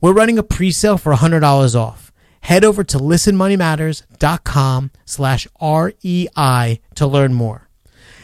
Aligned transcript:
We're 0.00 0.12
running 0.12 0.38
a 0.38 0.42
pre-sale 0.42 0.98
for 0.98 1.14
$100 1.14 1.74
off. 1.74 2.12
Head 2.40 2.64
over 2.64 2.84
to 2.84 2.98
listenmoneymatters.com 2.98 4.90
slash 5.06 5.46
REI 5.62 6.80
to 6.94 7.06
learn 7.06 7.34
more. 7.34 7.68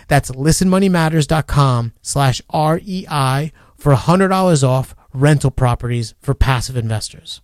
That's 0.09 0.31
listenmoneymatters.com 0.31 1.93
slash 2.03 2.43
REI 2.53 3.53
for 3.79 3.95
$100 3.95 4.63
off 4.69 4.95
rental 5.13 5.51
properties 5.51 6.15
for 6.21 6.35
passive 6.35 6.77
investors. 6.77 7.41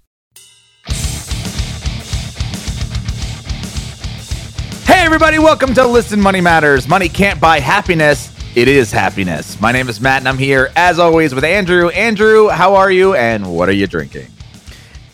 Hey, 4.85 5.05
everybody, 5.05 5.39
welcome 5.39 5.75
to 5.75 5.87
Listen 5.87 6.21
Money 6.21 6.41
Matters. 6.41 6.87
Money 6.89 7.09
can't 7.09 7.41
buy 7.41 7.61
happiness, 7.61 8.29
it 8.57 8.69
is 8.69 8.91
happiness. 8.91 9.61
My 9.61 9.71
name 9.71 9.87
is 9.91 10.01
Matt, 10.01 10.23
and 10.23 10.29
I'm 10.29 10.39
here, 10.39 10.71
as 10.77 10.99
always, 10.99 11.35
with 11.35 11.45
Andrew. 11.45 11.91
Andrew, 11.91 12.49
how 12.49 12.75
are 12.75 12.91
you, 12.91 13.15
and 13.15 13.55
what 13.55 13.69
are 13.69 13.73
you 13.73 13.87
drinking? 13.87 14.29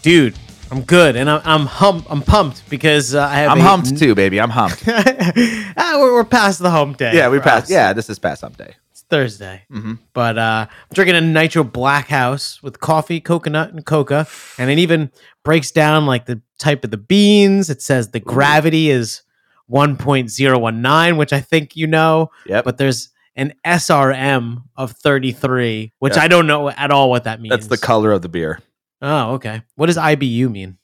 Dude, 0.03 0.39
I'm 0.71 0.83
good, 0.83 1.17
and 1.17 1.29
I'm 1.29 1.43
I'm, 1.45 1.67
hum- 1.67 2.07
I'm 2.09 2.23
pumped 2.23 2.71
because 2.71 3.17
uh, 3.17 3.23
I 3.25 3.35
have. 3.35 3.51
I'm 3.51 3.59
a- 3.59 3.63
humped 3.65 3.99
too, 3.99 4.15
baby. 4.15 4.41
I'm 4.41 4.51
humped. 4.51 4.85
ah, 4.89 5.97
we're, 5.99 6.15
we're 6.15 6.25
past 6.25 6.61
the 6.61 6.71
hump 6.71 6.99
day. 6.99 7.15
yeah, 7.15 7.29
we 7.29 7.41
passed. 7.41 7.65
us. 7.65 7.71
Yeah, 7.71 7.93
this 7.93 8.09
is 8.09 8.19
past 8.21 8.43
hump 8.43 8.57
day. 8.57 8.77
It's 8.93 9.03
Thursday. 9.03 9.63
Mhm. 9.73 9.99
But 10.13 10.39
uh, 10.39 10.67
I'm 10.71 10.95
drinking 10.95 11.17
a 11.17 11.21
Nitro 11.21 11.65
Black 11.65 12.07
House 12.07 12.63
with 12.63 12.79
coffee, 12.79 13.21
coconut, 13.21 13.73
and 13.73 13.85
coca. 13.85 14.29
And 14.57 14.71
it 14.71 14.79
even 14.79 15.11
breaks 15.43 15.73
down 15.73 16.07
like 16.07 16.27
the 16.27 16.41
type 16.59 16.85
of 16.85 16.93
the 16.93 16.97
beans. 16.97 17.69
It 17.71 17.83
says 17.83 18.11
the 18.11 18.21
gravity 18.21 18.89
is 18.91 19.23
1.019, 19.69 21.17
which 21.17 21.33
I 21.33 21.41
think 21.41 21.75
you 21.77 21.87
know. 21.89 22.31
Yep. 22.47 22.65
But 22.65 22.79
there's 22.79 23.09
an 23.37 23.55
SRM 23.67 24.65
of 24.77 24.93
33, 24.93 25.93
which 25.99 26.17
Yeah. 26.17 26.23
I 26.23 26.29
don't 26.29 26.47
know 26.47 26.69
at 26.69 26.91
all 26.91 27.09
what 27.11 27.25
that 27.25 27.41
means. 27.41 27.51
That's 27.51 27.67
the 27.69 27.79
color 27.79 28.13
of 28.13 28.23
the 28.23 28.29
beer. 28.29 28.61
Oh, 29.01 29.33
okay. 29.35 29.63
What 29.77 29.87
does 29.87 29.97
IBU 29.97 30.51
mean? 30.51 30.79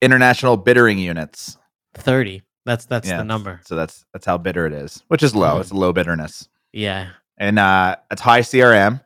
International 0.00 0.56
bittering 0.56 0.98
units. 0.98 1.58
30. 1.94 2.42
That's 2.64 2.84
that's 2.86 3.08
Yeah. 3.08 3.18
the 3.18 3.24
number. 3.24 3.60
So 3.64 3.74
that's 3.74 4.04
that's 4.12 4.26
how 4.26 4.38
bitter 4.38 4.66
it 4.66 4.72
is, 4.72 5.02
which 5.08 5.22
is 5.22 5.34
low. 5.34 5.56
Mhm. 5.56 5.60
It's 5.62 5.72
low 5.72 5.92
bitterness, 5.92 6.48
Yeah. 6.72 7.08
and 7.38 7.58
uh, 7.58 7.96
it's 8.10 8.20
high 8.20 8.40
SRM. 8.40 9.00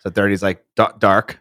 So 0.00 0.10
30 0.10 0.34
is 0.34 0.42
like 0.42 0.64
da- 0.76 0.92
dark. 0.98 1.40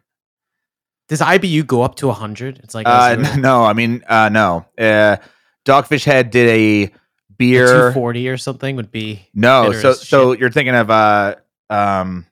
Does 1.10 1.22
IBU 1.22 1.64
go 1.68 1.84
up 1.84 1.96
to 1.96 2.08
100? 2.10 2.60
It's 2.64 2.74
like 2.76 2.88
Uh, 2.88 3.16
no, 3.38 3.64
I 3.64 3.74
mean, 3.74 4.04
uh, 4.08 4.30
no. 4.30 4.66
Uh, 4.78 5.18
Dogfish 5.66 6.06
Head 6.06 6.32
did 6.32 6.50
a 6.50 6.92
a 7.38 7.44
beer. 7.46 7.66
240 7.68 8.30
or 8.30 8.38
something 8.38 8.76
would 8.76 8.92
be 8.92 9.28
No, 9.34 9.72
so 9.72 9.94
so 9.94 10.32
shit. 10.34 10.40
you're 10.42 10.52
thinking 10.52 10.76
of 10.76 10.90
uh 10.90 11.36
um 11.70 12.26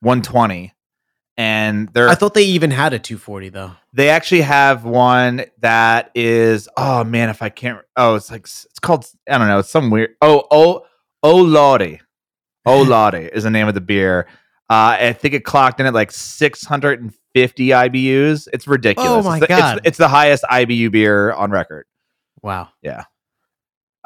120 0.00 0.72
and 1.38 1.88
they're 1.90 2.08
I 2.08 2.14
thought 2.14 2.34
they 2.34 2.44
even 2.44 2.70
had 2.70 2.92
a 2.92 2.98
240 2.98 3.48
though. 3.50 3.72
they 3.92 4.08
actually 4.10 4.42
have 4.42 4.84
one 4.84 5.44
that 5.60 6.10
is 6.14 6.68
oh 6.76 7.04
man 7.04 7.28
if 7.28 7.42
I 7.42 7.48
can't 7.48 7.80
oh 7.96 8.14
it's 8.14 8.30
like 8.30 8.42
it's 8.42 8.78
called 8.80 9.06
I 9.28 9.38
don't 9.38 9.48
know 9.48 9.58
it's 9.58 9.70
some 9.70 9.90
weird 9.90 10.10
oh 10.22 10.44
oh 10.50 10.86
oh 11.22 11.36
lordy 11.36 12.00
oh 12.66 12.82
lordy 12.82 13.24
is 13.32 13.44
the 13.44 13.50
name 13.50 13.68
of 13.68 13.74
the 13.74 13.80
beer 13.80 14.26
uh 14.70 14.96
I 15.00 15.12
think 15.12 15.34
it 15.34 15.44
clocked 15.44 15.80
in 15.80 15.86
at 15.86 15.94
like 15.94 16.10
650 16.12 17.68
IBUs 17.68 18.48
it's 18.52 18.66
ridiculous 18.66 19.10
Oh 19.10 19.28
my 19.28 19.36
it's 19.38 19.40
the, 19.42 19.48
God. 19.48 19.78
it's, 19.78 19.86
it's 19.88 19.98
the 19.98 20.08
highest 20.08 20.44
IBU 20.44 20.90
beer 20.92 21.32
on 21.32 21.50
record 21.50 21.86
Wow. 22.42 22.68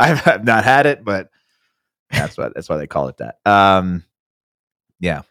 I've, 0.08 0.26
I've 0.26 0.44
not 0.44 0.64
had 0.64 0.86
it 0.86 1.04
but 1.04 1.28
that's 2.10 2.36
what 2.38 2.54
that's 2.54 2.68
why 2.68 2.76
they 2.76 2.86
call 2.86 3.08
it 3.08 3.16
that 3.18 3.38
um 3.46 4.04
yeah 4.98 5.22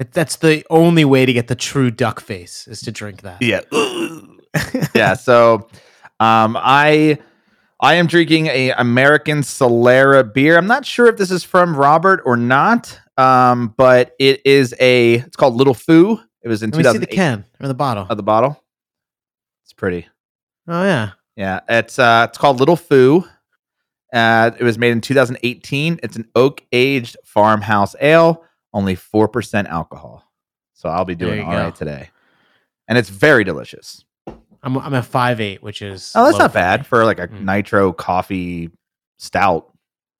It- 0.00 0.12
That's 0.12 0.36
the 0.36 0.64
only 0.70 1.04
way 1.04 1.24
to 1.26 1.32
get 1.32 1.46
the 1.48 1.54
true 1.54 1.90
duck 1.90 2.20
face 2.20 2.66
is 2.66 2.80
to 2.82 2.90
drink 2.92 3.22
that. 3.22 3.40
Yeah. 3.40 3.60
yeah. 4.94 5.14
So 5.14 5.68
um 6.20 6.56
I 6.60 7.18
I 7.80 7.94
am 7.94 8.06
drinking 8.06 8.46
a 8.46 8.70
American 8.72 9.40
Solera 9.42 10.22
beer. 10.32 10.56
I'm 10.56 10.66
not 10.66 10.84
sure 10.86 11.06
if 11.06 11.16
this 11.16 11.30
is 11.30 11.44
from 11.44 11.76
Robert 11.76 12.22
or 12.24 12.36
not. 12.36 12.98
Um, 13.16 13.74
but 13.76 14.14
it 14.18 14.40
is 14.44 14.74
a 14.80 15.14
it's 15.14 15.36
called 15.36 15.54
Little 15.54 15.74
Foo. 15.74 16.18
It 16.42 16.48
was 16.48 16.62
in 16.64 16.70
Let 16.70 16.84
me 16.84 16.92
see 16.92 16.98
the 16.98 17.06
can 17.06 17.44
or 17.60 17.68
the 17.68 17.74
bottle. 17.74 18.06
of 18.08 18.16
the 18.16 18.22
bottle. 18.24 18.60
It's 19.64 19.72
pretty. 19.72 20.06
oh 20.66 20.82
yeah. 20.84 21.10
Yeah. 21.36 21.60
It's 21.68 21.98
uh 21.98 22.26
it's 22.28 22.38
called 22.38 22.58
Little 22.58 22.76
Foo. 22.76 23.24
Uh, 24.14 24.52
it 24.58 24.62
was 24.64 24.78
made 24.78 24.92
in 24.92 25.00
2018. 25.00 26.00
It's 26.02 26.16
an 26.16 26.26
oak 26.34 26.62
aged 26.72 27.16
farmhouse 27.24 27.94
ale, 28.00 28.44
only 28.72 28.96
4% 28.96 29.66
alcohol. 29.66 30.22
So 30.74 30.88
I'll 30.88 31.04
be 31.04 31.14
doing 31.14 31.42
all 31.42 31.52
right 31.52 31.64
go. 31.74 31.76
today. 31.76 32.10
And 32.88 32.96
it's 32.96 33.08
very 33.10 33.44
delicious. 33.44 34.04
I'm 34.62 34.78
I'm 34.78 35.02
five 35.02 35.40
eight, 35.40 35.62
which 35.62 35.82
is 35.82 36.12
Oh, 36.14 36.24
that's 36.24 36.38
not 36.38 36.52
for 36.52 36.58
me. 36.58 36.62
bad 36.62 36.86
for 36.86 37.04
like 37.04 37.18
a 37.18 37.28
Mm. 37.28 37.40
nitro 37.44 37.92
coffee 37.92 38.70
stout. 39.18 39.70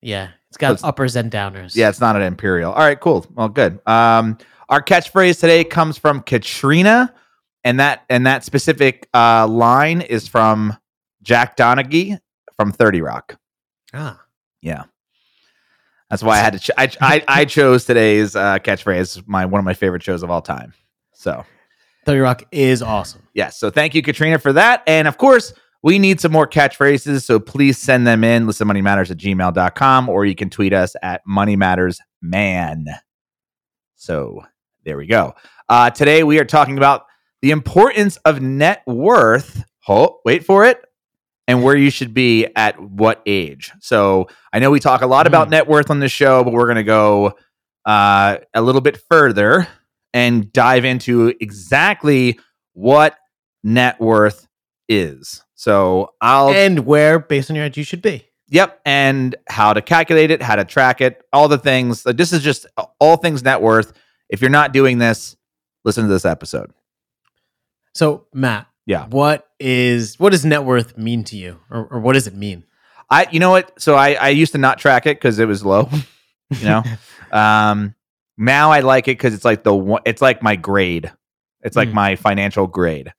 Yeah, 0.02 0.28
it's 0.50 0.58
got 0.58 0.72
It's- 0.72 0.84
uppers 0.84 1.16
and 1.16 1.30
downers. 1.30 1.74
Yeah, 1.74 1.88
it's 1.88 2.00
not 2.00 2.14
an 2.16 2.22
imperial. 2.22 2.72
All 2.72 2.82
right, 2.84 2.98
cool. 3.00 3.24
Well, 3.34 3.48
good. 3.48 3.80
Um, 3.86 4.36
our 4.68 4.82
catchphrase 4.82 5.40
today 5.40 5.64
comes 5.64 5.96
from 5.96 6.20
Katrina, 6.20 7.14
and 7.64 7.80
that 7.80 8.02
and 8.10 8.26
that 8.26 8.44
specific 8.44 9.08
uh, 9.14 9.46
line 9.46 10.00
is 10.02 10.28
from 10.28 10.76
Jack 11.22 11.56
Donaghy 11.56 12.18
from 12.56 12.70
Thirty 12.72 13.00
Rock. 13.00 13.36
Ah, 13.94 14.20
Yeah, 14.60 14.84
that's 16.10 16.22
why 16.22 16.34
I 16.38 16.40
had 16.40 16.52
to. 16.54 16.58
Ch- 16.58 16.70
I, 16.76 16.90
I 17.00 17.24
I 17.28 17.44
chose 17.46 17.84
today's 17.84 18.34
uh, 18.36 18.58
catchphrase. 18.58 19.22
My 19.26 19.46
one 19.46 19.58
of 19.58 19.64
my 19.64 19.74
favorite 19.74 20.02
shows 20.02 20.22
of 20.22 20.30
all 20.30 20.42
time. 20.42 20.74
So 21.12 21.44
Thirty 22.04 22.20
Rock 22.20 22.42
is 22.52 22.82
awesome. 22.82 23.22
Yes. 23.34 23.58
So 23.58 23.70
thank 23.70 23.94
you, 23.94 24.02
Katrina, 24.02 24.38
for 24.38 24.52
that. 24.52 24.82
And 24.86 25.08
of 25.08 25.16
course, 25.16 25.54
we 25.82 25.98
need 25.98 26.20
some 26.20 26.32
more 26.32 26.46
catchphrases. 26.46 27.22
So 27.24 27.38
please 27.40 27.78
send 27.78 28.06
them 28.06 28.24
in. 28.24 28.46
Listen 28.46 28.66
Money 28.66 28.82
Matters 28.82 29.10
at 29.10 29.16
gmail.com 29.18 30.08
or 30.08 30.24
you 30.26 30.34
can 30.34 30.50
tweet 30.50 30.72
us 30.72 30.94
at 31.02 31.22
Money 31.26 31.56
Matters 31.56 32.00
Man. 32.20 32.84
So 33.96 34.42
there 34.84 34.96
we 34.96 35.06
go. 35.06 35.34
Uh, 35.68 35.90
today 35.90 36.24
we 36.24 36.38
are 36.38 36.44
talking 36.44 36.76
about 36.76 37.06
the 37.42 37.50
importance 37.52 38.16
of 38.18 38.40
net 38.42 38.82
worth. 38.86 39.64
Hold, 39.82 40.16
wait 40.24 40.44
for 40.44 40.64
it. 40.66 40.82
And 41.46 41.62
where 41.62 41.76
you 41.76 41.90
should 41.90 42.14
be 42.14 42.46
at 42.56 42.80
what 42.80 43.20
age. 43.26 43.70
So 43.80 44.28
I 44.52 44.60
know 44.60 44.70
we 44.70 44.80
talk 44.80 45.02
a 45.02 45.06
lot 45.06 45.26
about 45.26 45.48
Mm. 45.48 45.50
net 45.50 45.68
worth 45.68 45.90
on 45.90 46.00
this 46.00 46.12
show, 46.12 46.42
but 46.42 46.52
we're 46.54 46.64
going 46.66 46.76
to 46.76 46.82
go 46.84 47.34
uh, 47.84 48.38
a 48.54 48.62
little 48.62 48.80
bit 48.80 48.96
further 49.10 49.68
and 50.14 50.50
dive 50.52 50.86
into 50.86 51.34
exactly 51.40 52.38
what 52.72 53.18
net 53.62 54.00
worth 54.00 54.46
is. 54.88 55.42
So 55.54 56.14
I'll 56.20 56.48
and 56.48 56.86
where, 56.86 57.18
based 57.18 57.50
on 57.50 57.56
your 57.56 57.66
age, 57.66 57.76
you 57.76 57.84
should 57.84 58.00
be. 58.02 58.26
Yep, 58.48 58.80
and 58.86 59.34
how 59.48 59.72
to 59.74 59.82
calculate 59.82 60.30
it, 60.30 60.40
how 60.40 60.56
to 60.56 60.64
track 60.64 61.00
it, 61.00 61.22
all 61.32 61.48
the 61.48 61.58
things. 61.58 62.04
This 62.04 62.32
is 62.32 62.42
just 62.42 62.66
all 63.00 63.16
things 63.18 63.42
net 63.42 63.60
worth. 63.60 63.92
If 64.30 64.40
you're 64.40 64.50
not 64.50 64.72
doing 64.72 64.98
this, 64.98 65.36
listen 65.84 66.04
to 66.04 66.08
this 66.08 66.24
episode. 66.24 66.70
So 67.94 68.26
Matt, 68.32 68.66
Yeah. 68.86 69.06
what 69.06 69.48
is 69.58 70.18
what 70.18 70.30
does 70.30 70.44
net 70.44 70.64
worth 70.64 70.98
mean 70.98 71.24
to 71.24 71.36
you, 71.36 71.60
or, 71.70 71.86
or 71.86 72.00
what 72.00 72.12
does 72.14 72.26
it 72.26 72.34
mean? 72.34 72.64
I, 73.10 73.26
you 73.30 73.38
know 73.40 73.50
what? 73.50 73.80
So 73.80 73.94
I, 73.96 74.14
I 74.14 74.28
used 74.30 74.52
to 74.52 74.58
not 74.58 74.78
track 74.78 75.06
it 75.06 75.16
because 75.16 75.38
it 75.38 75.46
was 75.46 75.64
low. 75.64 75.88
You 76.50 76.66
know, 76.66 76.82
um, 77.32 77.94
now 78.36 78.70
I 78.70 78.80
like 78.80 79.08
it 79.08 79.12
because 79.16 79.32
it's 79.34 79.44
like 79.46 79.64
the 79.64 79.74
one. 79.74 80.02
It's 80.04 80.20
like 80.20 80.42
my 80.42 80.56
grade. 80.56 81.10
It's 81.62 81.74
like 81.74 81.88
Mm. 81.88 81.94
my 81.94 82.16
financial 82.16 82.66
grade. 82.66 83.12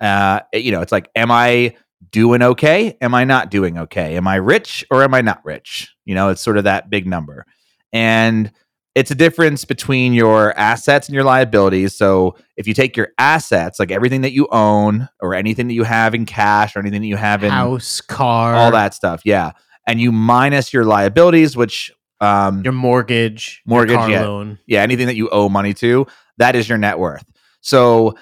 Uh, 0.00 0.40
you 0.54 0.70
know, 0.70 0.80
it's 0.80 0.92
like, 0.92 1.10
am 1.16 1.30
I 1.32 1.74
doing 2.12 2.42
okay? 2.42 2.96
Am 3.00 3.12
I 3.14 3.24
not 3.24 3.50
doing 3.50 3.76
okay? 3.76 4.16
Am 4.16 4.26
I 4.28 4.36
rich 4.36 4.86
or 4.90 5.02
am 5.02 5.12
I 5.14 5.20
not 5.20 5.44
rich? 5.44 5.92
You 6.04 6.14
know, 6.14 6.28
it's 6.28 6.40
sort 6.40 6.56
of 6.58 6.64
that 6.64 6.88
big 6.88 7.06
number. 7.06 7.44
And 7.92 8.52
it's 8.94 9.10
a 9.10 9.14
difference 9.14 9.64
between 9.64 10.12
your 10.12 10.56
assets 10.58 11.08
and 11.08 11.14
your 11.14 11.24
liabilities. 11.24 11.94
So 11.94 12.36
if 12.56 12.66
you 12.66 12.74
take 12.74 12.96
your 12.96 13.08
assets, 13.18 13.78
like 13.78 13.90
everything 13.90 14.22
that 14.22 14.32
you 14.32 14.48
own 14.50 15.08
or 15.20 15.34
anything 15.34 15.68
that 15.68 15.74
you 15.74 15.84
have 15.84 16.14
in 16.14 16.26
cash 16.26 16.74
or 16.74 16.80
anything 16.80 17.00
that 17.02 17.06
you 17.06 17.16
have 17.16 17.44
in 17.44 17.50
House, 17.50 18.00
car, 18.00 18.54
all 18.54 18.72
that 18.72 18.94
stuff, 18.94 19.22
yeah, 19.24 19.52
and 19.86 20.00
you 20.00 20.10
minus 20.10 20.72
your 20.72 20.84
liabilities, 20.84 21.56
which 21.56 21.92
um, 22.20 22.62
your 22.62 22.72
mortgage, 22.72 23.62
Mortgage, 23.64 23.98
your 23.98 24.10
yeah. 24.10 24.22
loan. 24.22 24.58
yeah, 24.66 24.82
anything 24.82 25.06
that 25.06 25.16
you 25.16 25.28
owe 25.30 25.48
money 25.48 25.72
to, 25.74 26.06
that 26.38 26.56
is 26.56 26.68
your 26.68 26.78
net 26.78 26.98
worth. 26.98 27.24
So, 27.60 28.14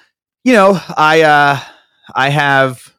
you 0.43 0.53
know, 0.53 0.79
I 0.95 1.21
uh 1.21 1.59
I 2.15 2.29
have 2.29 2.93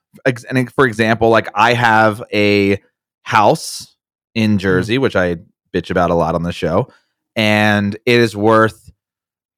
and 0.51 0.73
for 0.73 0.87
example, 0.87 1.31
like 1.31 1.49
I 1.55 1.75
have 1.75 2.23
a 2.33 2.83
house 3.23 3.97
in 4.35 4.59
Jersey, 4.59 4.99
which 4.99 5.17
I 5.17 5.37
bitch 5.73 5.91
about 5.91 6.11
a 6.11 6.15
lot 6.15 6.35
on 6.35 6.43
the 6.43 6.53
show, 6.53 6.89
and 7.37 7.95
it 8.07 8.21
is 8.21 8.37
worth 8.37 8.91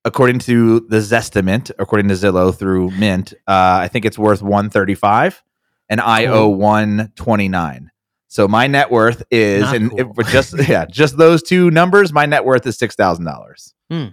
according 0.04 0.40
to 0.40 0.80
the 0.88 0.96
Zestimate, 0.98 1.70
according 1.78 2.08
to 2.08 2.14
Zillow 2.14 2.52
through 2.54 2.90
Mint, 2.92 3.34
uh, 3.46 3.78
I 3.82 3.88
think 3.88 4.04
it's 4.04 4.18
worth 4.18 4.42
135 4.42 5.42
and 5.88 6.00
I 6.00 6.26
owe 6.26 6.48
129. 6.48 7.90
So 8.28 8.48
my 8.48 8.66
net 8.66 8.90
worth 8.90 9.22
is, 9.30 9.62
Not 9.62 9.76
and 9.76 9.90
cool. 9.90 10.00
if 10.00 10.14
for 10.14 10.22
just 10.24 10.54
yeah, 10.68 10.86
just 10.86 11.18
those 11.18 11.42
two 11.42 11.70
numbers, 11.70 12.12
my 12.12 12.24
net 12.26 12.44
worth 12.44 12.66
is 12.66 12.78
six 12.78 12.94
thousand 12.94 13.26
dollars. 13.26 13.74
Hmm. 13.90 14.06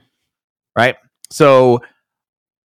Right. 0.75 0.97
So 1.31 1.79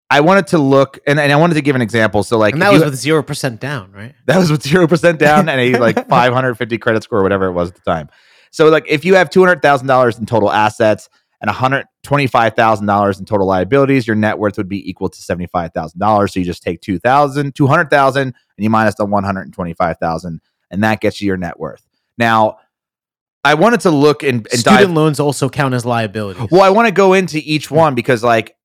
I 0.10 0.20
wanted 0.22 0.48
to 0.48 0.58
look, 0.58 1.00
and, 1.08 1.20
and 1.20 1.32
I 1.32 1.36
wanted 1.36 1.54
to 1.56 1.62
give 1.62 1.76
an 1.76 1.82
example. 1.82 2.24
So 2.24 2.38
like, 2.38 2.54
and 2.54 2.62
that 2.62 2.70
you- 2.74 2.80
was 2.80 2.86
with 2.86 2.96
zero 2.96 3.22
percent 3.24 3.60
down, 3.62 3.92
right? 3.92 4.16
that 4.26 4.38
was 4.38 4.50
with 4.52 4.64
zero 4.64 4.88
percent 4.88 5.20
down 5.20 5.48
and 5.48 5.60
a 5.62 5.80
like 5.80 6.08
550 6.10 6.78
credit 6.80 7.04
score, 7.04 7.22
whatever 7.22 7.46
it 7.46 7.54
was 7.54 7.70
at 7.70 7.76
the 7.76 7.82
time. 7.82 8.10
So 8.54 8.70
like, 8.70 8.86
if 8.88 9.04
you 9.04 9.16
have 9.16 9.32
two 9.32 9.42
hundred 9.42 9.62
thousand 9.64 9.88
dollars 9.88 10.20
in 10.20 10.28
total 10.28 10.52
assets 10.52 11.10
and 11.42 11.50
one 11.50 11.56
hundred 11.56 11.88
twenty-five 12.04 12.56
thousand 12.56 12.86
dollars 12.86 13.20
in 13.20 13.26
total 13.26 13.48
liabilities, 13.48 14.06
your 14.06 14.16
net 14.16 14.38
worth 14.38 14.58
would 14.58 14.70
be 14.70 14.88
equal 14.88 15.10
to 15.10 15.22
seventy-five 15.22 15.74
thousand 15.74 16.00
dollars. 16.00 16.34
So 16.34 16.40
you 16.40 16.46
just 16.46 16.62
take 16.62 16.80
2,000, 16.82 17.56
200,000 17.56 18.22
and 18.22 18.34
you 18.58 18.70
minus 18.70 18.94
the 18.96 19.06
one 19.06 19.24
hundred 19.24 19.52
twenty-five 19.52 19.98
thousand, 19.98 20.40
and 20.70 20.84
that 20.84 21.02
gets 21.02 21.20
you 21.20 21.26
your 21.26 21.38
net 21.38 21.60
worth. 21.60 21.84
Now, 22.20 22.60
I 23.44 23.56
wanted 23.56 23.82
to 23.82 23.90
look 23.90 24.22
and, 24.22 24.48
and 24.52 24.60
Student 24.60 24.82
dive 24.82 24.92
loans 24.92 25.20
also 25.20 25.50
count 25.50 25.74
as 25.74 25.84
liabilities. 25.84 26.48
well, 26.52 26.62
I 26.62 26.70
want 26.70 26.88
to 26.88 26.94
go 26.94 27.14
into 27.14 27.40
each 27.44 27.72
one 27.72 27.96
because, 27.96 28.24
like, 28.24 28.56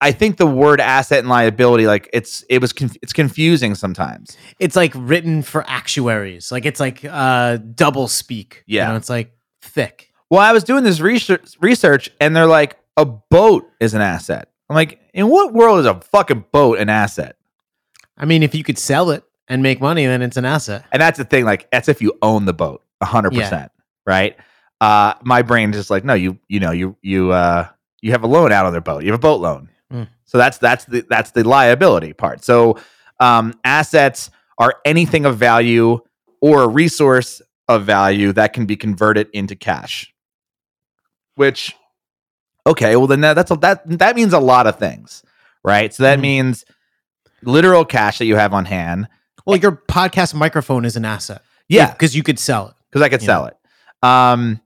I 0.00 0.12
think 0.12 0.36
the 0.36 0.46
word 0.46 0.80
asset 0.80 1.20
and 1.20 1.28
liability, 1.28 1.86
like, 1.86 2.10
it's 2.12 2.42
it 2.48 2.60
was 2.60 2.72
conf- 2.72 2.96
it's 3.02 3.12
confusing 3.12 3.74
sometimes. 3.74 4.36
it's 4.58 4.74
like 4.76 4.92
written 4.96 5.42
for 5.42 5.64
actuaries. 5.68 6.50
Like 6.50 6.66
it's 6.66 6.80
like 6.80 7.04
uh 7.04 7.58
double 7.58 8.08
speak. 8.08 8.64
Yeah. 8.66 8.86
You 8.86 8.92
know, 8.92 8.96
it's 8.96 9.10
like 9.10 9.32
thick. 9.62 10.12
Well, 10.30 10.40
I 10.40 10.52
was 10.52 10.64
doing 10.64 10.84
this 10.84 11.00
research, 11.00 11.56
research, 11.60 12.08
and 12.20 12.34
they're 12.34 12.46
like, 12.46 12.78
a 12.96 13.04
boat 13.04 13.68
is 13.80 13.94
an 13.94 14.00
asset. 14.00 14.48
I'm 14.68 14.76
like, 14.76 15.00
in 15.12 15.28
what 15.28 15.52
world 15.52 15.80
is 15.80 15.86
a 15.86 16.00
fucking 16.00 16.46
boat 16.52 16.78
an 16.78 16.88
asset? 16.88 17.36
I 18.16 18.26
mean, 18.26 18.42
if 18.42 18.54
you 18.54 18.62
could 18.62 18.78
sell 18.78 19.10
it 19.10 19.24
and 19.48 19.62
make 19.62 19.80
money, 19.80 20.06
then 20.06 20.22
it's 20.22 20.36
an 20.36 20.44
asset. 20.44 20.84
And 20.92 21.02
that's 21.02 21.18
the 21.18 21.24
thing, 21.24 21.44
like, 21.44 21.68
that's 21.72 21.88
if 21.88 22.00
you 22.00 22.12
own 22.22 22.44
the 22.44 22.52
boat, 22.52 22.84
hundred 23.02 23.32
percent, 23.32 23.72
right? 24.06 24.36
Uh, 24.80 25.14
my 25.22 25.42
brain 25.42 25.70
is 25.70 25.76
just 25.76 25.90
like, 25.90 26.04
no, 26.04 26.14
you, 26.14 26.38
you 26.48 26.60
know, 26.60 26.70
you, 26.70 26.96
you, 27.02 27.32
uh, 27.32 27.66
you 28.02 28.12
have 28.12 28.22
a 28.22 28.26
loan 28.26 28.52
out 28.52 28.66
on 28.66 28.72
their 28.72 28.80
boat. 28.80 29.02
You 29.04 29.10
have 29.12 29.20
a 29.20 29.22
boat 29.22 29.40
loan, 29.40 29.68
Mm. 29.92 30.08
so 30.24 30.38
that's 30.38 30.58
that's 30.58 30.84
the 30.86 31.04
that's 31.08 31.32
the 31.32 31.42
liability 31.46 32.12
part. 32.12 32.44
So, 32.44 32.78
um, 33.18 33.54
assets 33.64 34.30
are 34.58 34.76
anything 34.84 35.24
of 35.26 35.36
value 35.36 35.98
or 36.40 36.62
a 36.62 36.68
resource 36.68 37.42
of 37.68 37.84
value 37.84 38.32
that 38.32 38.52
can 38.52 38.66
be 38.66 38.76
converted 38.76 39.28
into 39.32 39.54
cash. 39.56 40.12
Which, 41.36 41.74
okay, 42.66 42.96
well 42.96 43.06
then 43.06 43.20
that, 43.22 43.34
that's 43.34 43.50
a, 43.50 43.56
that 43.56 43.82
that 43.98 44.16
means 44.16 44.32
a 44.32 44.38
lot 44.40 44.66
of 44.66 44.76
things, 44.78 45.22
right? 45.64 45.92
So 45.94 46.02
that 46.02 46.18
Mhm. 46.18 46.22
means 46.22 46.64
literal 47.42 47.84
cash 47.84 48.18
that 48.18 48.26
you 48.26 48.36
have 48.36 48.52
on 48.52 48.66
hand. 48.66 49.08
Well, 49.46 49.56
your 49.56 49.72
podcast 49.72 50.34
microphone 50.34 50.84
is 50.84 50.96
an 50.96 51.04
asset. 51.04 51.42
Yeah, 51.68 51.92
Because 51.92 52.14
you 52.16 52.22
could 52.22 52.38
sell 52.38 52.68
it. 52.68 52.74
because 52.90 53.02
I 53.02 53.08
could 53.08 53.22
sell 53.22 53.46
it. 53.46 53.56
Um, 54.02 54.60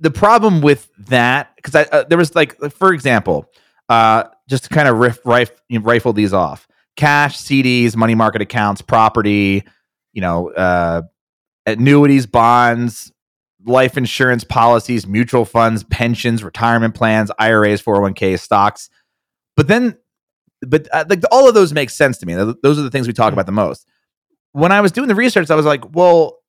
the 0.00 0.10
problem 0.10 0.62
with 0.62 0.90
that, 0.98 1.54
because 1.56 1.74
I 1.74 1.82
uh, 1.82 2.04
there 2.04 2.18
was 2.18 2.34
like, 2.34 2.58
for 2.72 2.92
example, 2.92 3.50
uh, 3.88 4.24
just 4.48 4.64
to 4.64 4.70
kind 4.70 4.88
of 4.88 4.98
riff, 4.98 5.20
rif, 5.24 5.50
you 5.68 5.78
know, 5.78 5.84
rifle 5.84 6.12
these 6.12 6.32
off: 6.32 6.66
cash, 6.96 7.38
CDs, 7.38 7.94
money 7.94 8.14
market 8.14 8.42
accounts, 8.42 8.82
property, 8.82 9.64
you 10.12 10.20
know, 10.22 10.50
uh, 10.52 11.02
annuities, 11.66 12.26
bonds, 12.26 13.12
life 13.64 13.96
insurance 13.96 14.44
policies, 14.44 15.06
mutual 15.06 15.44
funds, 15.44 15.84
pensions, 15.84 16.42
retirement 16.42 16.94
plans, 16.94 17.30
IRAs, 17.38 17.82
401ks, 17.82 18.40
stocks. 18.40 18.88
But 19.56 19.68
then, 19.68 19.98
but 20.62 20.88
uh, 20.92 21.04
like 21.08 21.22
all 21.30 21.48
of 21.48 21.54
those 21.54 21.72
make 21.72 21.90
sense 21.90 22.18
to 22.18 22.26
me. 22.26 22.34
Those 22.34 22.78
are 22.78 22.82
the 22.82 22.90
things 22.90 23.06
we 23.06 23.12
talk 23.12 23.32
about 23.32 23.46
the 23.46 23.52
most. 23.52 23.86
When 24.52 24.72
I 24.72 24.80
was 24.80 24.92
doing 24.92 25.08
the 25.08 25.14
research, 25.14 25.50
I 25.50 25.54
was 25.54 25.66
like, 25.66 25.94
well, 25.94 26.39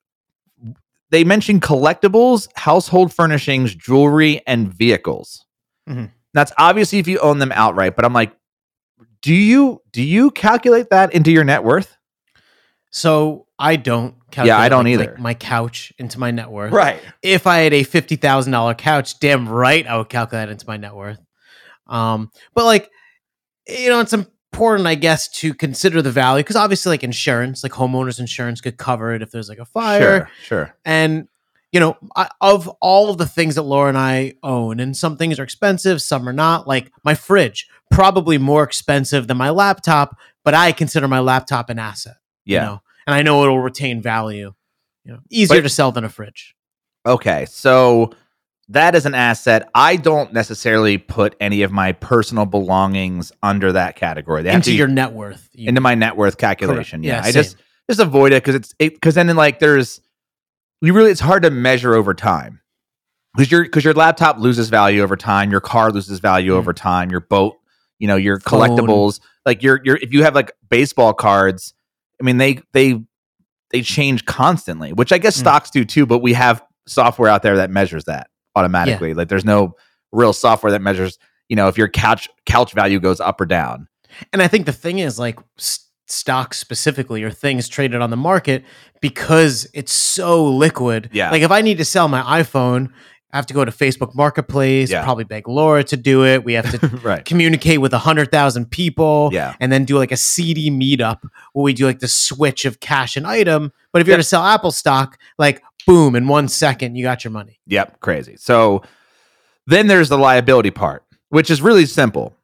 they 1.12 1.24
mentioned 1.24 1.62
collectibles, 1.62 2.48
household 2.56 3.13
furnishings, 3.13 3.75
jewelry, 3.75 4.42
and 4.48 4.74
vehicles. 4.74 5.46
Mhm. 5.88 6.12
That's 6.34 6.52
obviously 6.58 7.00
if 7.00 7.08
you 7.08 7.19
own 7.19 7.40
them 7.40 7.52
outright. 7.54 7.96
But 7.96 8.06
I'm 8.06 8.13
like, 8.13 8.34
do 9.22 9.34
you 9.34 9.81
do 9.92 10.02
you 10.02 10.31
calculate 10.31 10.90
that 10.90 11.13
into 11.13 11.31
your 11.31 11.44
net 11.44 11.63
worth? 11.63 11.96
So 12.92 13.48
I 13.60 13.75
don't 13.75 14.16
calculate 14.31 14.48
Yeah, 14.58 14.60
I 14.60 14.69
don't 14.69 14.86
like- 14.86 14.94
either. 14.94 15.06
like 15.12 15.19
my 15.19 15.34
couch 15.34 15.94
into 15.98 16.19
my 16.19 16.31
net 16.31 16.50
worth. 16.50 16.74
Right. 16.74 17.00
If 17.22 17.48
I 17.48 17.60
had 17.60 17.74
a 17.74 17.84
fifty 17.84 18.16
thousand 18.16 18.52
dollar 18.54 18.74
couch, 18.74 19.19
damn 19.19 19.48
right 19.48 19.86
I 19.86 19.98
would 19.98 20.10
calculate 20.10 20.50
it 20.50 20.54
into 20.54 20.66
my 20.68 20.78
net 20.78 20.96
worth. 20.96 21.19
Um, 21.88 22.31
but 22.54 22.66
like, 22.66 22.90
you 23.68 23.90
know, 23.90 24.00
it's 24.00 24.13
important, 24.53 24.88
I 24.88 24.95
guess, 24.95 25.27
to 25.39 25.53
consider 25.53 26.01
the 26.01 26.12
value 26.12 26.44
because 26.44 26.56
obviously, 26.56 26.92
like 26.92 27.03
insurance, 27.03 27.63
like 27.63 27.71
homeowners 27.71 28.19
insurance, 28.19 28.62
could 28.62 28.77
cover 28.77 29.13
it 29.13 29.21
if 29.21 29.31
there's 29.31 29.50
like 29.50 29.59
a 29.59 29.65
fire. 29.65 30.00
Sure. 30.01 30.30
Sure. 30.44 30.75
And 30.86 31.27
you 31.71 31.80
know, 31.80 31.95
I, 32.18 32.30
of 32.42 32.68
all 32.81 33.09
of 33.09 33.18
the 33.18 33.25
things 33.25 33.56
that 33.56 33.62
Laura 33.62 33.88
and 33.88 33.98
I 33.98 34.33
own, 34.44 34.81
and 34.81 34.95
some 34.95 35.15
things 35.15 35.39
are 35.39 35.44
expensive, 35.44 36.01
some 36.01 36.27
are 36.27 36.33
not. 36.33 36.68
Like 36.68 36.92
my 37.06 37.15
fridge, 37.15 37.69
probably 37.92 38.38
more 38.38 38.63
expensive 38.63 39.27
than 39.27 39.38
my 39.38 39.51
laptop, 39.51 40.18
but 40.44 40.53
I 40.53 40.74
consider 40.74 41.07
my 41.07 41.19
laptop 41.21 41.69
an 41.69 41.80
asset. 41.80 42.18
Yeah. 42.44 42.59
You 42.59 42.65
know, 42.68 42.81
and 43.07 43.15
I 43.15 43.21
know 43.21 43.42
it'll 43.44 43.59
retain 43.59 44.01
value. 44.01 44.53
You 45.06 45.13
know, 45.13 45.19
easier 45.30 45.59
But- 45.59 45.63
to 45.63 45.69
sell 45.69 45.92
than 45.92 46.03
a 46.03 46.09
fridge. 46.09 46.55
Okay, 47.05 47.46
so 47.50 48.12
that 48.72 48.96
is 48.96 49.06
an 49.06 49.13
asset. 49.16 49.70
I 49.75 49.96
don't 49.96 50.32
necessarily 50.34 50.98
put 50.98 51.36
any 51.40 51.62
of 51.62 51.72
my 51.72 51.92
personal 51.92 52.46
belongings 52.46 53.32
under 53.44 53.72
that 53.74 53.96
category. 53.96 54.44
They 54.44 54.51
Into 54.54 54.70
to 54.72 54.75
your 54.75 54.88
net 54.88 55.13
worth. 55.13 55.50
You- 55.54 55.70
into 55.70 55.82
my 55.82 55.96
net 55.96 56.16
worth 56.18 56.38
calculation. 56.38 57.04
Yeah, 57.04 57.16
Yeah, 57.22 57.24
I 57.28 57.32
just 57.32 57.51
same. 57.51 57.60
just 57.90 58.00
avoid 58.00 58.32
it 58.34 58.44
because 58.44 58.56
it's 58.56 58.74
because 58.78 59.16
then 59.16 59.28
like 59.36 59.60
there's 59.60 60.01
you 60.82 60.94
really 60.94 61.12
it's 61.12 61.20
hard 61.22 61.44
to 61.44 61.51
measure 61.51 61.94
over 61.94 62.13
time 62.13 62.62
because 63.36 63.51
your 63.51 63.63
because 63.63 63.84
your 63.84 63.94
laptop 63.94 64.40
loses 64.40 64.70
value 64.70 65.01
over 65.01 65.16
time, 65.16 65.51
your 65.51 65.62
car 65.62 65.92
loses 65.92 66.20
value 66.20 66.54
Mm. 66.54 66.58
over 66.58 66.74
time, 66.74 67.12
your 67.12 67.20
boat, 67.22 67.58
you 68.00 68.08
know, 68.08 68.16
your 68.16 68.40
Phone. 68.40 68.62
collectibles, 68.62 69.20
like 69.46 69.62
your 69.63 69.80
your 69.84 69.98
if 69.98 70.13
you 70.13 70.24
have 70.24 70.34
like 70.36 70.51
baseball 70.70 71.13
cards, 71.13 71.74
I 72.20 72.24
mean 72.24 72.38
they 72.38 72.60
they 72.74 73.01
they 73.72 73.82
change 73.82 74.25
constantly, 74.25 74.92
which 74.94 75.12
I 75.12 75.18
guess 75.18 75.36
Mm. 75.38 75.42
stocks 75.42 75.70
do 75.70 75.86
too, 75.86 76.06
but 76.06 76.20
we 76.20 76.34
have 76.34 76.63
software 76.88 77.30
out 77.30 77.44
there 77.44 77.58
that 77.58 77.70
measures 77.70 78.06
that 78.06 78.28
automatically. 78.55 79.13
Like 79.13 79.27
there's 79.29 79.46
no 79.46 79.75
real 80.12 80.34
software 80.34 80.72
that 80.72 80.81
measures, 80.81 81.17
you 81.50 81.55
know, 81.55 81.67
if 81.67 81.77
your 81.77 81.88
couch 81.88 82.29
couch 82.46 82.74
value 82.74 83.00
goes 83.00 83.20
up 83.20 83.39
or 83.41 83.46
down. 83.46 83.88
And 84.34 84.41
I 84.41 84.48
think 84.48 84.65
the 84.65 84.74
thing 84.74 85.00
is, 85.00 85.17
like, 85.17 85.39
s- 85.58 85.88
stocks 86.08 86.58
specifically 86.60 87.24
or 87.24 87.31
things 87.31 87.70
traded 87.70 88.01
on 88.01 88.10
the 88.10 88.17
market 88.17 88.65
because 89.00 89.65
it's 89.74 89.93
so 89.93 90.46
liquid. 90.46 91.10
Yeah. 91.13 91.31
Like, 91.31 91.41
if 91.41 91.51
I 91.51 91.62
need 91.62 91.77
to 91.77 91.86
sell 91.86 92.08
my 92.10 92.22
iPhone, 92.41 92.89
I 93.34 93.38
have 93.38 93.46
to 93.46 93.53
go 93.53 93.63
to 93.63 93.72
Facebook 93.72 94.13
Marketplace, 94.13 94.91
Yeah. 94.91 95.05
probably 95.05 95.24
beg 95.24 95.48
Laura 95.48 95.86
to 95.86 95.96
do 95.96 96.25
it. 96.25 96.43
We 96.43 96.51
have 96.53 96.70
to 96.77 96.88
right. 97.03 97.24
communicate 97.24 97.79
with 97.79 97.93
100,000 97.93 98.70
people 98.70 99.29
Yeah. 99.31 99.55
and 99.62 99.72
then 99.72 99.86
do 99.86 99.98
like 99.98 100.12
a 100.12 100.17
CD 100.17 100.70
meetup 100.70 101.20
where 101.53 101.63
we 101.63 101.72
do 101.74 101.86
like 101.86 102.00
the 102.00 102.10
switch 102.10 102.65
of 102.65 102.81
cash 102.81 103.15
and 103.15 103.25
item. 103.25 103.72
But 103.93 104.01
if 104.01 104.08
you're 104.08 104.15
Yep. 104.17 104.20
to 104.20 104.27
sell 104.27 104.43
Apple 104.43 104.72
stock, 104.72 105.17
like, 105.39 105.63
boom, 105.85 106.15
in 106.15 106.27
one 106.27 106.47
second, 106.47 106.95
you 106.95 107.03
got 107.03 107.23
your 107.23 107.31
money. 107.31 107.59
Yep, 107.67 108.00
crazy. 108.00 108.35
So 108.38 108.83
then 109.67 109.88
there's 109.88 110.09
the 110.09 110.17
liability 110.17 110.71
part, 110.71 111.03
which 111.29 111.50
is 111.50 111.61
really 111.61 111.85
simple. 111.85 112.35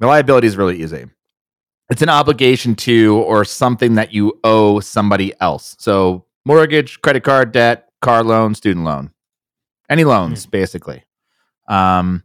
The 0.00 0.06
liability 0.06 0.46
is 0.46 0.56
really 0.56 0.82
easy. 0.82 1.06
It's 1.90 2.02
an 2.02 2.08
obligation 2.08 2.74
to 2.76 3.16
or 3.26 3.44
something 3.44 3.94
that 3.94 4.12
you 4.12 4.38
owe 4.42 4.80
somebody 4.80 5.32
else. 5.40 5.76
So 5.78 6.24
mortgage, 6.44 7.00
credit 7.02 7.24
card 7.24 7.52
debt, 7.52 7.90
car 8.00 8.24
loan, 8.24 8.54
student 8.54 8.84
loan, 8.84 9.10
any 9.88 10.04
loans, 10.04 10.46
basically. 10.46 11.04
Um, 11.68 12.22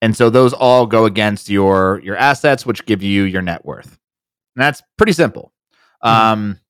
and 0.00 0.16
so 0.16 0.30
those 0.30 0.52
all 0.52 0.86
go 0.86 1.04
against 1.04 1.50
your 1.50 2.00
your 2.02 2.16
assets, 2.16 2.64
which 2.64 2.86
give 2.86 3.02
you 3.02 3.24
your 3.24 3.42
net 3.42 3.64
worth. 3.64 3.98
And 4.56 4.62
that's 4.62 4.82
pretty 4.96 5.12
simple. 5.12 5.52
Um, 6.02 6.60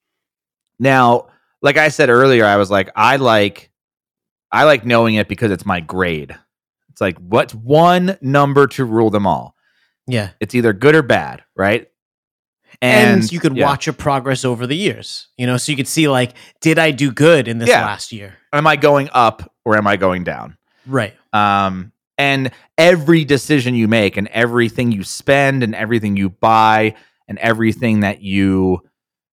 now, 0.79 1.29
like 1.63 1.77
I 1.77 1.89
said 1.89 2.11
earlier, 2.11 2.45
I 2.45 2.57
was 2.57 2.71
like, 2.71 2.91
I 2.95 3.17
like, 3.17 3.71
I 4.53 4.65
like 4.65 4.85
knowing 4.85 5.17
it 5.17 5.29
because 5.29 5.51
it's 5.51 5.67
my 5.67 5.81
grade. 5.81 6.35
It's 6.91 7.01
like, 7.01 7.19
what's 7.19 7.55
one 7.55 8.17
number 8.21 8.67
to 8.69 8.85
rule 8.85 9.11
them 9.11 9.27
all? 9.27 9.55
Yeah. 10.07 10.31
It's 10.41 10.55
either 10.55 10.73
good 10.73 10.95
or 10.95 11.03
bad, 11.03 11.45
right? 11.57 11.89
And, 12.81 13.31
you 13.31 13.41
could 13.41 13.57
yeah. 13.57 13.67
watch 13.67 13.87
your 13.87 13.93
progress 13.93 14.45
over 14.45 14.67
the 14.67 14.77
years, 14.77 15.29
you 15.37 15.47
know, 15.47 15.57
so 15.57 15.73
you 15.73 15.77
could 15.77 15.89
see 15.89 16.09
like, 16.09 16.35
did 16.61 16.79
I 16.79 16.91
do 16.93 17.11
good 17.11 17.49
in 17.49 17.59
this 17.59 17.69
Yeah. 17.69 17.85
last 17.85 18.13
year? 18.13 18.37
Am 18.53 18.67
I 18.67 18.77
going 18.77 19.09
up 19.13 19.53
or 19.65 19.77
am 19.77 19.87
I 19.87 19.97
going 19.97 20.23
down? 20.25 20.57
Right. 20.87 21.15
Um, 21.33 21.93
and 22.17 22.51
every 22.77 23.25
decision 23.25 23.75
you 23.75 23.89
make 23.89 24.17
and 24.17 24.29
everything 24.29 24.93
you 24.93 25.03
spend 25.05 25.63
and 25.63 25.75
everything 25.75 26.17
you 26.17 26.31
buy 26.31 26.95
and 27.27 27.39
everything 27.39 28.01
that 28.01 28.23
you 28.23 28.81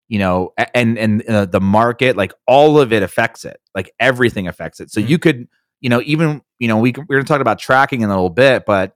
you 0.08 0.18
know 0.18 0.52
and 0.74 0.98
and 0.98 1.22
uh, 1.28 1.44
the 1.46 1.60
market 1.60 2.16
like 2.16 2.32
all 2.46 2.78
of 2.80 2.92
it 2.92 3.02
affects 3.02 3.44
it 3.44 3.60
like 3.74 3.90
everything 4.00 4.46
affects 4.48 4.80
it 4.80 4.90
so 4.90 5.00
Mhm. 5.00 5.08
you 5.08 5.18
could 5.18 5.48
you 5.80 5.90
know 5.90 6.00
even 6.04 6.42
you 6.58 6.68
know 6.68 6.78
we 6.78 6.92
can, 6.92 7.04
we're 7.08 7.16
going 7.16 7.24
to 7.24 7.28
talk 7.28 7.40
about 7.40 7.58
tracking 7.58 8.02
in 8.02 8.08
a 8.08 8.12
little 8.12 8.30
bit 8.30 8.64
but 8.66 8.94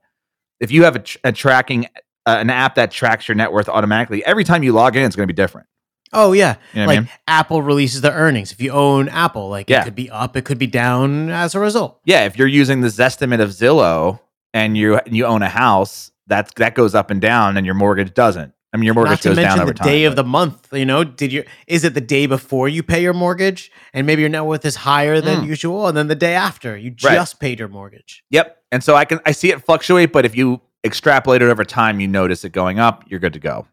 if 0.61 0.71
you 0.71 0.85
have 0.85 0.97
a, 0.97 1.01
tr- 1.01 1.19
a 1.25 1.33
tracking 1.33 1.87
uh, 2.27 2.37
an 2.39 2.51
app 2.51 2.75
that 2.77 2.91
tracks 2.91 3.27
your 3.29 3.35
net 3.35 3.53
worth 3.53 3.69
automatically 3.69 4.25
every 4.25 4.45
time 4.45 4.63
you 4.63 4.73
log 4.73 4.95
in 4.97 5.03
it's 5.05 5.17
going 5.17 5.27
to 5.27 5.33
be 5.33 5.37
different 5.37 5.67
Oh 6.13 6.33
yeah. 6.33 6.57
you 6.75 6.81
know 6.81 6.87
like 6.87 6.97
I 6.97 7.01
mean? 7.03 7.11
Apple 7.29 7.63
releases 7.63 8.01
the 8.01 8.13
earnings. 8.13 8.51
If 8.51 8.61
you 8.61 8.73
own 8.73 9.09
Apple, 9.09 9.49
like 9.49 9.71
Yeah. 9.71 9.83
it 9.83 9.85
could 9.85 9.95
be 9.95 10.11
up, 10.11 10.37
it 10.37 10.45
could 10.45 10.59
be 10.59 10.67
down 10.67 11.31
as 11.31 11.55
a 11.55 11.61
result. 11.61 12.01
yeah 12.05 12.25
if 12.25 12.37
you're 12.37 12.49
using 12.49 12.81
the 12.81 12.89
zestimate 12.89 13.41
of 13.41 13.51
zillow 13.51 14.19
and 14.53 14.77
you 14.77 15.01
you 15.07 15.25
own 15.27 15.43
a 15.43 15.49
house 15.49 16.11
that's 16.27 16.53
that 16.57 16.75
goes 16.75 16.95
up 16.97 17.11
and 17.13 17.21
down 17.21 17.57
and 17.57 17.65
your 17.65 17.77
mortgage 17.77 18.13
doesn't 18.15 18.53
i 18.73 18.77
mean 18.77 18.85
your 18.85 18.95
mortgage 18.95 19.11
Not 19.11 19.23
to 19.23 19.29
goes 19.31 19.37
mention 19.37 19.57
down 19.59 19.63
over 19.63 19.73
the 19.73 19.79
time 19.79 19.89
day 19.89 20.05
of 20.05 20.17
the 20.17 20.25
month. 20.25 20.69
You 20.73 20.85
know, 20.87 21.03
did 21.05 21.33
you 21.33 21.45
is 21.67 21.85
it 21.85 21.95
the 21.95 22.01
day 22.01 22.27
before 22.27 22.69
you 22.69 22.83
pay 22.83 23.03
your 23.03 23.15
mortgage 23.15 23.71
and 23.93 24.07
maybe 24.07 24.23
your 24.23 24.29
net 24.29 24.45
worth 24.45 24.65
is 24.65 24.77
higher 24.77 25.21
than 25.21 25.43
Mm. 25.45 25.47
usual, 25.49 25.87
and 25.89 25.97
then 25.97 26.07
the 26.09 26.15
day 26.15 26.35
after 26.35 26.77
you 26.77 26.91
Right. 27.03 27.15
just 27.15 27.41
paid 27.41 27.59
your 27.59 27.69
mortgage. 27.69 28.23
Yep. 28.31 28.57
And 28.73 28.85
so 28.85 28.95
I 28.95 29.05
can 29.05 29.19
I 29.27 29.33
see 29.33 29.51
it 29.51 29.65
fluctuate, 29.65 30.13
but 30.13 30.25
if 30.25 30.37
you 30.37 30.61
extrapolate 30.85 31.43
it 31.43 31.49
over 31.51 31.65
time, 31.65 32.01
you 32.01 32.07
notice 32.09 32.45
it 32.45 32.53
going 32.53 32.79
up, 32.79 33.05
you're 33.09 33.21
good 33.21 33.33
to 33.35 33.41
go. 33.41 33.67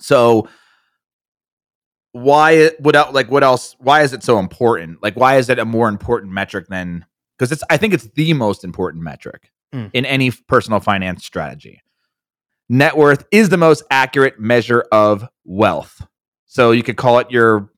So 0.00 0.48
why 2.12 2.68
what 2.78 2.96
el- 2.96 3.12
like 3.12 3.30
what 3.30 3.42
else 3.44 3.76
why 3.78 4.02
is 4.02 4.12
it 4.12 4.22
so 4.22 4.38
important? 4.38 5.02
Like 5.02 5.14
why 5.14 5.36
is 5.36 5.48
it 5.48 5.58
a 5.58 5.64
more 5.64 5.88
important 5.88 6.32
metric 6.32 6.66
than 6.68 7.04
because 7.38 7.52
it's 7.52 7.62
I 7.70 7.76
think 7.76 7.94
it's 7.94 8.08
the 8.14 8.32
most 8.34 8.64
important 8.64 9.02
metric 9.02 9.50
Mm. 9.74 9.90
in 9.92 10.06
any 10.06 10.30
personal 10.30 10.80
finance 10.80 11.26
strategy. 11.26 11.82
Net 12.68 12.96
worth 12.96 13.24
is 13.30 13.48
the 13.48 13.56
most 13.56 13.82
accurate 13.90 14.38
measure 14.38 14.84
of 14.92 15.26
wealth. 15.44 16.06
So 16.46 16.70
you 16.70 16.82
could 16.82 16.96
call 16.96 17.18
it 17.18 17.30
your 17.30 17.70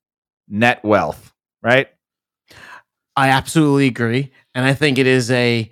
net 0.48 0.84
wealth, 0.84 1.32
right? 1.62 1.88
I 3.16 3.28
absolutely 3.28 3.86
agree, 3.86 4.32
and 4.54 4.64
I 4.64 4.74
think 4.74 4.98
it 4.98 5.06
is 5.06 5.30
a 5.30 5.70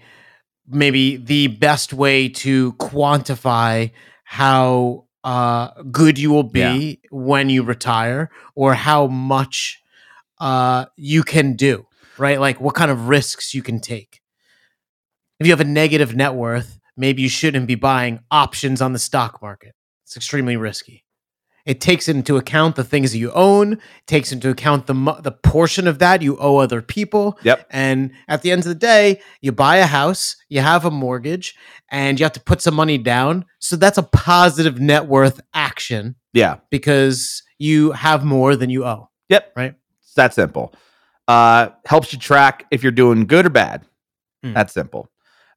maybe 0.68 1.16
the 1.16 1.46
best 1.46 1.92
way 1.92 2.28
to 2.28 2.74
quantify 2.74 3.92
how 4.24 5.06
uh, 5.24 5.70
good 5.90 6.18
you 6.18 6.30
will 6.30 6.42
be 6.42 7.00
when 7.10 7.48
you 7.48 7.62
retire, 7.62 8.30
or 8.54 8.74
how 8.74 9.06
much 9.06 9.82
uh, 10.38 10.86
you 10.96 11.22
can 11.22 11.54
do. 11.54 11.86
Right, 12.18 12.40
like 12.40 12.60
what 12.60 12.74
kind 12.74 12.90
of 12.90 13.08
risks 13.08 13.54
you 13.54 13.62
can 13.62 13.80
take. 13.80 14.20
If 15.38 15.46
you 15.46 15.52
have 15.52 15.60
a 15.60 15.64
negative 15.64 16.16
net 16.16 16.34
worth, 16.34 16.77
maybe 16.98 17.22
you 17.22 17.28
shouldn't 17.28 17.66
be 17.66 17.74
buying 17.76 18.20
options 18.30 18.82
on 18.82 18.92
the 18.92 18.98
stock 18.98 19.40
market. 19.40 19.74
It's 20.04 20.16
extremely 20.16 20.56
risky. 20.56 21.04
It 21.66 21.82
takes 21.82 22.08
into 22.08 22.38
account 22.38 22.76
the 22.76 22.84
things 22.84 23.12
that 23.12 23.18
you 23.18 23.30
own, 23.32 23.78
takes 24.06 24.32
into 24.32 24.48
account 24.48 24.86
the 24.86 24.94
the 25.22 25.32
portion 25.32 25.86
of 25.86 25.98
that 25.98 26.22
you 26.22 26.38
owe 26.38 26.56
other 26.56 26.80
people. 26.80 27.38
Yep. 27.42 27.66
And 27.70 28.12
at 28.26 28.40
the 28.40 28.50
end 28.52 28.60
of 28.60 28.68
the 28.68 28.74
day, 28.74 29.20
you 29.42 29.52
buy 29.52 29.76
a 29.76 29.86
house, 29.86 30.36
you 30.48 30.62
have 30.62 30.86
a 30.86 30.90
mortgage, 30.90 31.54
and 31.90 32.18
you 32.18 32.24
have 32.24 32.32
to 32.32 32.40
put 32.40 32.62
some 32.62 32.74
money 32.74 32.96
down. 32.96 33.44
So 33.58 33.76
that's 33.76 33.98
a 33.98 34.02
positive 34.02 34.80
net 34.80 35.06
worth 35.08 35.42
action 35.52 36.16
Yeah. 36.32 36.56
because 36.70 37.42
you 37.58 37.92
have 37.92 38.24
more 38.24 38.56
than 38.56 38.70
you 38.70 38.86
owe. 38.86 39.10
Yep. 39.28 39.52
Right. 39.54 39.74
It's 40.02 40.14
that 40.14 40.32
simple. 40.32 40.72
Uh, 41.26 41.68
helps 41.84 42.14
you 42.14 42.18
track 42.18 42.64
if 42.70 42.82
you're 42.82 42.92
doing 42.92 43.26
good 43.26 43.44
or 43.44 43.50
bad. 43.50 43.84
Mm. 44.42 44.54
That's 44.54 44.72
simple. 44.72 45.10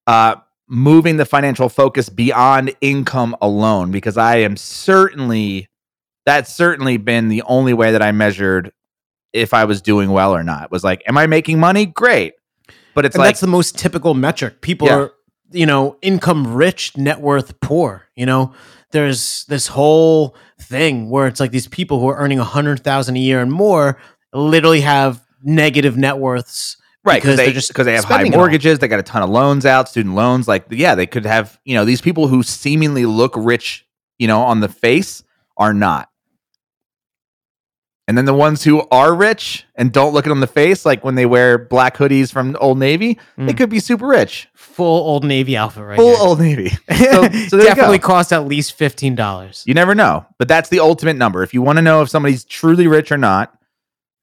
Uh, 0.06 0.36
moving 0.72 1.18
the 1.18 1.25
financial 1.25 1.68
focus 1.68 2.08
beyond 2.08 2.74
income 2.80 3.36
alone, 3.42 3.92
because 3.92 4.16
I 4.16 4.38
am 4.38 4.56
certainly, 4.56 5.68
that's 6.25 6.54
certainly 6.56 6.96
been 6.96 7.28
the 7.28 7.42
only 7.44 7.74
way 7.74 7.92
that 7.92 8.01
I 8.01 8.13
measured 8.13 8.72
if 9.34 9.54
I 9.54 9.66
was 9.66 9.82
doing 9.82 10.12
well 10.12 10.34
or 10.34 10.44
not. 10.44 10.72
Was 10.72 10.84
like, 10.84 11.04
am 11.08 11.18
I 11.18 11.28
making 11.28 11.60
money? 11.60 11.86
Great. 11.86 12.36
But 12.96 13.06
it's 13.06 13.16
and 13.16 13.20
like, 13.20 13.30
that's 13.30 13.42
the 13.42 13.48
most 13.48 13.78
typical 13.78 14.13
metric. 14.13 14.62
People 14.62 14.88
Yeah. 14.88 14.96
are, 14.96 15.12
you 15.51 15.66
know, 15.66 15.98
income 16.01 16.54
rich, 16.54 16.96
net 16.96 17.20
worth 17.20 17.60
poor. 17.60 18.06
You 18.16 18.25
know, 18.25 18.54
there's 18.92 19.44
this 19.50 19.68
whole 19.68 20.36
thing 20.60 21.10
where 21.10 21.28
it's 21.28 21.42
like 21.42 21.51
these 21.51 21.68
people 21.68 22.00
who 22.00 22.08
are 22.08 22.18
earning 22.18 22.40
a 22.40 22.46
hundred 22.46 22.82
thousand 22.82 23.18
a 23.18 23.20
year 23.20 23.42
and 23.42 23.51
more 23.51 23.98
literally 24.34 24.82
have 24.82 25.22
negative 25.44 25.98
net 25.98 26.18
worths. 26.18 26.78
Right 27.03 27.22
because 27.22 27.38
they 27.38 27.46
they're 27.46 27.53
just 27.53 27.67
because 27.70 27.86
they 27.86 27.93
have 27.93 28.03
high 28.05 28.15
spending 28.15 28.34
it 28.34 28.36
all. 28.36 28.41
mortgages 28.41 28.79
they 28.79 28.88
got 28.88 29.00
a 29.00 29.03
ton 29.03 29.22
of 29.24 29.29
loans 29.29 29.65
out 29.65 29.89
student 29.89 30.13
loans 30.15 30.48
like 30.48 30.65
yeah 30.70 30.93
they 30.96 31.08
could 31.08 31.25
have 31.25 31.60
you 31.65 31.75
know 31.75 31.86
these 31.86 32.01
people 32.01 32.27
who 32.27 32.43
seemingly 32.43 33.05
look 33.05 33.34
rich 33.36 33.86
you 34.20 34.27
know 34.27 34.41
on 34.41 34.60
the 34.60 34.70
face 34.70 35.24
are 35.58 35.74
not 35.74 36.10
and 38.08 38.17
then 38.17 38.25
the 38.25 38.34
ones 38.34 38.63
who 38.63 38.81
are 38.91 39.15
rich 39.15 39.65
and 39.75 39.93
don't 39.93 40.13
look 40.13 40.25
it 40.25 40.31
on 40.31 40.39
the 40.41 40.48
face 40.48 40.86
like 40.86 41.03
when 41.05 41.15
they 41.15 41.25
wear 41.25 41.58
black 41.58 41.96
hoodies 41.98 42.31
from 42.31 42.55
old 42.60 42.77
navy 42.77 43.17
they 43.38 43.53
Mm. 43.53 43.58
could 43.58 43.70
be 43.70 43.79
super 43.79 44.08
rich 44.08 44.48
Full 44.53 44.86
old 45.05 45.24
Navy 45.25 45.58
outfit 45.58 45.84
right 45.84 45.98
full 45.98 46.15
old 46.17 46.39
navy 46.39 46.70
so, 46.96 47.29
so 47.50 47.58
Definitely 47.60 48.00
cost 48.00 48.31
at 48.31 48.46
least 48.46 48.74
fifteen 48.74 49.15
dollars. 49.15 49.63
you 49.67 49.74
never 49.74 49.93
know 49.96 50.25
but 50.38 50.48
that's 50.48 50.70
the 50.70 50.79
ultimate 50.79 51.15
number 51.17 51.43
if 51.43 51.53
you 51.53 51.62
want 51.62 51.77
to 51.77 51.81
know 51.81 52.01
if 52.01 52.10
somebody's 52.10 52.43
truly 52.46 52.88
rich 52.88 53.12
or 53.12 53.17
not 53.17 53.53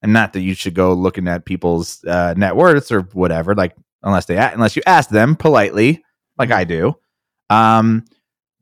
and 0.02 0.12
not 0.12 0.32
that 0.32 0.40
you 0.40 0.54
should 0.54 0.74
go 0.74 0.92
looking 0.92 1.28
at 1.28 1.44
people's 1.44 2.04
uh, 2.04 2.34
net 2.36 2.56
worths 2.56 2.92
or 2.92 3.02
whatever 3.12 3.54
like 3.54 3.74
unless 4.02 4.26
they 4.26 4.36
unless 4.36 4.76
you 4.76 4.82
ask 4.86 5.10
them 5.10 5.34
politely 5.34 6.02
like 6.38 6.50
i 6.50 6.64
do 6.64 6.94
um 7.50 8.04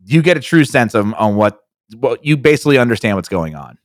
you 0.07 0.23
get 0.23 0.37
a 0.37 0.41
true 0.41 0.65
sense 0.65 0.95
of 0.95 1.13
on 1.15 1.37
what 1.37 1.61
what 1.99 2.25
you 2.25 2.37
basically 2.37 2.79
understand 2.79 3.17
what's 3.17 3.29
going 3.29 3.55
on. 3.55 3.79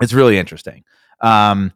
It's 0.00 0.12
really 0.12 0.38
interesting. 0.38 0.84
Um 1.20 1.72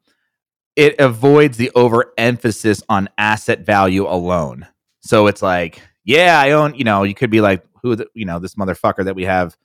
it 0.74 0.96
avoids 0.98 1.56
the 1.56 1.70
overemphasis 1.74 2.82
on 2.90 3.08
asset 3.16 3.60
value 3.60 4.06
alone. 4.06 4.66
So 5.00 5.26
it's 5.26 5.42
like 5.42 5.80
yeah 6.04 6.40
i 6.40 6.52
own 6.52 6.74
you 6.74 6.84
know 6.84 7.02
you 7.02 7.14
could 7.14 7.30
be 7.30 7.40
like 7.40 7.64
who 7.82 7.96
the, 7.96 8.06
you 8.14 8.24
know 8.24 8.38
this 8.38 8.54
motherfucker 8.54 9.04
that 9.04 9.16
we 9.16 9.24
have 9.24 9.56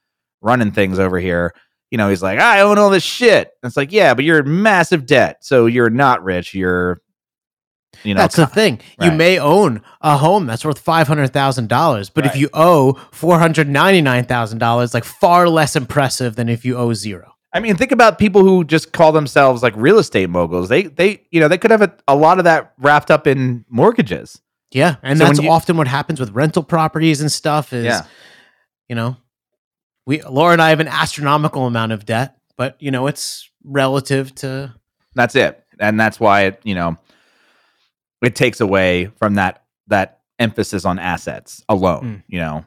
running 0.41 0.71
things 0.71 0.97
over 0.97 1.19
here 1.19 1.53
you 1.91 1.97
know 1.97 2.09
he's 2.09 2.23
like 2.23 2.39
i 2.39 2.61
own 2.61 2.77
all 2.79 2.89
this 2.89 3.03
shit 3.03 3.49
And 3.61 3.69
it's 3.69 3.77
like 3.77 3.91
yeah 3.91 4.13
but 4.15 4.25
you're 4.25 4.39
in 4.39 4.61
massive 4.63 5.05
debt 5.05 5.43
so 5.43 5.67
you're 5.67 5.89
not 5.91 6.23
rich 6.23 6.53
you're 6.55 7.01
you 8.03 8.13
know 8.15 8.21
that's 8.21 8.37
the 8.37 8.47
thing. 8.47 8.79
You 9.01 9.11
may 9.11 9.37
own 9.37 9.81
a 9.99 10.17
home 10.17 10.45
that's 10.47 10.63
worth 10.65 10.79
five 10.79 11.07
hundred 11.07 11.33
thousand 11.33 11.67
dollars, 11.67 12.09
but 12.09 12.25
if 12.25 12.35
you 12.37 12.49
owe 12.53 12.93
four 13.11 13.37
hundred 13.37 13.67
ninety 13.67 14.01
nine 14.01 14.23
thousand 14.23 14.57
dollars, 14.59 14.93
like 14.93 15.03
far 15.03 15.47
less 15.49 15.75
impressive 15.75 16.35
than 16.37 16.47
if 16.49 16.63
you 16.65 16.77
owe 16.77 16.93
zero. 16.93 17.33
I 17.53 17.59
mean, 17.59 17.75
think 17.75 17.91
about 17.91 18.17
people 18.17 18.43
who 18.43 18.63
just 18.63 18.93
call 18.93 19.11
themselves 19.11 19.61
like 19.61 19.73
real 19.75 19.99
estate 19.99 20.29
moguls. 20.29 20.69
They 20.69 20.83
they 20.83 21.21
you 21.31 21.41
know 21.41 21.47
they 21.49 21.57
could 21.59 21.69
have 21.69 21.81
a, 21.81 21.93
a 22.07 22.15
lot 22.15 22.37
of 22.39 22.45
that 22.45 22.73
wrapped 22.79 23.11
up 23.11 23.27
in 23.27 23.65
mortgages. 23.69 24.41
Yeah, 24.71 24.95
and 25.03 25.19
So 25.19 25.25
that's 25.25 25.39
you- 25.41 25.51
often 25.51 25.75
what 25.77 25.87
happens 25.89 26.19
with 26.19 26.31
rental 26.31 26.63
properties 26.63 27.19
and 27.21 27.31
stuff. 27.31 27.71
Is 27.73 27.85
Yeah. 27.85 28.05
you 28.87 28.95
know, 28.95 29.17
we 30.05 30.21
Laura 30.23 30.53
and 30.53 30.61
I 30.61 30.69
have 30.69 30.79
an 30.79 30.87
astronomical 30.87 31.65
amount 31.67 31.91
of 31.91 32.05
debt, 32.05 32.37
but 32.57 32.75
you 32.79 32.91
know 32.91 33.07
it's 33.07 33.49
relative 33.63 34.33
to 34.35 34.73
That's 35.15 35.35
it, 35.35 35.63
and 35.79 35.99
that's 35.99 36.19
why 36.19 36.41
it 36.45 36.59
you 36.63 36.75
know 36.75 36.97
it 38.21 38.35
takes 38.35 38.61
away 38.61 39.11
from 39.17 39.35
that 39.35 39.63
that 39.87 40.19
emphasis 40.39 40.85
on 40.85 40.99
assets 40.99 41.63
alone. 41.69 42.03
Mm. 42.03 42.23
You 42.27 42.39
know, 42.39 42.65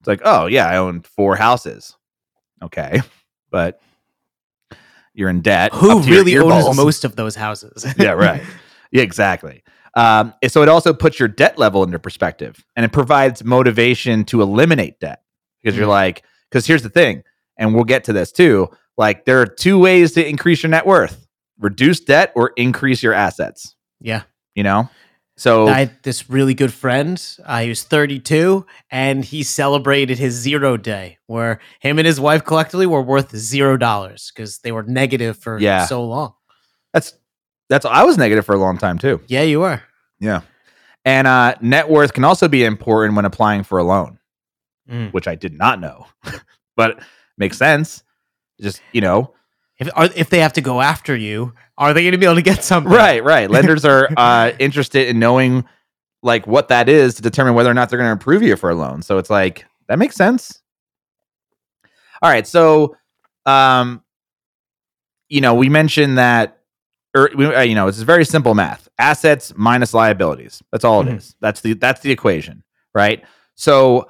it's 0.00 0.08
like 0.08 0.20
oh 0.24 0.46
yeah, 0.46 0.68
I 0.68 0.76
own 0.76 1.02
four 1.02 1.36
houses. 1.36 1.96
Okay, 2.62 3.00
but 3.50 3.80
you're 5.14 5.30
in 5.30 5.40
debt. 5.40 5.72
who 5.72 5.98
up 5.98 6.04
to 6.04 6.10
your 6.10 6.24
really 6.24 6.36
owns 6.38 6.76
most 6.76 7.04
of 7.04 7.16
those 7.16 7.34
houses. 7.34 7.86
yeah, 7.98 8.10
right. 8.12 8.42
Yeah, 8.90 9.02
exactly. 9.02 9.62
Um, 9.94 10.34
so 10.46 10.62
it 10.62 10.68
also 10.68 10.92
puts 10.92 11.18
your 11.18 11.28
debt 11.28 11.58
level 11.58 11.82
into 11.82 11.98
perspective 11.98 12.62
and 12.76 12.84
it 12.84 12.92
provides 12.92 13.42
motivation 13.42 14.24
to 14.26 14.42
eliminate 14.42 15.00
debt 15.00 15.22
because 15.62 15.74
you're 15.74 15.86
Mm. 15.86 15.90
like, 15.90 16.22
because 16.50 16.66
here's 16.66 16.82
the 16.82 16.88
thing, 16.88 17.22
and 17.56 17.74
we'll 17.74 17.84
get 17.84 18.04
to 18.04 18.12
this 18.12 18.32
too. 18.32 18.68
Like, 18.98 19.24
there 19.26 19.40
are 19.40 19.46
two 19.46 19.78
ways 19.78 20.12
to 20.12 20.26
increase 20.26 20.62
your 20.62 20.70
net 20.70 20.86
worth 20.86 21.26
reduce 21.58 22.00
debt 22.00 22.32
or 22.36 22.52
increase 22.56 23.02
your 23.02 23.14
assets, 23.14 23.74
yeah, 24.00 24.22
you 24.54 24.62
know? 24.62 24.88
So 25.38 25.68
I 25.68 25.80
had 25.80 26.02
this 26.02 26.28
really 26.30 26.52
good 26.54 26.72
friend. 26.72 27.22
Uh, 27.44 27.60
he 27.60 27.68
was 27.70 27.82
32, 27.82 28.64
and 28.90 29.22
he 29.24 29.42
celebrated 29.42 30.18
his 30.18 30.32
zero 30.34 30.76
day, 30.78 31.18
where 31.26 31.60
him 31.80 31.98
and 31.98 32.06
his 32.06 32.18
wife 32.20 32.44
collectively 32.44 32.86
were 32.86 33.02
worth 33.02 33.34
zero 33.36 33.76
dollars 33.76 34.30
because 34.34 34.58
they 34.60 34.72
were 34.72 34.82
negative 34.82 35.36
for 35.38 35.58
Yeah. 35.58 35.84
so 35.86 36.04
long. 36.04 36.34
that's 36.94 37.12
that's 37.68 37.84
I 37.84 38.04
was 38.04 38.16
negative 38.16 38.46
for 38.46 38.54
a 38.54 38.58
long 38.58 38.78
time 38.78 38.98
too. 38.98 39.20
Yeah, 39.26 39.42
you 39.42 39.60
were. 39.60 39.82
Yeah. 40.20 40.42
And 41.04 41.26
uh, 41.26 41.54
net 41.60 41.88
worth 41.90 42.12
can 42.14 42.24
also 42.24 42.48
be 42.48 42.64
important 42.64 43.14
when 43.16 43.24
applying 43.24 43.62
for 43.62 43.78
a 43.78 43.84
loan, 43.84 44.18
Mm. 44.90 45.12
which 45.12 45.26
I 45.26 45.34
did 45.34 45.52
not 45.52 45.80
know, 45.80 46.06
but 46.76 47.00
makes 47.38 47.58
sense. 47.58 48.02
Just 48.60 48.80
you 48.92 49.00
know, 49.00 49.34
If 49.78 49.88
are, 49.96 50.08
if 50.14 50.30
they 50.30 50.38
have 50.40 50.52
to 50.54 50.60
go 50.60 50.80
after 50.80 51.16
you, 51.16 51.54
are 51.76 51.92
they 51.92 52.02
going 52.02 52.12
to 52.12 52.18
be 52.18 52.24
able 52.26 52.36
to 52.36 52.42
get 52.42 52.62
something? 52.64 52.92
right, 52.92 53.22
right. 53.24 53.50
Lenders 53.50 53.84
are 53.84 54.08
uh, 54.16 54.52
interested 54.58 55.08
in 55.08 55.18
knowing 55.18 55.64
like 56.22 56.46
what 56.46 56.68
that 56.68 56.88
is 56.88 57.14
to 57.16 57.22
determine 57.22 57.54
whether 57.54 57.70
or 57.70 57.74
not 57.74 57.90
they're 57.90 57.98
going 57.98 58.08
to 58.08 58.14
approve 58.14 58.42
you 58.42 58.56
for 58.56 58.70
a 58.70 58.74
loan. 58.74 59.02
So 59.02 59.18
it's 59.18 59.28
like 59.30 59.66
that 59.88 59.98
makes 59.98 60.14
sense. 60.16 60.62
All 62.22 62.30
right, 62.30 62.46
so 62.46 62.96
um, 63.44 64.02
you 65.28 65.40
know, 65.40 65.54
we 65.54 65.68
mentioned 65.68 66.18
that, 66.18 66.60
or 67.14 67.30
uh, 67.56 67.60
you 67.62 67.74
know, 67.74 67.88
it's 67.88 68.00
very 68.00 68.24
simple 68.24 68.54
math: 68.54 68.88
assets 68.98 69.52
minus 69.56 69.92
liabilities. 69.92 70.62
That's 70.72 70.84
all 70.84 71.00
it 71.02 71.06
Mhm. 71.08 71.16
is. 71.18 71.34
That's 71.40 71.60
the 71.60 71.74
that's 71.74 72.00
the 72.00 72.10
equation, 72.12 72.62
right? 72.94 73.22
So 73.56 74.08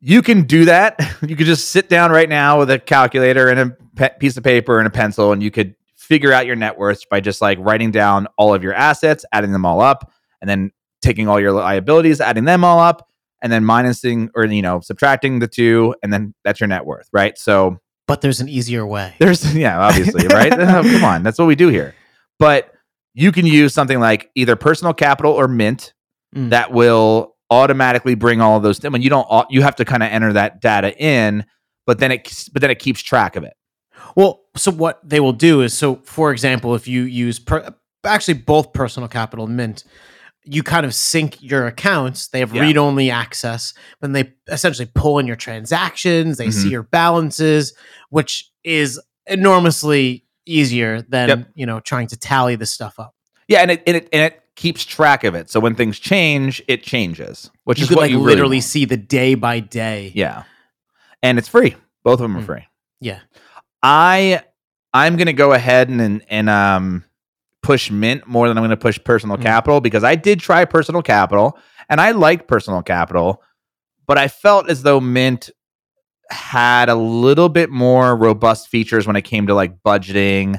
you 0.00 0.22
can 0.22 0.42
do 0.42 0.64
that. 0.66 0.98
You 1.28 1.34
could 1.36 1.46
just 1.46 1.70
sit 1.70 1.88
down 1.88 2.10
right 2.12 2.28
now 2.28 2.60
with 2.60 2.70
a 2.70 2.78
calculator 2.78 3.48
and 3.48 3.58
a 3.60 3.76
pe- 3.96 4.16
piece 4.20 4.36
of 4.36 4.44
paper 4.44 4.78
and 4.78 4.86
a 4.86 4.90
pencil, 4.90 5.32
and 5.32 5.42
you 5.42 5.50
could 5.50 5.74
figure 5.96 6.32
out 6.32 6.46
your 6.46 6.54
net 6.56 6.78
worth 6.78 7.08
by 7.10 7.20
just 7.20 7.40
like 7.42 7.58
writing 7.60 7.90
down 7.90 8.28
all 8.38 8.54
of 8.54 8.62
your 8.62 8.72
assets, 8.72 9.24
adding 9.32 9.50
them 9.52 9.66
all 9.66 9.80
up, 9.80 10.12
and 10.40 10.48
then 10.48 10.70
taking 11.02 11.26
all 11.28 11.40
your 11.40 11.50
liabilities, 11.52 12.20
adding 12.20 12.44
them 12.44 12.62
all 12.64 12.78
up, 12.78 13.08
and 13.42 13.52
then 13.52 13.64
minusing 13.64 14.28
or 14.36 14.44
you 14.46 14.62
know 14.62 14.78
subtracting 14.80 15.40
the 15.40 15.48
two, 15.48 15.94
and 16.02 16.12
then 16.12 16.34
that's 16.44 16.60
your 16.60 16.68
net 16.68 16.86
worth, 16.86 17.08
right? 17.12 17.36
So 17.36 17.78
But 18.06 18.20
there's 18.20 18.40
an 18.40 18.48
easier 18.48 18.86
way. 18.86 19.14
there's 19.18 19.54
yeah, 19.56 19.78
obviously, 19.80 20.26
right? 20.28 20.52
Oh, 20.58 20.82
come 20.82 21.04
on, 21.04 21.22
that's 21.24 21.38
what 21.38 21.46
we 21.46 21.56
do 21.56 21.68
here. 21.68 21.94
But 22.38 22.72
you 23.14 23.32
can 23.32 23.44
use 23.44 23.74
something 23.74 23.98
like 23.98 24.30
either 24.36 24.54
personal 24.54 24.94
capital 24.94 25.32
or 25.32 25.48
mint 25.48 25.92
Mm. 26.36 26.50
that 26.50 26.70
will 26.72 27.34
automatically 27.50 28.14
bring 28.14 28.40
all 28.40 28.56
of 28.56 28.62
those. 28.62 28.84
I 28.84 28.88
mean, 28.88 29.02
you 29.02 29.10
don't. 29.10 29.26
You 29.50 29.62
have 29.62 29.76
to 29.76 29.84
kind 29.84 30.02
of 30.02 30.10
enter 30.10 30.32
that 30.34 30.60
data 30.60 30.96
in, 30.96 31.44
but 31.86 31.98
then 31.98 32.12
it 32.12 32.48
but 32.52 32.62
then 32.62 32.70
it 32.70 32.78
keeps 32.78 33.00
track 33.02 33.36
of 33.36 33.44
it. 33.44 33.54
Well, 34.16 34.40
so 34.56 34.70
what 34.70 35.00
they 35.08 35.20
will 35.20 35.32
do 35.32 35.60
is, 35.62 35.74
so 35.74 35.96
for 36.04 36.32
example, 36.32 36.74
if 36.74 36.88
you 36.88 37.02
use 37.02 37.38
per, 37.38 37.74
actually 38.04 38.34
both 38.34 38.72
personal 38.72 39.08
capital 39.08 39.46
and 39.46 39.56
Mint, 39.56 39.84
you 40.44 40.62
kind 40.62 40.86
of 40.86 40.94
sync 40.94 41.42
your 41.42 41.66
accounts. 41.66 42.28
They 42.28 42.40
have 42.40 42.54
Yeah. 42.54 42.62
read-only 42.62 43.10
access, 43.10 43.74
and 44.00 44.14
they 44.16 44.32
essentially 44.48 44.88
pull 44.94 45.18
in 45.18 45.26
your 45.26 45.36
transactions. 45.36 46.38
They 46.38 46.50
see 46.50 46.68
Mhm. 46.68 46.72
your 46.72 46.82
balances, 46.84 47.74
which 48.10 48.50
is 48.64 49.00
enormously 49.26 50.24
easier 50.46 51.02
than 51.02 51.28
Yep. 51.28 51.48
you 51.54 51.66
know 51.66 51.80
trying 51.80 52.06
to 52.08 52.16
tally 52.16 52.56
this 52.56 52.72
stuff 52.72 52.98
up. 52.98 53.14
Yeah, 53.48 53.60
and 53.60 53.70
it 53.70 53.82
and 53.86 53.96
it 53.96 54.08
and 54.12 54.22
it 54.22 54.42
keeps 54.58 54.84
track 54.84 55.22
of 55.24 55.34
it. 55.34 55.48
So 55.48 55.60
when 55.60 55.74
things 55.74 55.98
change, 55.98 56.60
it 56.68 56.82
changes, 56.82 57.50
which 57.64 57.78
you 57.78 57.84
is 57.84 57.88
could 57.88 57.96
what 57.96 58.02
like 58.02 58.10
you 58.10 58.18
really 58.18 58.30
literally 58.30 58.56
want. 58.56 58.64
see 58.64 58.84
the 58.84 58.96
day 58.96 59.34
by 59.34 59.60
day. 59.60 60.12
Yeah, 60.14 60.42
and 61.22 61.38
it's 61.38 61.48
free. 61.48 61.76
Both 62.04 62.14
of 62.14 62.24
them 62.24 62.36
are 62.36 62.40
Mm. 62.42 62.46
free. 62.46 62.66
Yeah. 63.00 63.20
I 63.82 64.42
I'm 64.92 65.16
gonna 65.16 65.32
go 65.32 65.52
ahead 65.52 65.88
and 65.88 66.00
and, 66.00 66.24
and 66.28 66.50
um 66.50 67.04
push 67.62 67.90
Mint 67.90 68.26
more 68.26 68.48
than 68.48 68.58
I'm 68.58 68.64
gonna 68.64 68.76
push 68.76 68.98
Personal 69.04 69.36
Mm. 69.36 69.42
Capital 69.42 69.80
because 69.80 70.02
I 70.04 70.14
did 70.16 70.40
try 70.40 70.64
Personal 70.64 71.02
Capital 71.02 71.56
and 71.88 72.00
I 72.00 72.10
liked 72.10 72.48
Personal 72.48 72.82
Capital, 72.82 73.42
but 74.06 74.18
I 74.18 74.28
felt 74.28 74.68
as 74.68 74.82
though 74.82 75.00
Mint 75.00 75.50
had 76.30 76.88
a 76.88 76.94
little 76.94 77.48
bit 77.48 77.70
more 77.70 78.16
robust 78.16 78.68
features 78.68 79.06
when 79.06 79.16
it 79.16 79.22
came 79.22 79.46
to 79.46 79.54
like 79.54 79.78
budgeting 79.86 80.58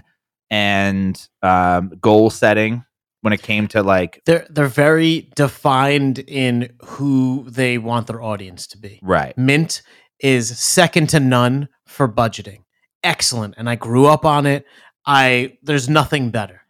and 0.49 1.27
um, 1.43 1.91
goal 2.01 2.29
setting. 2.29 2.83
When 3.21 3.33
it 3.33 3.41
came 3.41 3.67
to 3.69 3.83
like 3.83 4.21
They're 4.25 4.47
they're 4.49 4.67
very 4.67 5.29
defined 5.35 6.19
in 6.19 6.71
who 6.83 7.45
they 7.49 7.77
want 7.77 8.07
their 8.07 8.21
audience 8.21 8.65
to 8.67 8.77
be. 8.77 8.99
right, 9.01 9.37
Mint 9.37 9.81
is 10.21 10.57
second 10.57 11.09
to 11.09 11.19
none 11.19 11.67
for 11.85 12.07
budgeting. 12.07 12.63
Excellent. 13.03 13.55
And 13.57 13.69
I 13.69 13.75
grew 13.75 14.05
up 14.05 14.25
on 14.25 14.45
it. 14.45 14.65
I 15.05 15.57
there's 15.63 15.89
nothing 15.89 16.29
better. 16.29 16.61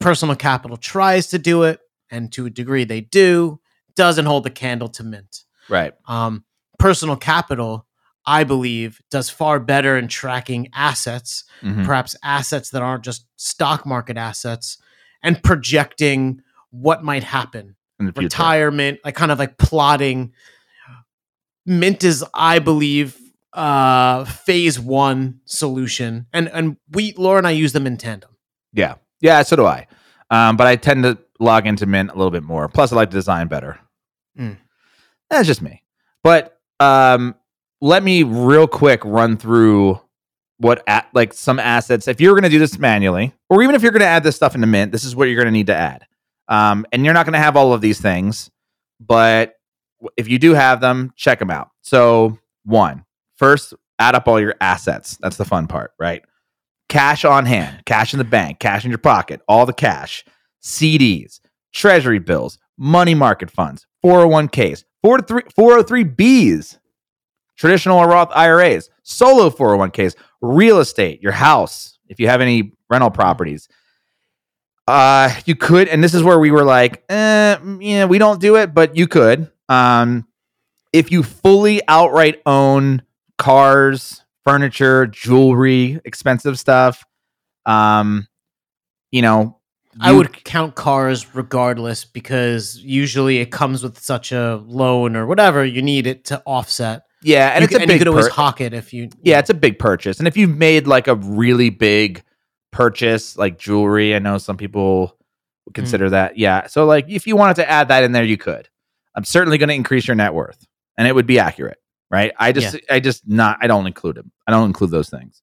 Personal 0.00 0.36
Capital 0.36 0.76
tries 0.76 1.26
to 1.28 1.38
do 1.38 1.64
it, 1.64 1.80
and 2.10 2.32
to 2.32 2.46
a 2.46 2.50
degree 2.50 2.84
they 2.84 3.00
do, 3.00 3.60
doesn't 3.96 4.26
hold 4.26 4.44
the 4.44 4.50
candle 4.50 4.88
to 4.88 5.02
Mint. 5.04 5.44
right, 5.68 5.92
Um, 6.08 6.44
personal 6.78 7.16
Capital, 7.16 7.86
I 8.26 8.44
believe, 8.44 9.00
does 9.10 9.28
far 9.30 9.60
better 9.60 9.96
in 9.98 10.08
tracking 10.08 10.68
assets, 10.74 11.44
Mhm. 11.62 11.84
perhaps 11.84 12.16
assets 12.24 12.70
that 12.70 12.82
aren't 12.82 13.04
just 13.04 13.26
stock 13.36 13.84
market 13.86 14.16
assets, 14.16 14.78
and 15.22 15.42
projecting 15.42 16.42
what 16.70 17.02
might 17.02 17.24
happen 17.24 17.76
in 17.98 18.06
the 18.06 18.12
future. 18.12 18.24
retirement, 18.24 19.00
like 19.04 19.14
kind 19.14 19.30
of 19.30 19.38
like 19.38 19.58
plotting. 19.58 20.32
Mint 21.66 22.04
is, 22.04 22.24
I 22.34 22.58
believe, 22.58 23.16
uh 23.52 24.24
phase 24.24 24.78
one 24.78 25.40
solution. 25.44 26.26
And 26.32 26.48
and 26.48 26.76
we 26.90 27.14
Laura 27.16 27.38
and 27.38 27.46
I 27.46 27.50
use 27.50 27.72
them 27.72 27.86
in 27.86 27.96
tandem. 27.96 28.30
Yeah, 28.72 28.94
yeah, 29.20 29.42
so 29.42 29.56
do 29.56 29.66
I. 29.66 29.86
Um, 30.30 30.56
but 30.56 30.66
I 30.66 30.76
tend 30.76 31.02
to 31.02 31.18
log 31.40 31.66
into 31.66 31.86
Mint 31.86 32.10
a 32.10 32.14
little 32.14 32.30
bit 32.30 32.44
more. 32.44 32.68
Plus, 32.68 32.92
I 32.92 32.96
like 32.96 33.10
to 33.10 33.16
design 33.16 33.48
better. 33.48 33.80
Mm. 34.38 34.58
That's 35.28 35.46
just 35.46 35.62
me. 35.62 35.82
But 36.22 36.58
um, 36.78 37.34
let 37.80 38.02
me 38.02 38.22
real 38.22 38.68
quick 38.68 39.04
run 39.04 39.36
through 39.36 40.00
what 40.60 40.82
at, 40.86 41.08
like 41.12 41.32
some 41.32 41.58
assets. 41.58 42.08
If 42.08 42.20
you're 42.20 42.34
going 42.34 42.44
to 42.44 42.48
do 42.50 42.58
this 42.58 42.78
manually, 42.78 43.34
or 43.48 43.62
even 43.62 43.74
if 43.74 43.82
you're 43.82 43.92
going 43.92 44.00
to 44.00 44.06
add 44.06 44.22
this 44.22 44.36
stuff 44.36 44.54
into 44.54 44.66
Mint, 44.66 44.92
this 44.92 45.04
is 45.04 45.16
what 45.16 45.24
you're 45.24 45.36
going 45.36 45.46
to 45.46 45.52
need 45.52 45.66
to 45.68 45.76
add. 45.76 46.06
Um, 46.48 46.86
and 46.92 47.04
you're 47.04 47.14
not 47.14 47.26
going 47.26 47.34
to 47.34 47.40
have 47.40 47.56
all 47.56 47.72
of 47.72 47.80
these 47.80 48.00
things, 48.00 48.50
but 48.98 49.54
if 50.16 50.28
you 50.28 50.38
do 50.38 50.54
have 50.54 50.80
them, 50.80 51.12
check 51.16 51.38
them 51.38 51.50
out. 51.50 51.70
So 51.82 52.38
one, 52.64 53.04
first, 53.36 53.74
add 53.98 54.14
up 54.14 54.28
all 54.28 54.40
your 54.40 54.54
assets. 54.60 55.18
That's 55.20 55.36
the 55.36 55.44
fun 55.44 55.66
part, 55.66 55.92
right? 55.98 56.22
cash 56.90 57.24
on 57.24 57.46
hand, 57.46 57.86
cash 57.86 58.12
in 58.12 58.18
the 58.18 58.24
bank, 58.24 58.58
cash 58.58 58.84
in 58.84 58.90
your 58.90 58.98
pocket, 58.98 59.40
all 59.48 59.64
the 59.64 59.72
cash, 59.72 60.26
CDs, 60.62 61.40
treasury 61.72 62.18
bills, 62.18 62.58
money 62.76 63.14
market 63.14 63.50
funds, 63.50 63.86
401ks, 64.04 64.84
403bs, 65.02 66.78
traditional 67.56 67.98
or 67.98 68.08
Roth 68.08 68.30
IRAs, 68.34 68.90
solo 69.10 69.50
401ks, 69.50 70.14
real 70.40 70.78
estate, 70.78 71.22
your 71.22 71.32
house, 71.32 71.98
if 72.08 72.20
you 72.20 72.28
have 72.28 72.40
any 72.40 72.72
rental 72.88 73.10
properties. 73.10 73.68
Uh, 74.86 75.32
you 75.44 75.54
could, 75.54 75.88
and 75.88 76.02
this 76.02 76.14
is 76.14 76.22
where 76.22 76.38
we 76.38 76.50
were 76.50 76.64
like, 76.64 77.04
eh, 77.08 77.56
yeah, 77.80 78.06
we 78.06 78.18
don't 78.18 78.40
do 78.40 78.56
it, 78.56 78.74
but 78.74 78.96
you 78.96 79.06
could. 79.06 79.50
Um, 79.68 80.26
if 80.92 81.12
you 81.12 81.22
fully 81.22 81.80
outright 81.86 82.42
own 82.46 83.02
cars, 83.38 84.24
furniture, 84.44 85.06
jewelry, 85.06 86.00
expensive 86.04 86.58
stuff, 86.58 87.04
um, 87.66 88.26
you 89.12 89.22
know, 89.22 89.60
I 90.00 90.12
would 90.12 90.44
count 90.44 90.76
cars 90.76 91.34
regardless 91.34 92.04
because 92.04 92.76
usually 92.76 93.38
it 93.38 93.50
comes 93.50 93.82
with 93.82 93.98
such 93.98 94.32
a 94.32 94.62
loan 94.64 95.16
or 95.16 95.26
whatever 95.26 95.64
you 95.64 95.82
need 95.82 96.06
it 96.06 96.24
to 96.26 96.42
offset. 96.46 97.02
Yeah, 97.22 97.48
and 97.50 97.62
you 97.62 97.64
it's 97.64 97.72
could, 97.72 97.82
a 97.82 97.86
big 97.86 97.94
you 97.94 97.98
could 97.98 98.08
always 98.08 98.28
pur- 98.28 98.34
hawk 98.34 98.60
it 98.60 98.72
if 98.72 98.92
you 98.92 99.10
yeah, 99.22 99.38
it's 99.38 99.50
a 99.50 99.54
big 99.54 99.78
purchase. 99.78 100.18
And 100.18 100.28
if 100.28 100.36
you've 100.36 100.56
made 100.56 100.86
like 100.86 101.08
a 101.08 101.16
really 101.16 101.70
big 101.70 102.22
purchase, 102.70 103.36
like 103.36 103.58
jewelry, 103.58 104.14
I 104.14 104.18
know 104.18 104.38
some 104.38 104.56
people 104.56 105.16
would 105.66 105.74
consider 105.74 106.10
that. 106.10 106.38
Yeah. 106.38 106.66
So 106.66 106.86
like 106.86 107.06
if 107.08 107.26
you 107.26 107.36
wanted 107.36 107.56
to 107.56 107.70
add 107.70 107.88
that 107.88 108.04
in 108.04 108.12
there, 108.12 108.24
you 108.24 108.36
could. 108.36 108.68
I'm 109.14 109.24
certainly 109.24 109.58
going 109.58 109.68
to 109.68 109.74
increase 109.74 110.06
your 110.06 110.14
net 110.14 110.34
worth 110.34 110.66
and 110.96 111.06
it 111.08 111.14
would 111.14 111.26
be 111.26 111.38
accurate, 111.38 111.78
right? 112.10 112.32
I 112.38 112.52
just 112.52 112.76
I 112.88 113.00
just 113.00 113.28
not 113.28 113.58
I 113.60 113.66
don't 113.66 113.86
include 113.86 114.16
them. 114.16 114.30
I 114.46 114.52
don't 114.52 114.66
include 114.66 114.90
those 114.90 115.10
things. 115.10 115.42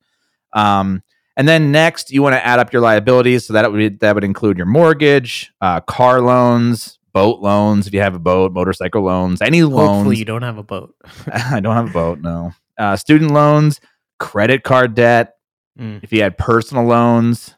Um 0.54 1.04
and 1.36 1.48
then 1.48 1.72
next 1.72 2.12
you 2.12 2.24
want 2.24 2.34
to 2.34 2.46
add 2.46 2.60
up 2.60 2.74
your 2.74 2.82
liabilities 2.82 3.46
so 3.46 3.54
that 3.54 3.72
would 3.72 3.78
be, 3.78 3.90
that 3.90 4.16
would 4.16 4.24
include 4.24 4.58
your 4.58 4.66
mortgage, 4.66 5.52
uh, 5.62 5.82
car 5.82 6.22
loans, 6.22 6.98
boat 7.18 7.40
loans 7.42 7.88
if 7.88 7.94
you 7.94 8.02
have 8.02 8.16
a 8.16 8.20
boat, 8.20 8.52
motorcycle 8.54 9.02
loans, 9.02 9.42
any 9.42 9.64
loans. 9.64 9.90
hopefully 9.98 10.18
you 10.18 10.26
don't 10.26 10.44
have 10.44 10.58
a 10.58 10.64
boat. 10.64 10.94
I 11.32 11.60
don't 11.60 11.76
have 11.76 11.90
a 11.90 11.94
boat. 11.94 12.20
No. 12.20 12.54
Uh, 12.78 12.96
student 12.96 13.32
loans, 13.32 13.80
credit 14.20 14.64
card 14.64 14.94
debt. 14.96 15.36
Mm. 15.80 16.04
If 16.04 16.12
you 16.14 16.22
had 16.22 16.38
personal 16.38 16.86
loans, 16.86 17.56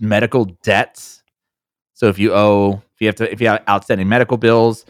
medical 0.00 0.44
debts. 0.62 1.22
So 1.94 2.08
if 2.08 2.18
you 2.18 2.32
owe, 2.34 2.82
if 2.94 3.00
you 3.00 3.06
have 3.08 3.16
to, 3.16 3.30
if 3.32 3.40
you 3.40 3.48
have 3.48 3.62
outstanding 3.68 4.08
medical 4.08 4.36
bills, 4.36 4.84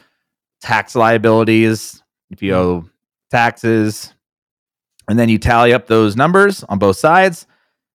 tax 0.61 0.94
liabilities, 0.94 2.03
if 2.31 2.42
you 2.42 2.53
Mm. 2.53 2.57
owe 2.57 2.85
taxes, 3.31 4.12
and 5.09 5.18
then 5.18 5.29
you 5.29 5.38
tally 5.38 5.72
up 5.72 5.87
those 5.87 6.16
numbers 6.16 6.64
on 6.64 6.79
both 6.79 6.96
sides, 6.96 7.46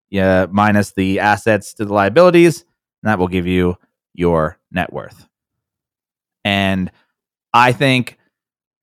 yeah, 0.10 0.46
minus 0.50 0.92
the 0.94 1.20
assets 1.20 1.74
to 1.76 1.86
the 1.86 1.94
liabilities, 1.94 2.62
and 3.04 3.10
that 3.10 3.20
will 3.20 3.28
give 3.28 3.46
you 3.48 3.78
your 4.14 4.58
net 4.72 4.92
worth. 4.92 5.27
And 6.48 6.92
I 7.54 7.74
think 7.74 8.18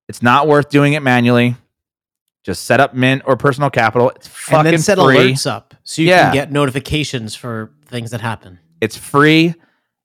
it's 0.08 0.22
not 0.22 0.46
worth 0.46 0.68
doing 0.68 0.92
it 0.92 1.00
manually. 1.02 1.56
Just 2.44 2.64
set 2.64 2.78
up 2.78 2.92
Mint 2.94 3.22
or 3.24 3.36
Personal 3.36 3.70
Capital. 3.70 4.10
It's 4.10 4.26
fucking 4.28 4.58
and 4.58 4.66
then 4.66 4.78
set 4.78 4.98
free. 4.98 5.32
alerts 5.32 5.46
up 5.50 5.74
so 5.82 6.02
you 6.02 6.08
Yeah. 6.08 6.24
can 6.24 6.34
get 6.34 6.52
notifications 6.52 7.34
for 7.34 7.72
things 7.86 8.10
that 8.10 8.20
happen. 8.20 8.58
It's 8.82 8.96
free. 8.98 9.54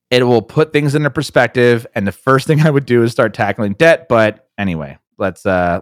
It 0.09 0.23
will 0.23 0.41
put 0.41 0.71
things 0.71 0.95
into 0.95 1.09
perspective. 1.09 1.85
And 1.95 2.07
the 2.07 2.13
first 2.13 2.47
thing 2.47 2.61
I 2.65 2.69
would 2.69 2.85
do 2.85 3.03
is 3.03 3.11
start 3.11 3.33
tackling 3.33 3.73
debt. 3.73 4.07
But 4.07 4.47
anyway, 4.57 4.97
let's 5.17 5.45
uh 5.45 5.81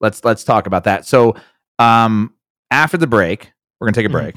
let's 0.00 0.24
let's 0.24 0.44
talk 0.44 0.66
about 0.66 0.84
that. 0.84 1.06
So 1.06 1.36
um 1.78 2.32
after 2.70 2.96
the 2.96 3.06
break, 3.06 3.52
we're 3.78 3.86
gonna 3.88 3.94
take 3.94 4.06
a 4.06 4.08
Mhm. 4.08 4.12
break. 4.12 4.36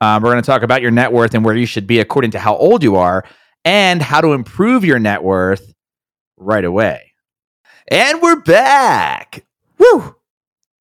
Um, 0.00 0.22
we're 0.22 0.30
gonna 0.30 0.42
talk 0.42 0.62
about 0.62 0.82
your 0.82 0.90
net 0.90 1.12
worth 1.12 1.34
and 1.34 1.44
where 1.44 1.54
you 1.54 1.66
should 1.66 1.86
be 1.86 2.00
according 2.00 2.32
to 2.32 2.38
how 2.40 2.56
old 2.56 2.82
you 2.82 2.96
are, 2.96 3.24
and 3.64 4.02
how 4.02 4.20
to 4.20 4.32
improve 4.32 4.84
your 4.84 4.98
net 4.98 5.22
worth 5.22 5.72
right 6.36 6.64
away. 6.64 7.12
And 7.88 8.20
we're 8.20 8.40
back. 8.40 9.44
Woo! 9.78 10.16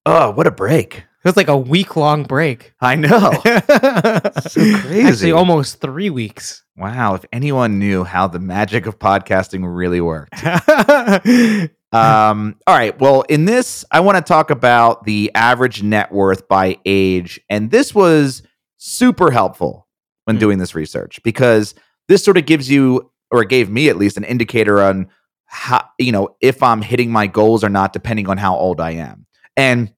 Oh, 0.05 0.31
what 0.31 0.47
a 0.47 0.51
break. 0.51 0.97
It 0.97 1.29
was 1.29 1.37
like 1.37 1.47
a 1.47 1.57
week 1.57 1.95
long 1.95 2.23
break. 2.23 2.73
I 2.81 2.95
know. 2.95 3.31
so 3.43 4.61
crazy. 4.79 5.01
Actually, 5.01 5.31
almost 5.31 5.81
three 5.81 6.09
weeks. 6.11 6.63
wow, 6.77 7.15
if 7.15 7.25
anyone 7.33 7.79
knew 7.79 8.03
how 8.03 8.27
the 8.27 8.39
magic 8.39 8.85
of 8.85 8.99
podcasting 8.99 9.61
really 9.65 10.01
worked. 10.01 10.33
Um, 11.91 12.57
all 12.67 12.75
right. 12.75 12.99
Well, 12.99 13.21
in 13.29 13.45
this, 13.45 13.85
I 13.89 14.01
want 14.01 14.17
to 14.17 14.21
talk 14.21 14.49
about 14.49 15.05
the 15.05 15.31
average 15.33 15.81
net 15.81 16.11
worth 16.11 16.45
by 16.49 16.77
age. 16.85 17.39
And 17.49 17.71
this 17.71 17.95
was 17.95 18.43
super 18.75 19.31
helpful 19.31 19.87
when 20.25 20.35
Hmm. 20.35 20.39
doing 20.41 20.57
this 20.57 20.75
research 20.75 21.23
because 21.23 21.73
this 22.09 22.21
sort 22.21 22.35
of 22.35 22.45
gives 22.45 22.69
you, 22.69 23.11
or 23.31 23.43
it 23.43 23.49
gave 23.49 23.69
me 23.69 23.87
at 23.87 23.95
least, 23.95 24.17
an 24.17 24.25
indicator 24.25 24.81
on 24.81 25.07
how, 25.55 25.87
you 25.97 26.11
know, 26.11 26.35
if 26.41 26.61
I'm 26.61 26.81
hitting 26.81 27.11
my 27.11 27.27
goals 27.27 27.63
or 27.63 27.69
not, 27.69 27.93
depending 27.93 28.29
on 28.29 28.37
how 28.37 28.55
old 28.55 28.81
I 28.81 28.91
am. 28.91 29.25
And 29.55 29.93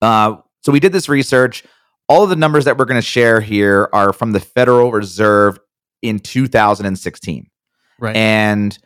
uh, 0.00 0.36
so 0.62 0.72
we 0.72 0.80
did 0.80 0.92
this 0.92 1.08
research. 1.08 1.62
All 2.08 2.24
of 2.24 2.30
the 2.30 2.36
numbers 2.36 2.64
that 2.64 2.78
we're 2.78 2.86
going 2.86 3.00
to 3.00 3.06
share 3.06 3.40
here 3.40 3.90
are 3.92 4.14
from 4.14 4.32
the 4.32 4.40
Federal 4.40 4.90
Reserve 4.90 5.58
in 6.00 6.18
2016 6.18 7.50
right. 7.98 8.16
and 8.16 8.78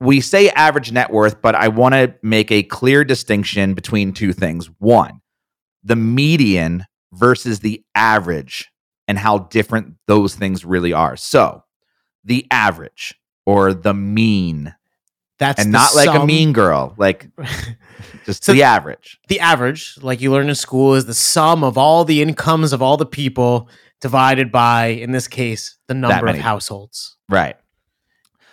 we 0.00 0.20
say 0.20 0.48
average 0.50 0.92
net 0.92 1.10
worth, 1.10 1.42
but 1.42 1.54
I 1.54 1.68
want 1.68 1.94
to 1.94 2.14
make 2.22 2.50
a 2.50 2.62
clear 2.62 3.04
distinction 3.04 3.74
between 3.74 4.12
two 4.12 4.32
things. 4.32 4.70
One, 4.78 5.20
the 5.84 5.96
median 5.96 6.86
versus 7.12 7.60
the 7.60 7.84
average 7.94 8.70
and 9.06 9.18
how 9.18 9.38
different 9.38 9.96
those 10.06 10.34
things 10.34 10.64
really 10.64 10.92
are. 10.92 11.16
So, 11.16 11.64
the 12.24 12.46
average 12.50 13.14
or 13.44 13.74
the 13.74 13.94
mean, 13.94 14.74
That's 15.40 15.62
and 15.62 15.72
not 15.72 15.96
like 15.96 16.08
a 16.14 16.24
mean 16.24 16.52
girl, 16.52 16.94
like 16.98 17.28
just 18.26 18.44
So- 18.44 18.52
the 18.52 18.62
average. 18.62 19.18
the 19.28 19.40
average, 19.40 19.96
like 20.02 20.20
you 20.20 20.30
learn 20.30 20.48
in 20.48 20.54
school, 20.54 20.94
is 20.94 21.06
the 21.06 21.14
sum 21.14 21.64
of 21.64 21.76
all 21.76 22.04
the 22.04 22.22
incomes 22.22 22.72
of 22.72 22.82
all 22.82 22.96
the 22.96 23.06
people 23.06 23.68
divided 24.00 24.52
by, 24.52 24.86
in 24.86 25.12
this 25.12 25.26
case, 25.26 25.78
the 25.88 25.94
number 25.94 26.26
of 26.28 26.38
households. 26.38 27.16
Right. 27.28 27.56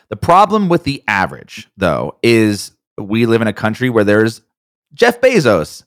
The 0.10 0.15
problem 0.15 0.69
with 0.69 0.86
the 0.86 1.04
average, 1.08 1.67
though, 1.76 2.17
is 2.23 2.71
we 2.97 3.26
live 3.26 3.41
in 3.41 3.47
a 3.47 3.54
country 3.54 3.89
where 3.89 4.06
there's 4.06 4.41
Jeff 4.93 5.19
Bezos, 5.19 5.84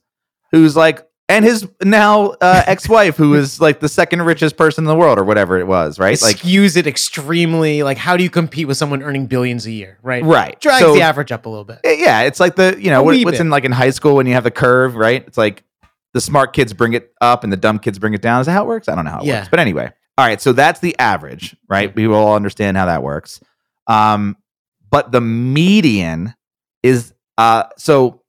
who's 0.51 0.75
like, 0.75 1.05
and 1.31 1.45
his 1.45 1.67
now 1.83 2.27
uh, 2.41 2.63
ex-wife, 2.67 3.15
who 3.17 3.33
is 3.35 3.59
like 3.59 3.79
the 3.79 3.89
second 3.89 4.21
richest 4.23 4.57
person 4.57 4.83
in 4.83 4.87
the 4.87 4.95
world, 4.95 5.17
or 5.19 5.23
whatever 5.23 5.57
it 5.59 5.65
was, 5.67 5.97
right? 5.99 6.13
It 6.13 6.21
Like, 6.21 6.37
skews 6.37 6.77
it 6.77 6.87
extremely. 6.87 7.83
Like, 7.83 7.97
how 7.97 8.17
do 8.17 8.23
you 8.23 8.29
compete 8.29 8.67
with 8.67 8.77
someone 8.77 9.01
earning 9.03 9.27
billions 9.27 9.65
a 9.65 9.71
year? 9.71 9.97
Right. 10.03 10.23
right. 10.23 10.59
Drags 10.59 10.79
So, 10.81 10.93
the 10.93 11.01
average 11.01 11.31
up 11.31 11.45
a 11.45 11.49
little 11.49 11.65
bit. 11.65 11.79
Yeah, 11.83 12.21
it's 12.21 12.39
like 12.39 12.55
the 12.55 12.75
you 12.79 12.89
know 12.89 13.03
what, 13.03 13.15
what's 13.23 13.37
bit. 13.37 13.41
in 13.41 13.49
like 13.49 13.63
in 13.65 13.71
high 13.71 13.89
school 13.91 14.15
when 14.15 14.27
you 14.27 14.33
have 14.33 14.43
the 14.43 14.51
curve, 14.51 14.95
right? 14.95 15.23
It's 15.25 15.37
like 15.37 15.63
the 16.13 16.21
smart 16.21 16.53
kids 16.53 16.73
bring 16.73 16.93
it 16.93 17.13
up 17.21 17.43
and 17.43 17.51
the 17.53 17.57
dumb 17.57 17.79
kids 17.79 17.97
bring 17.99 18.13
it 18.13 18.21
down. 18.21 18.41
Is 18.41 18.47
that 18.47 18.53
how 18.53 18.63
it 18.63 18.67
works? 18.67 18.89
I 18.89 18.95
don't 18.95 19.05
know 19.05 19.11
how 19.11 19.19
it 19.21 19.25
Yeah. 19.25 19.39
works, 19.39 19.49
but 19.49 19.59
anyway. 19.59 19.91
All 20.17 20.25
right, 20.25 20.41
so 20.41 20.51
that's 20.51 20.81
the 20.81 20.97
average, 20.99 21.55
right? 21.69 21.95
We 21.95 22.05
will 22.07 22.17
all 22.17 22.35
understand 22.35 22.75
how 22.77 22.85
that 22.87 23.01
works. 23.01 23.39
Um, 23.87 24.35
but 24.89 25.11
the 25.11 25.21
median 25.21 26.35
is 26.83 27.13
uh, 27.37 27.63
so 27.77 28.21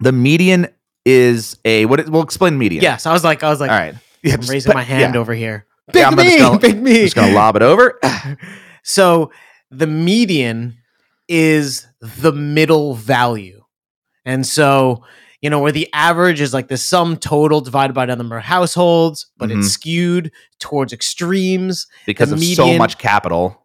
the 0.00 0.10
median 0.12 0.66
is 1.04 1.56
a 1.64 1.84
what? 1.86 2.00
It, 2.00 2.08
we'll 2.08 2.22
explain 2.22 2.58
median. 2.58 2.82
Yes, 2.82 3.06
I 3.06 3.12
was 3.12 3.24
like, 3.24 3.42
I 3.42 3.48
was 3.50 3.60
like, 3.60 3.70
all 3.70 3.76
right. 3.78 3.94
Yeah, 4.22 4.34
I'm 4.34 4.40
just 4.40 4.50
raising 4.52 4.70
put- 4.70 4.76
my 4.76 4.82
hand 4.82 5.14
yeah. 5.14 5.20
over 5.20 5.34
here. 5.34 5.66
Big 5.92 6.04
I'm 6.04 6.14
me, 6.14 6.38
gonna- 6.38 6.58
big 6.58 6.80
me. 6.80 7.02
Just 7.02 7.16
gonna 7.16 7.32
lob 7.34 7.56
it 7.56 7.62
over. 7.62 7.98
So 8.84 9.30
the 9.70 9.86
median 9.86 10.76
is 11.28 11.86
the 12.00 12.32
middle 12.32 12.94
value. 12.94 13.62
And 14.24 14.44
so, 14.44 15.04
you 15.40 15.50
know, 15.50 15.60
where 15.60 15.70
the 15.72 15.88
average 15.92 16.40
is 16.40 16.52
like 16.52 16.66
the 16.68 16.76
sum 16.76 17.16
total 17.16 17.60
divided 17.60 17.92
by 17.92 18.06
the 18.06 18.16
number 18.16 18.36
of 18.36 18.42
households, 18.42 19.26
but 19.36 19.50
Mhm. 19.50 19.58
it's 19.58 19.68
skewed 19.68 20.32
towards 20.58 20.92
extremes. 20.92 21.86
because 22.06 22.30
The 22.30 22.34
of 22.34 22.42
so 22.42 22.76
much 22.76 22.98
capital, 22.98 23.64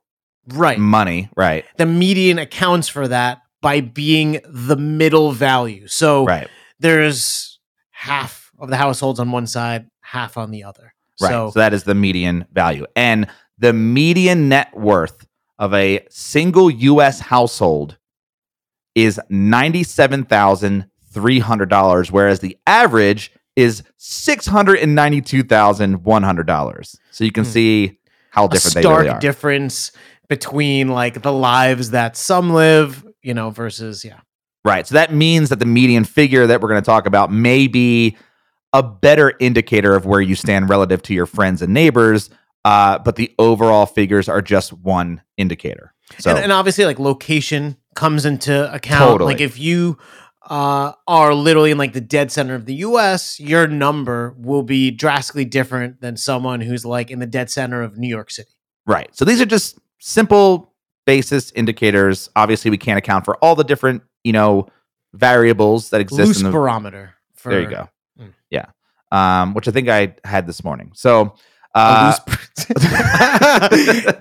Right. 0.50 0.78
money, 0.78 1.30
right? 1.36 1.65
The 1.78 1.86
median 1.88 2.38
accounts 2.39 2.88
for 2.88 3.08
that 3.08 3.39
by 3.62 3.82
being 3.82 4.39
the 4.47 4.78
middle 4.78 5.32
value. 5.32 5.88
So 5.88 6.26
Right. 6.26 6.47
There's 6.79 7.59
half 7.91 8.51
of 8.59 8.69
the 8.69 8.77
households 8.77 9.19
on 9.19 9.31
one 9.31 9.47
side, 9.47 9.87
half 10.01 10.37
on 10.37 10.51
the 10.51 10.63
other. 10.63 10.93
Right. 11.21 11.29
So, 11.29 11.49
So, 11.51 11.59
that 11.59 11.73
is 11.73 11.83
the 11.83 11.95
median 11.95 12.45
value. 12.53 12.85
And 12.95 13.27
the 13.57 13.73
median 13.73 14.47
net 14.49 14.75
worth 14.77 15.25
of 15.59 15.73
a 15.73 16.05
single 16.09 16.69
US 16.69 17.19
household 17.19 17.97
is 18.95 19.19
$97,300, 19.31 22.11
whereas 22.11 22.39
the 22.39 22.57
average 22.67 23.31
is 23.55 23.81
$692,100. 23.99 26.95
So 27.11 27.23
you 27.23 27.31
can 27.31 27.43
Hmm. 27.45 27.49
see 27.49 27.97
how 28.31 28.45
a 28.45 28.49
different 28.49 28.75
they 28.75 28.81
stark 28.81 29.05
really 29.05 29.19
difference 29.19 29.91
between 30.29 30.89
like 30.89 31.21
the 31.21 31.31
lives 31.33 31.91
that 31.91 32.17
some 32.17 32.51
live, 32.53 33.05
you 33.23 33.33
know, 33.33 33.49
versus 33.49 34.03
yeah. 34.05 34.19
Right. 34.67 34.86
So 34.86 34.95
that 34.95 35.13
means 35.13 35.49
that 35.49 35.60
the 35.60 35.65
median 35.65 36.03
figure 36.03 36.45
that 36.47 36.62
we're 36.62 36.67
going 36.69 36.82
to 36.82 36.86
talk 36.86 37.06
about 37.06 37.32
may 37.32 37.67
be 37.67 38.17
a 38.73 38.84
better 38.84 39.34
indicator 39.39 39.95
of 39.95 40.06
where 40.06 40.19
you 40.19 40.36
stand 40.36 40.69
relative 40.69 41.01
to 41.03 41.13
your 41.13 41.25
friends 41.25 41.62
and 41.62 41.73
neighbors. 41.73 42.30
Uh, 42.65 42.99
but 42.99 43.15
the 43.15 43.34
overall 43.39 43.86
figures 43.86 44.27
are 44.27 44.41
just 44.41 44.73
one 44.73 45.21
indicator. 45.38 45.93
So 46.19 46.32
and, 46.32 46.39
and 46.39 46.51
obviously 46.51 46.84
like 46.84 46.99
location 46.99 47.77
comes 47.95 48.25
into 48.25 48.73
account. 48.73 49.12
Totally. 49.12 49.34
Like 49.34 49.41
if 49.41 49.58
you 49.58 49.97
uh, 50.49 50.91
are 51.08 51.34
literally 51.34 51.71
in 51.71 51.77
like 51.77 51.93
the 51.93 52.01
dead 52.01 52.30
center 52.30 52.56
of 52.56 52.65
the 52.65 52.75
US, 52.75 53.39
your 53.39 53.67
number 53.67 54.36
will 54.38 54.63
be 54.63 54.91
drastically 54.91 55.45
different 55.45 56.01
than 56.01 56.17
someone 56.17 56.60
who's 56.60 56.86
like 56.86 57.10
in 57.10 57.19
the 57.19 57.25
dead 57.25 57.49
center 57.49 57.82
of 57.82 57.97
New 57.97 58.10
York 58.10 58.32
City. 58.32 58.51
right. 58.86 59.15
So 59.15 59.23
these 59.23 59.39
are 59.39 59.45
just 59.45 59.80
simple 59.99 60.73
basis 61.06 61.51
indicators. 61.53 62.30
Obviously, 62.36 62.69
we 62.69 62.77
can't 62.77 62.97
account 62.97 63.25
for 63.25 63.38
all 63.38 63.56
the 63.56 63.63
different, 63.63 64.03
you 64.27 64.33
know, 64.33 64.67
variables 65.13 65.89
that 65.91 66.01
exist 66.01 66.27
Loose 66.27 66.37
in 66.39 66.43
the 66.43 66.51
barometer. 66.51 67.13
For 67.35 67.49
There 67.49 67.61
you 67.61 67.69
go. 67.69 67.89
Mm. 68.19 68.33
Yeah. 68.49 68.65
Um, 69.09 69.53
which 69.53 69.69
I 69.69 69.71
think 69.71 69.87
I 69.87 70.15
had 70.25 70.45
this 70.45 70.65
morning. 70.65 70.91
So 70.93 71.33
uh, 71.73 72.13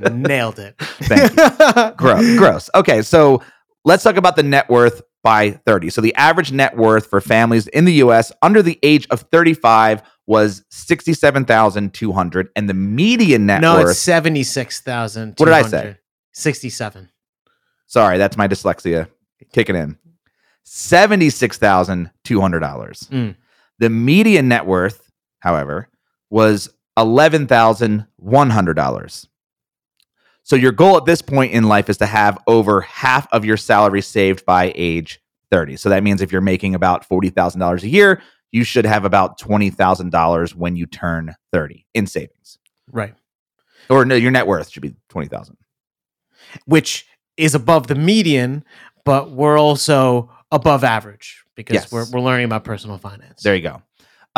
Nailed 0.12 0.60
it. 0.60 0.76
Thank 0.78 1.96
gross. 1.96 2.36
gross. 2.36 2.70
Okay, 2.74 3.02
so 3.02 3.42
let's 3.84 4.04
talk 4.04 4.16
about 4.16 4.36
the 4.36 4.44
net 4.44 4.68
worth 4.68 5.02
by 5.24 5.50
30. 5.50 5.90
So 5.90 6.00
the 6.00 6.14
average 6.14 6.52
net 6.52 6.76
worth 6.76 7.08
for 7.08 7.20
families 7.20 7.66
in 7.68 7.84
the 7.84 7.94
US 7.94 8.30
under 8.42 8.62
the 8.62 8.78
age 8.84 9.08
of 9.10 9.22
35 9.32 10.02
was 10.26 10.64
67,200 10.70 12.48
and 12.54 12.68
the 12.68 12.74
median 12.74 13.46
net 13.46 13.60
no, 13.60 13.76
worth 13.76 13.90
it's 13.90 13.98
seventy 14.00 14.42
six 14.42 14.80
thousand. 14.80 15.34
What 15.38 15.46
did 15.46 15.54
I 15.54 15.62
say? 15.62 15.96
Sixty 16.32 16.68
seven. 16.68 17.10
Sorry, 17.86 18.18
that's 18.18 18.36
my 18.36 18.48
dyslexia 18.48 19.08
kicking 19.52 19.76
in. 19.76 19.98
$76,200. 20.66 22.10
Mm. 22.18 23.36
The 23.78 23.90
median 23.90 24.48
net 24.48 24.66
worth, 24.66 25.10
however, 25.40 25.88
was 26.30 26.70
$11,100. 26.98 29.28
So 30.42 30.56
your 30.56 30.72
goal 30.72 30.96
at 30.96 31.04
this 31.04 31.22
point 31.22 31.52
in 31.52 31.64
life 31.64 31.90
is 31.90 31.98
to 31.98 32.06
have 32.06 32.38
over 32.46 32.80
half 32.80 33.26
of 33.32 33.44
your 33.44 33.56
salary 33.56 34.00
saved 34.00 34.46
by 34.46 34.72
age 34.74 35.20
30. 35.50 35.76
So 35.76 35.88
that 35.88 36.02
means 36.02 36.22
if 36.22 36.32
you're 36.32 36.40
making 36.40 36.74
about 36.74 37.08
$40,000 37.08 37.82
a 37.82 37.88
year, 37.88 38.22
you 38.52 38.64
should 38.64 38.86
have 38.86 39.04
about 39.04 39.40
$20,000 39.40 40.54
when 40.54 40.76
you 40.76 40.86
turn 40.86 41.34
30 41.52 41.84
in 41.94 42.06
savings. 42.06 42.58
Right. 42.90 43.14
Or 43.90 44.04
no, 44.04 44.14
your 44.14 44.30
net 44.30 44.46
worth 44.46 44.70
should 44.70 44.82
be 44.82 44.94
20,000. 45.08 45.56
Which 46.64 47.06
is 47.36 47.54
above 47.54 47.88
the 47.88 47.94
median, 47.94 48.64
but 49.06 49.30
we're 49.30 49.58
also 49.58 50.30
above 50.52 50.84
average 50.84 51.44
because 51.54 51.74
Yes. 51.74 51.90
we're 51.92 52.04
we're 52.12 52.20
learning 52.20 52.44
about 52.44 52.64
personal 52.64 52.98
finance. 52.98 53.42
There 53.42 53.56
you 53.56 53.62
go. 53.62 53.82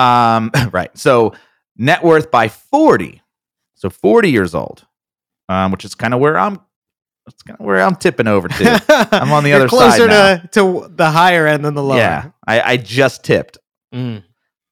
Um, 0.02 0.52
right. 0.72 0.96
So 0.96 1.34
net 1.76 2.04
worth 2.04 2.30
by 2.30 2.46
40. 2.48 3.20
So 3.74 3.90
40 3.90 4.30
years 4.30 4.54
old, 4.54 4.86
um, 5.48 5.72
which 5.72 5.84
is 5.84 5.94
kind 5.96 6.14
of 6.14 6.20
where 6.20 6.38
I'm 6.38 6.60
That's 7.26 7.42
kind 7.42 7.58
of 7.60 7.66
where 7.66 7.80
I'm 7.82 7.94
tipping 7.96 8.26
over 8.26 8.48
to. 8.48 8.84
I'm 9.12 9.32
on 9.32 9.42
the 9.44 9.52
other 9.54 9.68
closer 9.68 10.08
side 10.08 10.52
to 10.52 10.60
to 10.60 10.88
the 10.94 11.10
higher 11.10 11.46
end 11.46 11.64
than 11.64 11.74
the 11.74 11.82
lower. 11.82 11.98
yeah, 11.98 12.30
I, 12.46 12.60
I 12.72 12.76
just 12.76 13.24
tipped. 13.24 13.58
Mm. 13.94 14.22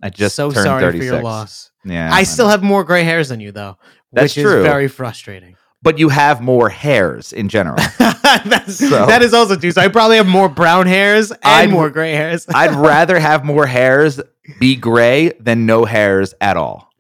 I 0.02 0.10
just 0.10 0.34
so 0.36 0.50
turned 0.50 0.64
sorry 0.64 0.80
36. 0.82 1.08
for 1.08 1.14
your 1.14 1.22
loss. 1.24 1.70
Yeah, 1.84 2.10
I 2.12 2.24
still 2.24 2.46
know. 2.46 2.50
have 2.50 2.62
more 2.62 2.84
gray 2.84 3.02
hairs 3.04 3.28
than 3.30 3.40
you, 3.40 3.52
though, 3.52 3.78
That's 4.12 4.36
which 4.36 4.44
true. 4.44 4.58
is 4.58 4.64
very 4.64 4.88
frustrating. 4.88 5.56
But 5.86 5.98
you 6.00 6.08
have 6.08 6.40
more 6.40 6.68
hairs 6.68 7.32
in 7.32 7.48
general. 7.48 7.76
That's, 7.98 8.74
So- 8.76 9.06
That 9.06 9.22
is 9.22 9.32
also 9.32 9.54
true. 9.56 9.70
So 9.70 9.80
I 9.80 9.86
probably 9.86 10.16
have 10.16 10.26
more 10.26 10.48
brown 10.48 10.86
hairs 10.88 11.30
and 11.30 11.40
I'd- 11.44 11.72
more 11.72 11.90
gray 11.90 12.12
hairs. 12.12 12.44
I'd 12.54 12.74
rather 12.74 13.18
have 13.20 13.44
more 13.44 13.66
hairs 13.66 14.20
be 14.58 14.74
gray 14.74 15.30
than 15.38 15.64
no 15.64 15.84
hairs 15.84 16.34
at 16.40 16.56
all. 16.56 16.90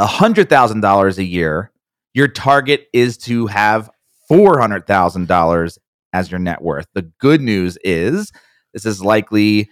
$100,000 0.00 1.18
a 1.18 1.24
year, 1.24 1.70
your 2.14 2.28
target 2.28 2.88
is 2.92 3.16
to 3.18 3.46
have 3.46 3.90
$400,000 4.32 5.78
as 6.12 6.30
your 6.30 6.38
net 6.40 6.62
worth. 6.62 6.86
The 6.94 7.10
good 7.20 7.40
news 7.40 7.78
is 7.84 8.32
this 8.72 8.84
is 8.86 9.02
likely 9.02 9.70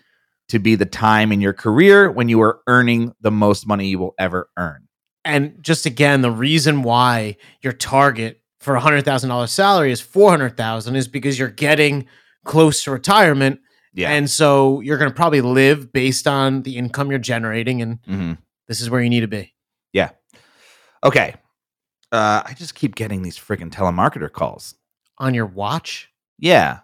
to 0.49 0.59
be 0.59 0.75
the 0.75 0.87
time 0.87 1.33
in 1.33 1.41
your 1.41 1.53
career 1.53 2.11
when 2.11 2.29
you 2.29 2.41
are 2.43 2.61
earning 2.67 3.13
the 3.21 3.31
most 3.31 3.67
money 3.67 3.89
you 3.89 3.99
will 3.99 4.15
ever 4.19 4.49
earn. 4.57 4.87
And 5.25 5.57
just 5.63 5.87
again, 5.87 6.23
the 6.23 6.31
reason 6.31 6.83
why 6.83 7.37
your 7.63 7.73
target 7.73 8.41
for 8.59 8.75
a 8.75 8.81
hundred 8.81 9.05
thousand 9.05 9.29
dollars 9.31 9.53
salary 9.53 9.93
is 9.93 10.01
four 10.01 10.31
hundred 10.31 10.57
thousand 10.57 10.97
is 10.97 11.09
because 11.09 11.39
you're 11.39 11.49
getting 11.49 12.07
close 12.45 12.83
to 12.85 12.91
retirement, 12.91 13.61
Yeah. 13.95 14.11
and 14.11 14.29
so 14.29 14.81
you're 14.81 14.97
going 14.99 15.11
to 15.11 15.15
probably 15.15 15.41
live 15.43 15.93
based 15.93 16.27
on 16.27 16.63
the 16.63 16.77
income 16.77 17.11
you're 17.11 17.19
generating, 17.19 17.81
and 17.83 17.99
Mhm. 18.03 18.39
this 18.67 18.81
is 18.81 18.89
where 18.91 19.03
you 19.03 19.11
need 19.11 19.21
to 19.21 19.29
be. 19.29 19.55
Yeah. 19.93 20.11
Okay. 21.05 21.35
Uh, 22.13 22.43
I 22.45 22.55
just 22.55 22.75
keep 22.75 22.95
getting 22.97 23.23
these 23.23 23.39
friggin' 23.39 23.71
telemarketer 23.71 24.31
calls. 24.33 24.75
On 25.19 25.35
your 25.35 25.47
watch, 25.47 26.11
Yeah. 26.39 26.81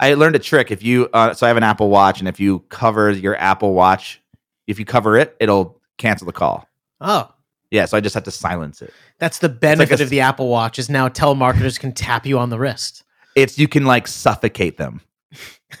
I 0.00 0.14
learned 0.14 0.34
a 0.34 0.40
trick. 0.40 0.72
If 0.72 0.82
you, 0.82 1.08
uh, 1.12 1.32
so 1.34 1.46
I 1.46 1.48
have 1.48 1.56
an 1.56 1.62
Apple 1.62 1.88
Watch, 1.88 2.18
and 2.18 2.26
if 2.28 2.40
you 2.40 2.60
cover 2.70 3.10
your 3.12 3.36
Apple 3.36 3.72
Watch, 3.72 4.20
if 4.66 4.80
you 4.80 4.84
cover 4.84 5.16
it, 5.16 5.36
it'll 5.38 5.80
cancel 5.96 6.26
the 6.26 6.32
call. 6.32 6.66
oh, 7.00 7.32
Yeah. 7.70 7.84
So 7.84 7.96
I 7.96 8.00
just 8.00 8.14
have 8.14 8.24
to 8.24 8.32
silence 8.32 8.82
it. 8.82 8.92
that's 9.20 9.38
the 9.38 9.48
benefit 9.48 10.00
a 10.00 10.02
of 10.02 10.10
the 10.10 10.20
Apple 10.20 10.48
Watch 10.48 10.78
is 10.80 10.90
now 10.90 11.08
telemarketers 11.08 11.78
can 11.78 11.92
tap 11.92 12.26
you 12.26 12.36
on 12.38 12.50
the 12.50 12.58
wrist. 12.58 13.04
It's, 13.36 13.58
you 13.58 13.68
can 13.68 13.84
like 13.86 14.08
suffocate 14.08 14.76
them. 14.76 15.00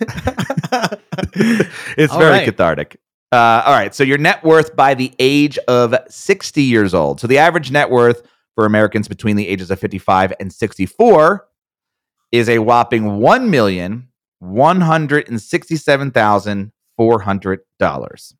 it's 0.00 2.12
All 2.12 2.18
very 2.18 2.30
right. 2.30 2.44
cathartic. 2.44 2.98
Uh, 3.32 3.62
all 3.66 3.72
right. 3.72 3.94
So 3.94 4.04
your 4.04 4.18
net 4.18 4.42
worth 4.44 4.76
by 4.76 4.94
the 4.94 5.12
age 5.18 5.58
of 5.68 5.94
60 6.08 6.62
years 6.62 6.94
old. 6.94 7.20
So 7.20 7.26
the 7.26 7.38
average 7.38 7.70
net 7.70 7.90
worth 7.90 8.22
for 8.54 8.66
Americans 8.66 9.08
between 9.08 9.36
the 9.36 9.48
ages 9.48 9.70
of 9.70 9.78
55 9.80 10.32
and 10.40 10.52
64 10.52 11.46
is 12.32 12.48
a 12.48 12.58
whopping 12.58 13.18
one 13.18 13.50
million 13.50 14.08
one 14.42 14.80
hundred 14.80 15.28
and 15.28 15.40
sixty-seven 15.40 16.10
thousand 16.10 16.72
four 16.96 17.20
hundred 17.20 17.60
dollars. 17.78 18.34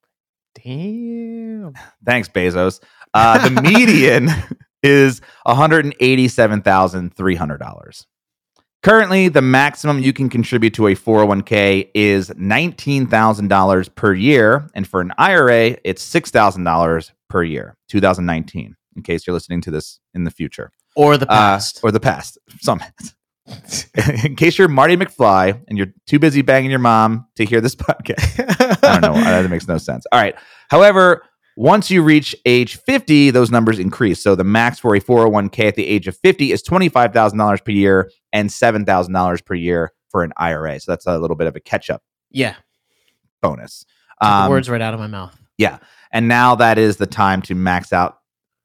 Damn. 0.55 1.75
Thanks, 2.05 2.29
Bezos. 2.29 2.83
Uh, 3.15 3.49
the 3.49 3.63
median 3.63 4.29
is 4.83 5.21
one 5.45 5.57
hundred 5.57 5.85
and 5.85 5.95
eighty-seven 6.01 6.63
thousand 6.63 7.15
three 7.15 7.37
hundred 7.37 7.59
dollars. 7.59 8.07
Currently, 8.83 9.29
the 9.29 9.43
maximum 9.43 10.01
you 10.01 10.13
can 10.13 10.29
contribute 10.29 10.75
to 10.75 10.89
a 10.89 10.97
401k 10.97 11.91
is 11.95 12.31
$19,000 12.31 13.95
per 13.95 14.13
year. 14.13 14.69
And 14.75 14.89
for 14.89 15.01
an 15.01 15.13
IRA, 15.19 15.77
it's 15.85 16.05
$6,000 16.05 17.13
per 17.29 17.45
year, 17.45 17.77
2019, 17.91 18.75
in 18.97 19.03
case 19.03 19.27
you're 19.27 19.35
listening 19.35 19.61
to 19.63 19.71
this 19.71 20.01
in 20.15 20.25
the 20.25 20.31
future. 20.31 20.71
Or 20.97 21.17
the 21.17 21.27
Uh, 21.31 21.35
past. 21.35 21.81
or 21.83 21.91
the 21.91 22.01
past. 22.01 22.39
Some. 22.61 22.83
in 24.25 24.37
case 24.37 24.59
you're 24.59 24.69
Marty 24.69 24.97
McFly 24.97 25.63
and 25.69 25.77
you're 25.77 25.89
too 26.07 26.19
busy 26.19 26.43
banging 26.43 26.71
your 26.71 26.79
mom 26.79 27.27
to 27.37 27.45
hear 27.45 27.61
this 27.61 27.75
podcast. 27.77 28.85
I 28.85 29.01
don't 29.01 29.15
know. 29.15 29.21
That 29.21 29.49
makes 29.51 29.67
no 29.67 29.79
sense. 29.79 30.05
All 30.13 30.21
right. 30.21 30.35
However, 30.69 31.25
once 31.57 31.91
you 31.91 32.03
reach 32.03 32.35
age 32.47 32.77
50, 32.77 33.31
those 33.31 33.51
numbers 33.51 33.79
increase. 33.79 34.23
So 34.23 34.35
the 34.35 34.45
max 34.45 34.79
for 34.79 34.95
a 34.95 35.01
401k 35.01 35.69
at 35.69 35.75
the 35.75 35.87
age 35.87 36.07
of 36.07 36.17
50 36.19 36.53
is 36.53 36.63
$25,000 36.63 37.65
per 37.65 37.73
year 37.73 38.11
and 38.33 38.49
$7,000 38.49 39.45
per 39.45 39.55
year 39.55 39.93
for 40.11 40.23
an 40.23 40.33
IRA. 40.37 40.79
So 40.81 40.93
that's 40.93 41.07
a 41.07 41.19
little 41.19 41.37
bit 41.37 41.47
of 41.47 41.57
a 41.57 41.61
catch 41.61 41.91
up 41.91 42.03
yeah. 42.31 42.55
bonus. 43.43 43.85
Um, 44.21 44.51
words 44.51 44.71
right 44.71 44.81
out 44.81 44.95
of 44.95 45.01
my 45.01 45.09
mouth. 45.09 45.37
Yeah. 45.59 45.79
And 46.13 46.29
now 46.29 46.55
that 46.55 46.79
is 46.79 46.97
the 46.97 47.07
time 47.07 47.43
to 47.43 47.55
max 47.55 47.93
out 47.93 48.19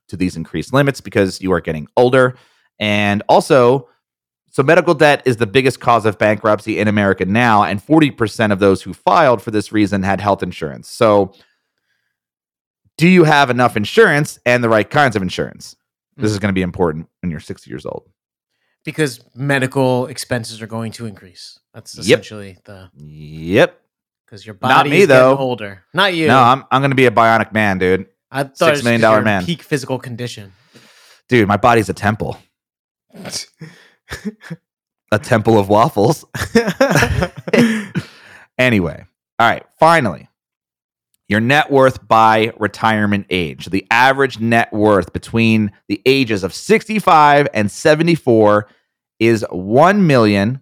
to 0.09 0.17
these 0.17 0.35
increased 0.35 0.73
limits 0.73 1.01
because 1.01 1.41
you 1.41 1.51
are 1.51 1.61
getting 1.61 1.87
older. 1.97 2.35
And 2.79 3.23
also, 3.27 3.89
so 4.49 4.63
medical 4.63 4.93
debt 4.93 5.21
is 5.25 5.37
the 5.37 5.47
biggest 5.47 5.79
cause 5.79 6.05
of 6.05 6.17
bankruptcy 6.17 6.79
in 6.79 6.87
America 6.87 7.25
now. 7.25 7.63
And 7.63 7.85
40% 7.85 8.51
of 8.51 8.59
those 8.59 8.81
who 8.81 8.93
filed 8.93 9.41
for 9.41 9.51
this 9.51 9.71
reason 9.71 10.03
had 10.03 10.21
health 10.21 10.41
insurance. 10.43 10.89
So, 10.89 11.33
do 12.97 13.07
you 13.07 13.25
have 13.25 13.51
enough 13.51 13.77
insurance 13.77 14.39
and 14.45 14.63
the 14.63 14.69
right 14.69 14.89
kinds 14.89 15.15
of 15.15 15.21
insurance? 15.21 15.75
This 16.15 16.31
is 16.31 16.39
mm. 16.39 16.41
going 16.41 16.49
to 16.49 16.53
be 16.53 16.63
important 16.63 17.07
when 17.21 17.29
you're 17.29 17.39
60 17.39 17.69
years 17.69 17.85
old. 17.85 18.09
Because 18.83 19.19
medical 19.35 20.07
expenses 20.07 20.61
are 20.61 20.67
going 20.67 20.91
to 20.93 21.05
increase. 21.05 21.59
That's 21.73 21.95
Yep. 21.95 22.03
essentially 22.21 22.57
the 22.65 22.89
Yep. 22.95 23.79
because 24.25 24.45
your 24.45 24.55
Not 24.61 24.69
body 24.69 24.89
me, 24.89 25.01
is 25.01 25.07
though. 25.07 25.37
older. 25.37 25.83
Not 25.93 26.15
you. 26.15 26.27
No, 26.27 26.39
I'm, 26.39 26.63
I'm 26.71 26.81
going 26.81 26.91
to 26.91 26.95
be 26.95 27.05
a 27.05 27.11
bionic 27.11 27.53
man, 27.53 27.77
dude. 27.77 28.07
I 28.31 28.43
thought 28.43 28.57
six 28.57 28.67
it 28.67 28.71
was 28.71 28.83
million 28.83 29.01
dollar 29.01 29.21
man. 29.21 29.45
Peak 29.45 29.63
physical 29.63 29.99
condition. 29.99 30.53
Dude, 31.29 31.47
my 31.47 31.57
body's 31.57 31.89
a 31.89 31.93
temple, 31.93 32.37
a 35.11 35.19
temple 35.19 35.57
of 35.59 35.69
waffles. 35.69 36.25
Anyway, 38.57 39.05
all 39.37 39.47
right, 39.47 39.63
finally, 39.79 40.27
your 41.29 41.39
net 41.39 41.69
worth 41.69 42.07
by 42.07 42.51
retirement 42.57 43.27
age. 43.29 43.67
The 43.67 43.85
average 43.91 44.39
net 44.39 44.73
worth 44.73 45.13
between 45.13 45.71
the 45.87 46.01
ages 46.05 46.43
of 46.43 46.53
65 46.53 47.47
and 47.53 47.69
74 47.69 48.67
is 49.19 49.45
one 49.51 50.07
million 50.07 50.61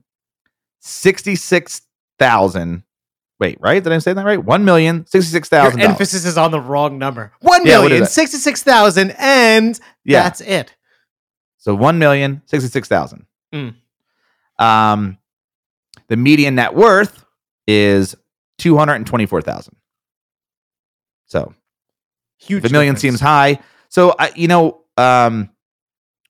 sixty-six 0.81 1.81
thousand 2.19 2.83
Wait, 3.39 3.57
right? 3.59 3.83
Did 3.83 3.91
I 3.91 3.97
say 3.97 4.13
that 4.13 4.25
right? 4.25 4.41
One 4.43 4.63
million 4.63 5.05
sixty-six 5.07 5.51
Your 5.51 5.77
emphasis 5.79 6.25
is 6.25 6.37
on 6.37 6.51
the 6.51 6.59
wrong 6.61 6.97
number. 6.97 7.33
One 7.41 7.65
Yeah, 7.65 7.81
million 7.81 8.05
sixty-six 8.05 8.63
thousand, 8.63 9.11
and 9.19 9.77
Yeah. 10.05 10.23
that's 10.23 10.41
it. 10.41 10.73
So 11.57 11.75
one 11.75 11.99
million 11.99 12.41
sixty-six 12.45 12.87
thousand. 12.87 13.25
Mm. 13.53 13.75
Um, 14.57 15.17
the 16.07 16.15
median 16.15 16.55
net 16.55 16.75
worth 16.75 17.25
is 17.67 18.15
two 18.57 18.77
hundred 18.77 18.95
and 18.95 19.07
twenty-four 19.07 19.41
thousand. 19.41 19.75
So 21.25 21.53
Huge. 22.37 22.63
the 22.63 22.69
million 22.69 22.93
difference. 22.95 23.01
seems 23.19 23.19
high. 23.19 23.59
So 23.89 24.15
I, 24.17 24.31
you 24.35 24.47
know, 24.47 24.81
um, 24.97 25.49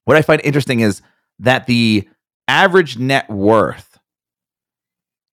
what 0.06 0.18
I 0.18 0.22
find 0.24 0.42
interesting 0.44 0.80
is 0.80 1.02
that 1.40 1.68
the 1.68 2.08
average 2.48 2.98
net 2.98 3.30
worth 3.30 3.95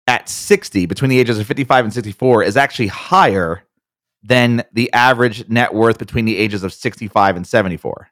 at 0.08 0.30
60 0.30 0.86
between 0.86 1.10
the 1.10 1.20
ages 1.20 1.40
of 1.40 1.48
55 1.48 1.86
and 1.86 1.94
64 1.94 2.44
is 2.44 2.58
actually 2.58 2.88
higher 2.88 3.64
than 4.24 4.64
the 4.74 4.92
average 4.94 5.48
net 5.50 5.74
worth 5.74 5.98
between 6.00 6.26
the 6.26 6.38
ages 6.38 6.64
of 6.64 6.74
65 6.74 7.36
and 7.36 7.46
74 7.48 8.10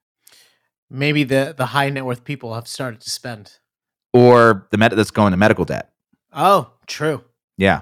Maybe 0.90 1.24
the 1.24 1.54
the 1.58 1.66
high 1.68 1.90
net 1.90 2.06
worth 2.06 2.24
people 2.24 2.54
have 2.54 2.68
started 2.68 3.02
to 3.02 3.10
spend. 3.10 3.58
or 4.14 4.68
the 4.72 4.78
med- 4.78 4.92
that's 4.94 5.12
going 5.12 5.32
to 5.32 5.38
medical 5.38 5.66
debt. 5.66 5.92
Oh, 6.32 6.72
true. 6.88 7.24
yeah. 7.58 7.82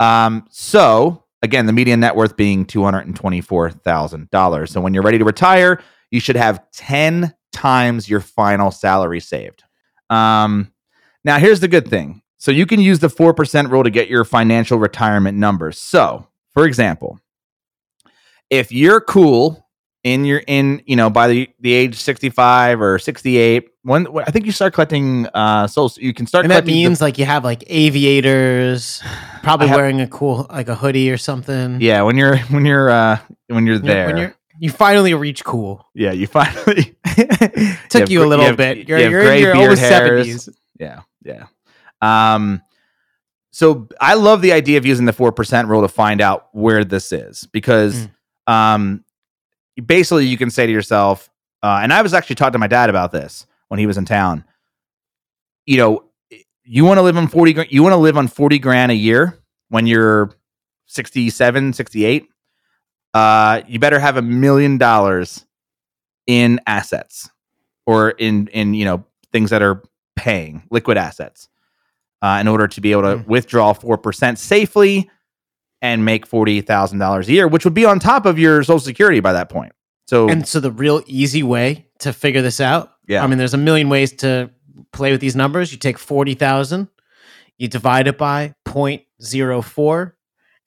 Um 0.00 0.46
so 0.50 1.24
again 1.42 1.66
the 1.66 1.72
median 1.72 2.00
net 2.00 2.16
worth 2.16 2.36
being 2.36 2.64
$224000 2.66 4.68
so 4.68 4.80
when 4.80 4.94
you're 4.94 5.02
ready 5.02 5.18
to 5.18 5.24
retire 5.24 5.80
you 6.10 6.20
should 6.20 6.36
have 6.36 6.70
10 6.72 7.34
times 7.52 8.08
your 8.08 8.20
final 8.20 8.70
salary 8.70 9.20
saved. 9.20 9.62
Um 10.10 10.72
now 11.24 11.38
here's 11.38 11.60
the 11.60 11.68
good 11.68 11.88
thing 11.88 12.22
so 12.44 12.50
you 12.50 12.66
can 12.66 12.78
use 12.78 12.98
the 12.98 13.08
4% 13.08 13.70
rule 13.70 13.84
to 13.84 13.90
get 13.90 14.08
your 14.08 14.22
financial 14.24 14.78
retirement 14.78 15.38
numbers 15.38 15.78
so 15.78 16.26
for 16.52 16.66
example 16.66 17.18
if 18.50 18.70
you're 18.70 19.00
cool 19.00 19.66
in 20.02 20.24
your 20.26 20.42
in 20.46 20.82
you 20.86 20.96
know 20.96 21.08
by 21.08 21.28
the 21.28 21.48
the 21.60 21.72
age 21.72 21.96
65 21.96 22.80
or 22.82 22.98
68 22.98 23.68
when, 23.84 24.04
when 24.12 24.24
i 24.26 24.30
think 24.30 24.44
you 24.44 24.52
start 24.52 24.74
collecting 24.74 25.26
uh 25.32 25.66
so 25.66 25.88
you 25.96 26.12
can 26.12 26.26
start 26.26 26.44
And 26.44 26.50
that 26.50 26.56
collecting 26.56 26.74
the- 26.74 26.84
means 26.88 27.00
like 27.00 27.16
you 27.18 27.24
have 27.24 27.42
like 27.44 27.64
aviators, 27.68 29.02
probably 29.42 29.68
have- 29.68 29.76
wearing 29.76 30.00
a 30.02 30.06
cool 30.06 30.46
like 30.50 30.68
a 30.68 30.74
hoodie 30.74 31.10
or 31.10 31.16
something. 31.16 31.80
Yeah, 31.80 32.02
when 32.02 32.16
you're 32.18 32.36
when 32.52 32.66
you're 32.66 32.90
uh 32.90 33.18
when 33.48 33.66
you're 33.66 33.78
there. 33.78 34.06
When 34.06 34.16
you're 34.18 34.34
you 34.60 34.70
finally 34.70 35.14
reach 35.14 35.42
cool. 35.44 35.84
yeah, 35.94 36.12
you 36.12 36.26
finally 36.26 36.94
Took 37.88 38.00
have 38.02 38.10
you, 38.10 38.22
a 38.22 38.26
little 38.26 38.44
you 38.44 38.48
have- 38.50 38.56
bit. 38.56 38.86
You're, 38.88 38.98
you 38.98 39.04
have 39.04 39.12
you're 39.12 39.22
gray 39.24 39.36
in 39.38 39.42
your 39.42 39.76
hairs. 39.76 39.80
seventies. 39.80 40.48
Yeah, 40.78 41.00
yeah. 41.24 41.44
Um 42.04 42.62
so 43.50 43.88
I 44.00 44.14
love 44.14 44.42
the 44.42 44.52
idea 44.52 44.78
of 44.78 44.84
using 44.86 45.06
the 45.06 45.12
4% 45.12 45.68
rule 45.68 45.82
to 45.82 45.88
find 45.88 46.20
out 46.20 46.48
where 46.52 46.84
this 46.84 47.12
is 47.12 47.46
because 47.52 48.08
Mm. 48.48 48.52
um 48.52 49.04
basically 49.86 50.26
you 50.26 50.36
can 50.36 50.50
say 50.50 50.66
to 50.66 50.72
yourself 50.72 51.30
uh, 51.62 51.80
and 51.82 51.92
I 51.92 52.02
was 52.02 52.12
actually 52.12 52.36
talking 52.36 52.52
to 52.52 52.58
my 52.58 52.66
dad 52.66 52.90
about 52.90 53.10
this 53.12 53.46
when 53.68 53.80
he 53.80 53.86
was 53.86 53.96
in 53.96 54.04
town. 54.04 54.44
You 55.66 55.78
know, 55.78 56.04
you 56.64 56.84
want 56.84 56.98
to 56.98 57.02
live 57.02 57.16
on 57.16 57.26
40 57.28 57.66
you 57.70 57.82
want 57.82 57.92
to 57.94 57.96
live 57.96 58.16
on 58.18 58.28
40 58.28 58.58
grand 58.58 58.92
a 58.92 58.94
year 58.94 59.38
when 59.70 59.86
you're 59.86 60.30
67, 60.86 61.72
68. 61.72 62.28
Uh 63.14 63.62
you 63.68 63.78
better 63.78 63.98
have 64.00 64.16
a 64.16 64.22
million 64.22 64.76
dollars 64.78 65.46
in 66.26 66.60
assets 66.66 67.30
or 67.86 68.10
in 68.10 68.48
in 68.48 68.74
you 68.74 68.84
know 68.84 69.04
things 69.32 69.50
that 69.50 69.62
are 69.62 69.82
paying 70.16 70.62
liquid 70.70 70.96
assets 70.98 71.48
uh, 72.24 72.38
in 72.40 72.48
order 72.48 72.66
to 72.66 72.80
be 72.80 72.90
able 72.92 73.02
to 73.02 73.16
Mm. 73.18 73.26
withdraw 73.26 73.72
4% 73.74 74.38
safely 74.38 75.10
and 75.82 76.04
make 76.04 76.26
$40,000 76.26 77.28
a 77.28 77.32
year, 77.32 77.46
which 77.46 77.64
would 77.64 77.74
be 77.74 77.84
on 77.84 77.98
top 78.00 78.24
of 78.24 78.38
your 78.38 78.62
social 78.62 78.78
security 78.80 79.20
by 79.20 79.32
that 79.34 79.48
point. 79.50 79.72
So, 80.06 80.28
And 80.30 80.46
so 80.48 80.58
the 80.60 80.70
real 80.70 81.02
easy 81.06 81.42
way 81.42 81.88
to 81.98 82.12
figure 82.12 82.40
this 82.42 82.60
out. 82.60 82.92
Yeah. 83.06 83.22
I 83.22 83.26
mean, 83.26 83.36
there's 83.38 83.52
a 83.54 83.58
million 83.58 83.88
ways 83.90 84.12
to 84.24 84.50
play 84.92 85.10
with 85.12 85.20
these 85.20 85.36
numbers. 85.36 85.70
You 85.72 85.78
take 85.78 85.98
forty 85.98 86.34
thousand, 86.34 86.88
you 87.58 87.68
divide 87.68 88.06
it 88.08 88.16
by 88.16 88.54
0.04, 88.66 90.12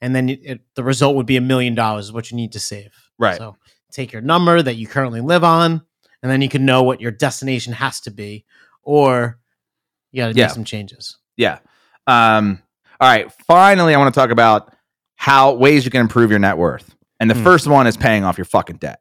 and 0.00 0.14
then 0.14 0.28
it, 0.28 0.40
it- 0.44 0.60
the 0.76 0.84
result 0.84 1.16
would 1.16 1.26
be 1.26 1.36
a 1.36 1.40
million 1.40 1.74
dollars 1.74 2.06
is 2.06 2.12
what 2.12 2.30
you 2.30 2.36
need 2.36 2.52
to 2.52 2.60
save. 2.60 2.90
Right. 3.18 3.36
So 3.38 3.56
take 3.92 4.12
your 4.12 4.22
number 4.22 4.62
that 4.62 4.74
you 4.76 4.86
currently 4.86 5.20
live 5.20 5.42
on, 5.44 5.82
and 6.22 6.30
then 6.30 6.40
you 6.42 6.48
can 6.48 6.64
know 6.64 6.82
what 6.82 7.00
your 7.00 7.10
destination 7.10 7.72
has 7.72 8.00
to 8.02 8.10
be, 8.10 8.44
or 8.82 9.38
you 10.12 10.22
got 10.22 10.28
to 10.32 10.38
Yeah. 10.38 10.46
make 10.46 10.54
some 10.54 10.64
changes. 10.64 11.16
Yeah. 11.38 11.60
Um, 12.06 12.62
all 13.00 13.08
right. 13.08 13.32
Finally, 13.46 13.94
I 13.94 13.98
want 13.98 14.12
to 14.12 14.20
talk 14.20 14.28
about 14.30 14.74
how 15.16 15.54
ways 15.54 15.84
you 15.86 15.90
can 15.90 16.02
improve 16.02 16.28
your 16.30 16.38
net 16.38 16.58
worth. 16.58 16.94
And 17.20 17.30
the 17.30 17.34
Hmm. 17.34 17.44
first 17.44 17.66
one 17.66 17.86
is 17.86 17.96
paying 17.96 18.24
off 18.24 18.36
your 18.38 18.44
fucking 18.44 18.76
debt. 18.76 19.00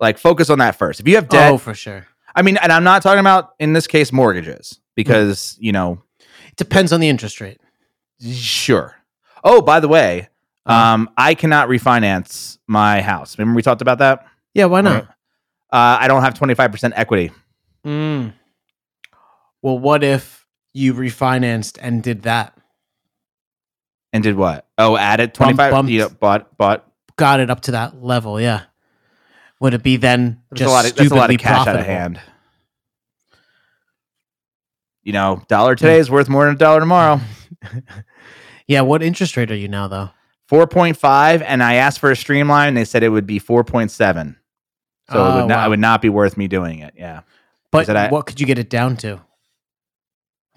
Like, 0.00 0.18
focus 0.18 0.50
on 0.50 0.58
that 0.58 0.76
first. 0.76 1.00
If 1.00 1.08
you 1.08 1.14
have 1.16 1.28
debt, 1.28 1.52
Oh, 1.52 1.58
for 1.58 1.74
sure. 1.74 2.06
I 2.34 2.42
mean, 2.42 2.56
and 2.58 2.70
I'm 2.70 2.84
not 2.84 3.02
talking 3.02 3.18
about 3.20 3.54
in 3.58 3.72
this 3.72 3.86
case 3.86 4.12
mortgages 4.12 4.78
because, 4.94 5.56
you 5.58 5.72
know, 5.72 6.02
It 6.20 6.56
depends 6.56 6.92
on 6.92 7.00
the 7.00 7.08
interest 7.08 7.40
rate. 7.40 7.60
Sure. 8.20 8.94
Oh, 9.44 9.60
by 9.62 9.80
the 9.80 9.88
way, 9.88 10.28
Uh, 10.66 10.72
um, 10.72 11.10
I 11.16 11.34
cannot 11.34 11.68
refinance 11.68 12.58
my 12.66 13.00
house. 13.00 13.38
Remember 13.38 13.56
we 13.56 13.62
talked 13.62 13.80
about 13.82 13.98
that? 13.98 14.26
yeah, 14.54 14.66
why 14.66 14.80
not? 14.82 15.04
Uh, 15.72 15.98
I 16.00 16.08
don't 16.08 16.22
have 16.22 16.34
25% 16.34 16.92
equity. 16.96 17.30
Mm. 17.86 18.32
Well, 19.62 19.78
what 19.78 20.02
if 20.04 20.37
you 20.78 20.94
refinanced 20.94 21.78
and 21.80 22.02
did 22.02 22.22
that? 22.22 22.56
And 24.12 24.22
did 24.22 24.36
what? 24.36 24.66
Oh, 24.78 24.96
added 24.96 25.34
25. 25.34 25.70
bumped. 25.70 25.92
you 25.92 26.00
know, 26.00 26.08
bought, 26.08 26.56
bought. 26.56 26.90
Got 27.16 27.40
it 27.40 27.50
up 27.50 27.60
to 27.62 27.72
that 27.72 28.02
level, 28.02 28.40
yeah. 28.40 28.62
Would 29.60 29.74
it 29.74 29.82
be 29.82 29.96
then 29.96 30.40
That's 30.50 30.60
just 30.60 30.70
a 30.70 30.72
lot 30.72 31.00
of, 31.00 31.12
a 31.12 31.14
lot 31.14 31.30
of 31.30 31.38
cash 31.38 31.66
out 31.66 31.76
of 31.76 31.84
hand. 31.84 32.20
You 35.02 35.12
know, 35.12 35.42
dollar 35.48 35.74
today 35.74 35.98
mm. 35.98 36.00
is 36.00 36.10
worth 36.10 36.28
more 36.28 36.44
than 36.44 36.54
a 36.54 36.58
dollar 36.58 36.80
tomorrow. 36.80 37.20
Yeah, 38.68 38.82
what 38.82 39.02
interest 39.02 39.36
rate 39.36 39.50
are 39.50 39.56
you 39.56 39.66
now 39.66 39.88
though? 39.88 40.10
4.5. 40.50 41.42
And 41.44 41.62
I 41.62 41.74
asked 41.74 41.98
for 41.98 42.10
a 42.10 42.16
streamline. 42.16 42.68
And 42.68 42.76
They 42.76 42.84
said 42.84 43.02
it 43.02 43.08
would 43.08 43.26
be 43.26 43.40
4.7. 43.40 43.90
So 43.90 44.04
it, 44.04 44.36
Oh, 45.10 45.36
would 45.40 45.48
not, 45.48 45.56
wow. 45.56 45.66
it 45.66 45.68
would 45.70 45.80
not 45.80 46.02
be 46.02 46.10
worth 46.10 46.36
me 46.36 46.48
doing 46.48 46.80
it. 46.80 46.94
Yeah. 46.96 47.22
But 47.72 47.88
I- 47.88 48.08
what 48.10 48.26
could 48.26 48.40
you 48.40 48.46
get 48.46 48.58
it 48.58 48.70
down 48.70 48.96
to? 48.98 49.20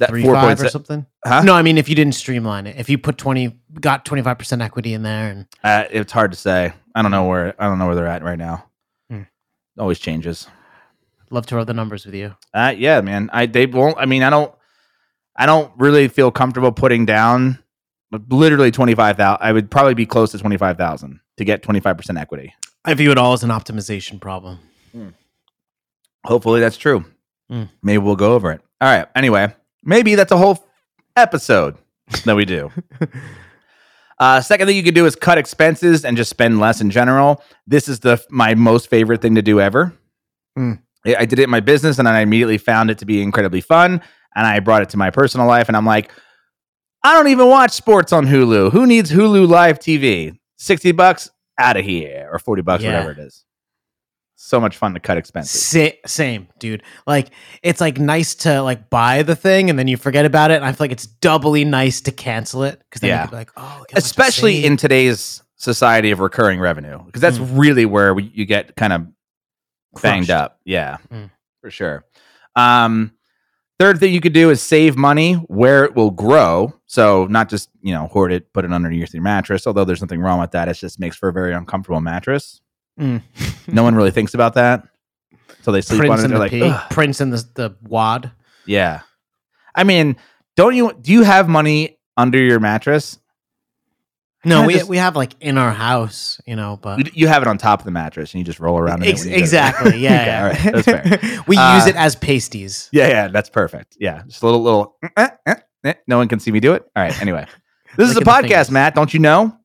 That 0.01 0.09
Three 0.09 0.23
five 0.25 0.59
or 0.59 0.63
4.7. 0.65 0.69
something? 0.71 1.05
Huh? 1.23 1.43
No, 1.43 1.53
I 1.53 1.61
mean 1.61 1.77
if 1.77 1.87
you 1.87 1.93
didn't 1.95 2.15
streamline 2.15 2.65
it, 2.67 2.75
if 2.77 2.89
you 2.89 2.97
put 2.97 3.17
twenty, 3.17 3.57
got 3.79 4.03
twenty 4.03 4.23
five 4.23 4.37
percent 4.39 4.61
equity 4.61 4.93
in 4.93 5.03
there, 5.03 5.29
and 5.29 5.45
Uh, 5.63 5.85
it's 5.91 6.11
hard 6.11 6.31
to 6.31 6.37
say. 6.37 6.73
I 6.95 7.01
don't 7.03 7.11
know 7.11 7.25
where 7.25 7.53
I 7.61 7.67
don't 7.67 7.77
know 7.79 7.85
where 7.85 7.95
they're 7.95 8.07
at 8.07 8.23
right 8.23 8.37
now. 8.37 8.65
Hmm. 9.09 9.21
Always 9.79 9.99
changes. 9.99 10.47
love 11.29 11.45
to 11.45 11.55
run 11.55 11.65
the 11.67 11.73
numbers 11.73 12.05
with 12.05 12.15
you. 12.15 12.35
Uh, 12.53 12.73
yeah, 12.75 12.99
man. 13.01 13.29
I 13.31 13.45
they 13.45 13.65
won't. 13.67 13.97
I 13.99 14.05
mean, 14.05 14.23
I 14.23 14.29
don't. 14.29 14.53
I 15.35 15.45
don't 15.45 15.71
really 15.77 16.07
feel 16.07 16.31
comfortable 16.31 16.71
putting 16.71 17.05
down 17.05 17.59
literally 18.29 18.71
twenty 18.71 18.95
five 18.95 19.17
thousand. 19.17 19.45
I 19.45 19.51
would 19.53 19.69
probably 19.71 19.93
be 19.93 20.05
close 20.05 20.31
to 20.31 20.39
twenty 20.39 20.57
five 20.57 20.77
thousand 20.77 21.19
to 21.37 21.45
get 21.45 21.61
twenty 21.63 21.79
five 21.79 21.95
percent 21.95 22.17
equity. 22.17 22.53
I 22.83 22.95
view 22.95 23.11
it 23.11 23.17
all 23.19 23.33
as 23.33 23.43
an 23.43 23.51
optimization 23.51 24.19
problem. 24.19 24.57
Hopefully 26.25 26.59
that's 26.59 26.77
true. 26.77 27.05
Hmm. 27.49 27.63
Maybe 27.83 27.97
we'll 27.99 28.15
go 28.15 28.33
over 28.33 28.51
it. 28.51 28.61
All 28.79 28.87
right. 28.89 29.07
Anyway, 29.15 29.53
maybe 29.83 30.15
that's 30.15 30.31
a 30.31 30.37
whole 30.37 30.65
episode 31.15 31.77
that 32.25 32.35
we 32.35 32.45
do. 32.45 32.71
Uh, 34.19 34.39
second 34.39 34.67
thing 34.67 34.77
you 34.77 34.83
could 34.83 34.93
do 34.93 35.07
is 35.07 35.15
cut 35.15 35.39
expenses 35.39 36.05
and 36.05 36.15
just 36.15 36.29
spend 36.29 36.59
less 36.59 36.79
in 36.79 36.91
general. 36.91 37.41
This 37.65 37.87
is 37.87 38.01
the 38.01 38.23
my 38.29 38.53
most 38.53 38.87
favorite 38.87 39.19
thing 39.19 39.33
to 39.33 39.41
do 39.41 39.59
ever. 39.59 39.93
Hmm. 40.55 40.73
I 41.07 41.15
I 41.21 41.25
did 41.25 41.39
it 41.39 41.43
in 41.45 41.49
my 41.49 41.59
business, 41.59 41.97
and 41.97 42.05
then 42.05 42.13
I 42.13 42.19
immediately 42.19 42.59
found 42.59 42.91
it 42.91 42.99
to 42.99 43.05
be 43.05 43.19
incredibly 43.23 43.61
fun. 43.61 43.99
And 44.35 44.45
I 44.45 44.59
brought 44.59 44.83
it 44.83 44.89
to 44.89 44.97
my 44.97 45.09
personal 45.09 45.47
life, 45.47 45.69
and 45.69 45.75
I'm 45.75 45.87
like, 45.87 46.11
I 47.03 47.15
don't 47.15 47.29
even 47.29 47.47
watch 47.47 47.71
sports 47.71 48.13
on 48.13 48.27
Hulu. 48.27 48.71
Who 48.71 48.85
needs 48.85 49.11
Hulu 49.11 49.47
Live 49.49 49.79
TV? 49.79 50.37
Sixty 50.57 50.91
bucks 50.91 51.31
out 51.57 51.75
of 51.75 51.83
here, 51.83 52.29
or 52.31 52.37
forty 52.37 52.61
bucks, 52.61 52.83
Yeah. 52.83 52.91
whatever 53.03 53.11
it 53.13 53.25
is. 53.25 53.43
So 54.43 54.59
much 54.59 54.75
fun 54.75 54.93
to 54.95 54.99
cut 54.99 55.17
expenses. 55.17 55.63
Sa- 55.63 55.95
same, 56.05 56.47
dude. 56.59 56.83
Like 57.07 57.29
it's 57.63 57.79
like 57.79 57.99
nice 57.99 58.35
to 58.35 58.61
like 58.61 58.89
buy 58.89 59.23
the 59.23 59.35
thing 59.35 59.69
and 59.69 59.77
then 59.79 59.87
you 59.87 59.97
forget 59.97 60.25
about 60.25 60.51
it. 60.51 60.55
And 60.55 60.65
I 60.65 60.71
feel 60.71 60.85
like 60.85 60.91
it's 60.91 61.05
doubly 61.05 61.63
nice 61.63 62.01
to 62.01 62.11
cancel 62.11 62.63
it 62.63 62.79
because 62.79 63.01
then 63.01 63.09
Yeah. 63.09 63.27
be 63.27 63.35
like, 63.35 63.51
oh, 63.55 63.61
look 63.61 63.67
how 63.69 63.77
much 63.79 63.93
I 63.95 63.97
especially 63.99 64.65
in 64.65 64.77
today's 64.77 65.41
society 65.55 66.09
of 66.11 66.19
recurring 66.19 66.59
revenue 66.59 67.01
because 67.05 67.21
that's 67.21 67.37
really 67.37 67.85
where 67.85 68.13
we, 68.15 68.31
you 68.33 68.45
get 68.45 68.75
kind 68.75 68.91
of 68.91 69.01
banged 70.01 70.25
Crushed. 70.25 70.29
up 70.31 70.59
yeah 70.65 70.97
Mm. 71.13 71.29
for 71.61 71.69
sure 71.69 72.03
um 72.55 73.11
third 73.79 73.99
thing 73.99 74.11
you 74.11 74.21
could 74.21 74.33
do 74.33 74.49
is 74.49 74.59
save 74.61 74.97
money 74.97 75.33
where 75.35 75.83
it 75.85 75.95
will 75.95 76.09
grow 76.09 76.73
so 76.87 77.25
not 77.29 77.47
just 77.47 77.69
you 77.81 77.93
know 77.93 78.07
hoard 78.07 78.31
it 78.31 78.51
put 78.53 78.65
it 78.65 78.73
underneath 78.73 79.13
your 79.13 79.21
mattress 79.21 79.67
although 79.67 79.85
there's 79.85 80.01
nothing 80.01 80.19
wrong 80.19 80.39
with 80.39 80.49
that 80.51 80.67
it 80.67 80.73
just 80.73 80.99
makes 80.99 81.15
for 81.15 81.29
a 81.29 81.33
very 81.33 81.53
uncomfortable 81.53 82.01
mattress 82.01 82.59
Mm. 83.01 83.21
no 83.67 83.83
one 83.83 83.95
really 83.95 84.11
thinks 84.11 84.33
about 84.35 84.53
that 84.53 84.87
so 85.63 85.71
they 85.71 85.81
sleep 85.81 85.99
Prince 85.99 86.11
on 86.13 86.19
it 86.19 86.23
and 86.25 86.33
they're 86.41 86.49
the 86.59 86.67
like. 86.69 86.89
Prince 86.91 87.19
and 87.19 87.33
the 87.33 87.43
the 87.55 87.75
wad. 87.81 88.31
yeah 88.65 89.01
i 89.75 89.83
mean 89.83 90.15
don't 90.55 90.75
you 90.75 90.93
do 91.01 91.11
you 91.11 91.23
have 91.23 91.49
money 91.49 91.97
under 92.15 92.37
your 92.37 92.59
mattress 92.59 93.17
No, 94.43 94.65
we 94.65 94.73
just- 94.73 94.89
we 94.89 94.97
have 94.97 95.15
like 95.15 95.35
in 95.39 95.57
our 95.59 95.71
house, 95.71 96.41
you 96.47 96.55
know, 96.55 96.77
but 96.81 97.15
You- 97.15 97.27
have 97.27 97.43
it 97.43 97.47
on 97.47 97.57
top 97.59 97.79
of 97.79 97.85
the 97.85 97.91
mattress 97.91 98.33
and 98.33 98.39
you 98.39 98.45
just 98.45 98.59
roll 98.59 98.77
around 98.79 99.03
in 99.03 99.09
Ex- 99.09 99.19
when 99.21 99.29
you 99.29 99.35
go 99.35 99.39
exactly, 99.39 99.97
yeah, 100.07 100.09
Okay, 100.09 100.25
yeah. 100.25 100.41
all 100.41 100.49
right, 100.49 100.73
that's 100.73 101.19
fair. 101.29 101.43
we 101.47 101.57
Uh, 101.57 101.75
use 101.75 101.85
it 101.87 101.95
as 101.95 102.15
pasties. 102.15 102.89
Yeah, 102.91 103.07
yeah, 103.07 103.27
that's 103.27 103.49
perfect. 103.51 103.97
Yeah, 103.99 104.23
just 104.27 104.41
a 104.41 104.45
little, 104.47 104.63
little. 104.63 104.95
eh, 105.15 105.29
eh, 105.45 105.55
eh. 105.85 105.93
No 106.07 106.17
one 106.17 106.27
can 106.27 106.39
see 106.39 106.51
me 106.51 106.59
do 106.59 106.73
it. 106.73 106.81
All 106.95 107.03
right. 107.03 107.21
Anyway, 107.21 107.45
this 107.97 108.09
is 108.09 108.15
a 108.15 108.19
Look 108.19 108.27
at 108.27 108.41
the 108.41 108.47
podcast. 108.49 108.71
Matt. 108.71 108.95
Don't 108.95 109.13
you 109.13 109.19
know? 109.19 109.55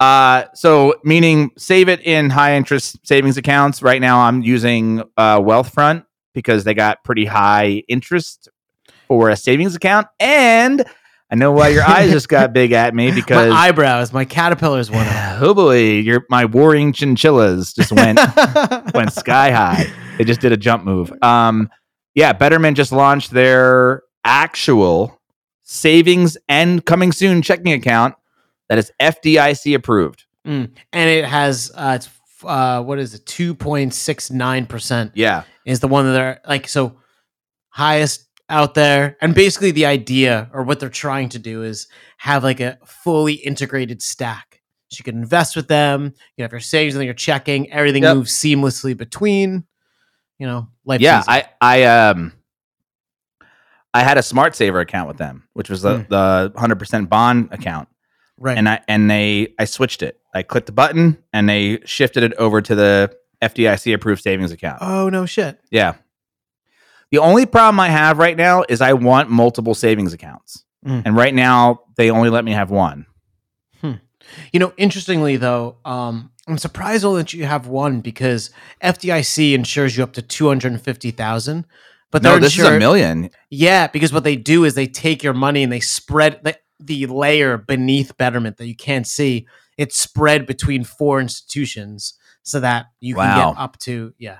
Uh, 0.00 0.44
so 0.54 0.94
meaning 1.02 1.50
save 1.56 1.88
it 1.88 2.00
in 2.00 2.30
high 2.30 2.56
interest 2.56 2.98
savings 3.06 3.36
accounts. 3.36 3.82
Right 3.82 4.00
now, 4.00 4.20
I'm 4.20 4.42
using 4.42 5.00
uh, 5.16 5.40
Wealthfront 5.40 6.04
because 6.34 6.64
they 6.64 6.74
got 6.74 7.02
pretty 7.04 7.24
high 7.24 7.82
interest 7.88 8.48
for 9.08 9.30
a 9.30 9.36
savings 9.36 9.74
account, 9.74 10.06
and 10.20 10.84
I 11.30 11.34
know 11.34 11.52
why 11.52 11.68
your 11.68 11.82
eyes 11.82 12.10
just 12.10 12.28
got 12.28 12.52
big 12.52 12.72
at 12.72 12.94
me 12.94 13.10
because 13.14 13.50
my 13.50 13.68
eyebrows, 13.68 14.12
my 14.12 14.24
caterpillars 14.24 14.90
went 14.90 15.08
up. 15.08 15.38
oh 15.42 15.54
boy, 15.54 15.98
your 15.98 16.24
my 16.30 16.44
warring 16.44 16.92
chinchillas 16.92 17.74
just 17.74 17.92
went 17.92 18.18
went 18.94 19.12
sky 19.12 19.50
high. 19.50 19.86
They 20.16 20.24
just 20.24 20.40
did 20.40 20.52
a 20.52 20.56
jump 20.56 20.84
move. 20.84 21.12
Um, 21.22 21.70
yeah, 22.14 22.32
Betterment 22.32 22.76
just 22.76 22.92
launched 22.92 23.30
their 23.30 24.02
actual 24.24 25.20
savings 25.62 26.36
and 26.48 26.84
coming 26.84 27.12
soon 27.12 27.42
checking 27.42 27.72
account 27.72 28.14
that 28.68 28.78
is 28.78 28.92
FDIC 29.00 29.74
approved. 29.74 30.24
Mm. 30.46 30.70
And 30.92 31.10
it 31.10 31.24
has 31.24 31.70
uh 31.74 31.92
it's 31.96 32.08
uh 32.44 32.82
what 32.82 32.98
is 32.98 33.14
it, 33.14 33.26
two 33.26 33.54
point 33.54 33.92
six 33.94 34.30
nine 34.30 34.66
percent 34.66 35.12
Yeah, 35.14 35.42
is 35.64 35.80
the 35.80 35.88
one 35.88 36.06
that 36.06 36.12
they're 36.12 36.40
like 36.46 36.68
so 36.68 36.98
highest 37.70 38.24
out 38.48 38.74
there. 38.74 39.16
And 39.20 39.34
basically 39.34 39.72
the 39.72 39.86
idea 39.86 40.48
or 40.54 40.62
what 40.62 40.80
they're 40.80 40.88
trying 40.88 41.28
to 41.30 41.38
do 41.38 41.62
is 41.62 41.86
have 42.18 42.42
like 42.44 42.60
a 42.60 42.78
fully 42.86 43.34
integrated 43.34 44.00
stack. 44.02 44.62
So 44.90 45.00
you 45.00 45.04
can 45.04 45.20
invest 45.20 45.54
with 45.54 45.68
them, 45.68 46.14
you 46.36 46.42
have 46.44 46.52
your 46.52 46.60
savings 46.60 46.94
and 46.94 47.00
then 47.00 47.06
your 47.06 47.14
checking, 47.14 47.70
everything 47.70 48.04
Yep. 48.04 48.16
moves 48.16 48.32
seamlessly 48.32 48.96
between, 48.96 49.64
you 50.38 50.46
know, 50.46 50.68
life. 50.86 51.02
yeah. 51.02 51.22
I 51.28 51.44
I 51.60 51.82
um 51.84 52.32
I 53.92 54.02
had 54.02 54.16
a 54.18 54.22
Smart 54.22 54.54
Saver 54.54 54.80
account 54.80 55.08
with 55.08 55.16
them, 55.18 55.48
which 55.54 55.68
was 55.68 55.82
the 55.82 55.98
Hmm. 55.98 56.02
the 56.08 56.52
hundred 56.56 56.78
percent 56.78 57.10
bond 57.10 57.48
account, 57.52 57.88
right. 58.38 58.56
and 58.56 58.68
I 58.68 58.80
and 58.88 59.10
they 59.10 59.54
I 59.58 59.64
switched 59.64 60.02
it. 60.02 60.20
I 60.34 60.42
clicked 60.42 60.66
the 60.66 60.72
button 60.72 61.18
and 61.32 61.48
they 61.48 61.80
shifted 61.84 62.22
it 62.22 62.34
over 62.34 62.60
to 62.60 62.74
the 62.74 63.16
FDIC 63.42 63.94
approved 63.94 64.22
savings 64.22 64.52
account. 64.52 64.78
oh 64.80 65.08
no 65.08 65.26
shit. 65.26 65.60
Yeah. 65.70 65.94
The 67.10 67.18
only 67.18 67.46
problem 67.46 67.80
I 67.80 67.88
have 67.88 68.18
right 68.18 68.36
now 68.36 68.64
is 68.68 68.80
I 68.80 68.92
want 68.92 69.30
multiple 69.30 69.74
savings 69.74 70.12
accounts. 70.12 70.64
Mm. 70.86 71.02
And 71.06 71.16
right 71.16 71.34
now 71.34 71.80
they 71.96 72.10
only 72.10 72.30
let 72.30 72.44
me 72.44 72.52
have 72.52 72.70
one. 72.70 73.06
You 74.52 74.60
know, 74.60 74.72
interestingly 74.76 75.36
though, 75.36 75.76
um, 75.84 76.30
I'm 76.46 76.58
surprised 76.58 77.04
only 77.04 77.22
that 77.22 77.32
you 77.32 77.44
have 77.44 77.66
one 77.66 78.00
because 78.00 78.50
FDIC 78.82 79.52
insures 79.52 79.96
you 79.96 80.02
up 80.02 80.14
to 80.14 80.22
two 80.22 80.48
hundred 80.48 80.72
and 80.72 80.82
fifty 80.82 81.10
thousand. 81.10 81.66
But 82.10 82.22
no, 82.22 82.38
this 82.38 82.58
is 82.58 82.64
a 82.64 82.78
million. 82.78 83.30
Yeah, 83.50 83.86
because 83.86 84.14
what 84.14 84.24
they 84.24 84.36
do 84.36 84.64
is 84.64 84.74
they 84.74 84.86
take 84.86 85.22
your 85.22 85.34
money 85.34 85.62
and 85.62 85.70
they 85.70 85.80
spread 85.80 86.40
the, 86.42 86.58
the 86.80 87.06
layer 87.06 87.56
beneath 87.56 88.16
Betterment 88.16 88.56
that 88.58 88.66
you 88.66 88.76
can't 88.76 89.06
see. 89.06 89.46
It's 89.76 89.96
spread 89.96 90.46
between 90.46 90.84
four 90.84 91.20
institutions 91.20 92.14
so 92.42 92.60
that 92.60 92.86
you 93.00 93.14
can 93.14 93.36
get 93.36 93.60
up 93.60 93.78
to 93.80 94.14
yeah. 94.18 94.38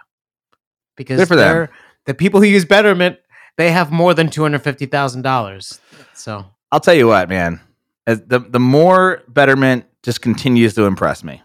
Because 0.96 1.20
Good 1.20 1.28
for 1.28 1.36
them. 1.36 1.68
the 2.06 2.14
people 2.14 2.40
who 2.40 2.46
use 2.46 2.64
Betterment, 2.64 3.18
they 3.56 3.70
have 3.70 3.92
more 3.92 4.14
than 4.14 4.30
two 4.30 4.42
hundred 4.42 4.62
fifty 4.62 4.86
thousand 4.86 5.22
dollars. 5.22 5.80
So 6.14 6.44
I'll 6.72 6.80
tell 6.80 6.94
you 6.94 7.06
what, 7.06 7.28
man. 7.28 7.60
As 8.06 8.22
the 8.22 8.40
the 8.40 8.60
more 8.60 9.22
Betterment 9.28 9.84
just 10.02 10.22
continues 10.22 10.74
to 10.74 10.84
impress 10.84 11.22
me. 11.22 11.42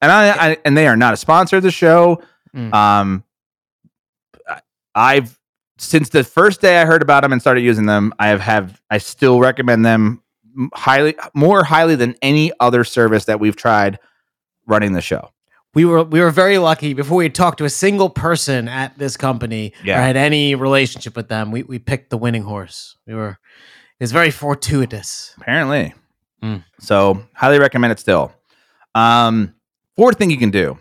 And 0.00 0.12
I, 0.12 0.50
I 0.50 0.56
and 0.64 0.76
they 0.76 0.86
are 0.86 0.96
not 0.96 1.14
a 1.14 1.16
sponsor 1.16 1.56
of 1.56 1.62
the 1.62 1.70
show. 1.70 2.22
Mm. 2.54 2.72
Um 2.72 3.24
I've 4.94 5.38
since 5.78 6.08
the 6.10 6.24
first 6.24 6.60
day 6.60 6.80
I 6.80 6.84
heard 6.84 7.02
about 7.02 7.22
them 7.22 7.32
and 7.32 7.40
started 7.40 7.62
using 7.62 7.86
them, 7.86 8.12
I 8.18 8.28
have 8.28 8.40
have 8.40 8.80
I 8.90 8.98
still 8.98 9.40
recommend 9.40 9.84
them 9.84 10.22
highly 10.74 11.14
more 11.34 11.64
highly 11.64 11.94
than 11.94 12.14
any 12.22 12.52
other 12.60 12.84
service 12.84 13.24
that 13.26 13.38
we've 13.40 13.56
tried 13.56 13.98
running 14.66 14.92
the 14.92 15.00
show. 15.00 15.30
we 15.74 15.84
were 15.84 16.02
we 16.02 16.20
were 16.20 16.30
very 16.32 16.58
lucky 16.58 16.94
before 16.94 17.18
we 17.18 17.28
talked 17.30 17.58
to 17.58 17.64
a 17.64 17.70
single 17.70 18.10
person 18.10 18.66
at 18.68 18.98
this 18.98 19.16
company 19.16 19.72
Yeah. 19.84 19.98
or 19.98 20.02
had 20.02 20.16
any 20.16 20.54
relationship 20.54 21.14
with 21.16 21.28
them. 21.28 21.50
We 21.52 21.62
we 21.62 21.78
picked 21.78 22.10
the 22.10 22.18
winning 22.18 22.42
horse. 22.42 22.96
We 23.06 23.14
were 23.14 23.38
it 24.00 24.04
was 24.04 24.12
very 24.12 24.30
fortuitous. 24.30 25.34
Apparently. 25.40 25.94
Mm. 26.42 26.64
So 26.80 27.22
highly 27.34 27.58
recommend 27.58 27.92
it 27.92 27.98
still. 28.00 28.32
Um, 28.94 29.54
fourth 29.96 30.18
thing 30.18 30.30
you 30.30 30.38
can 30.38 30.50
do: 30.50 30.78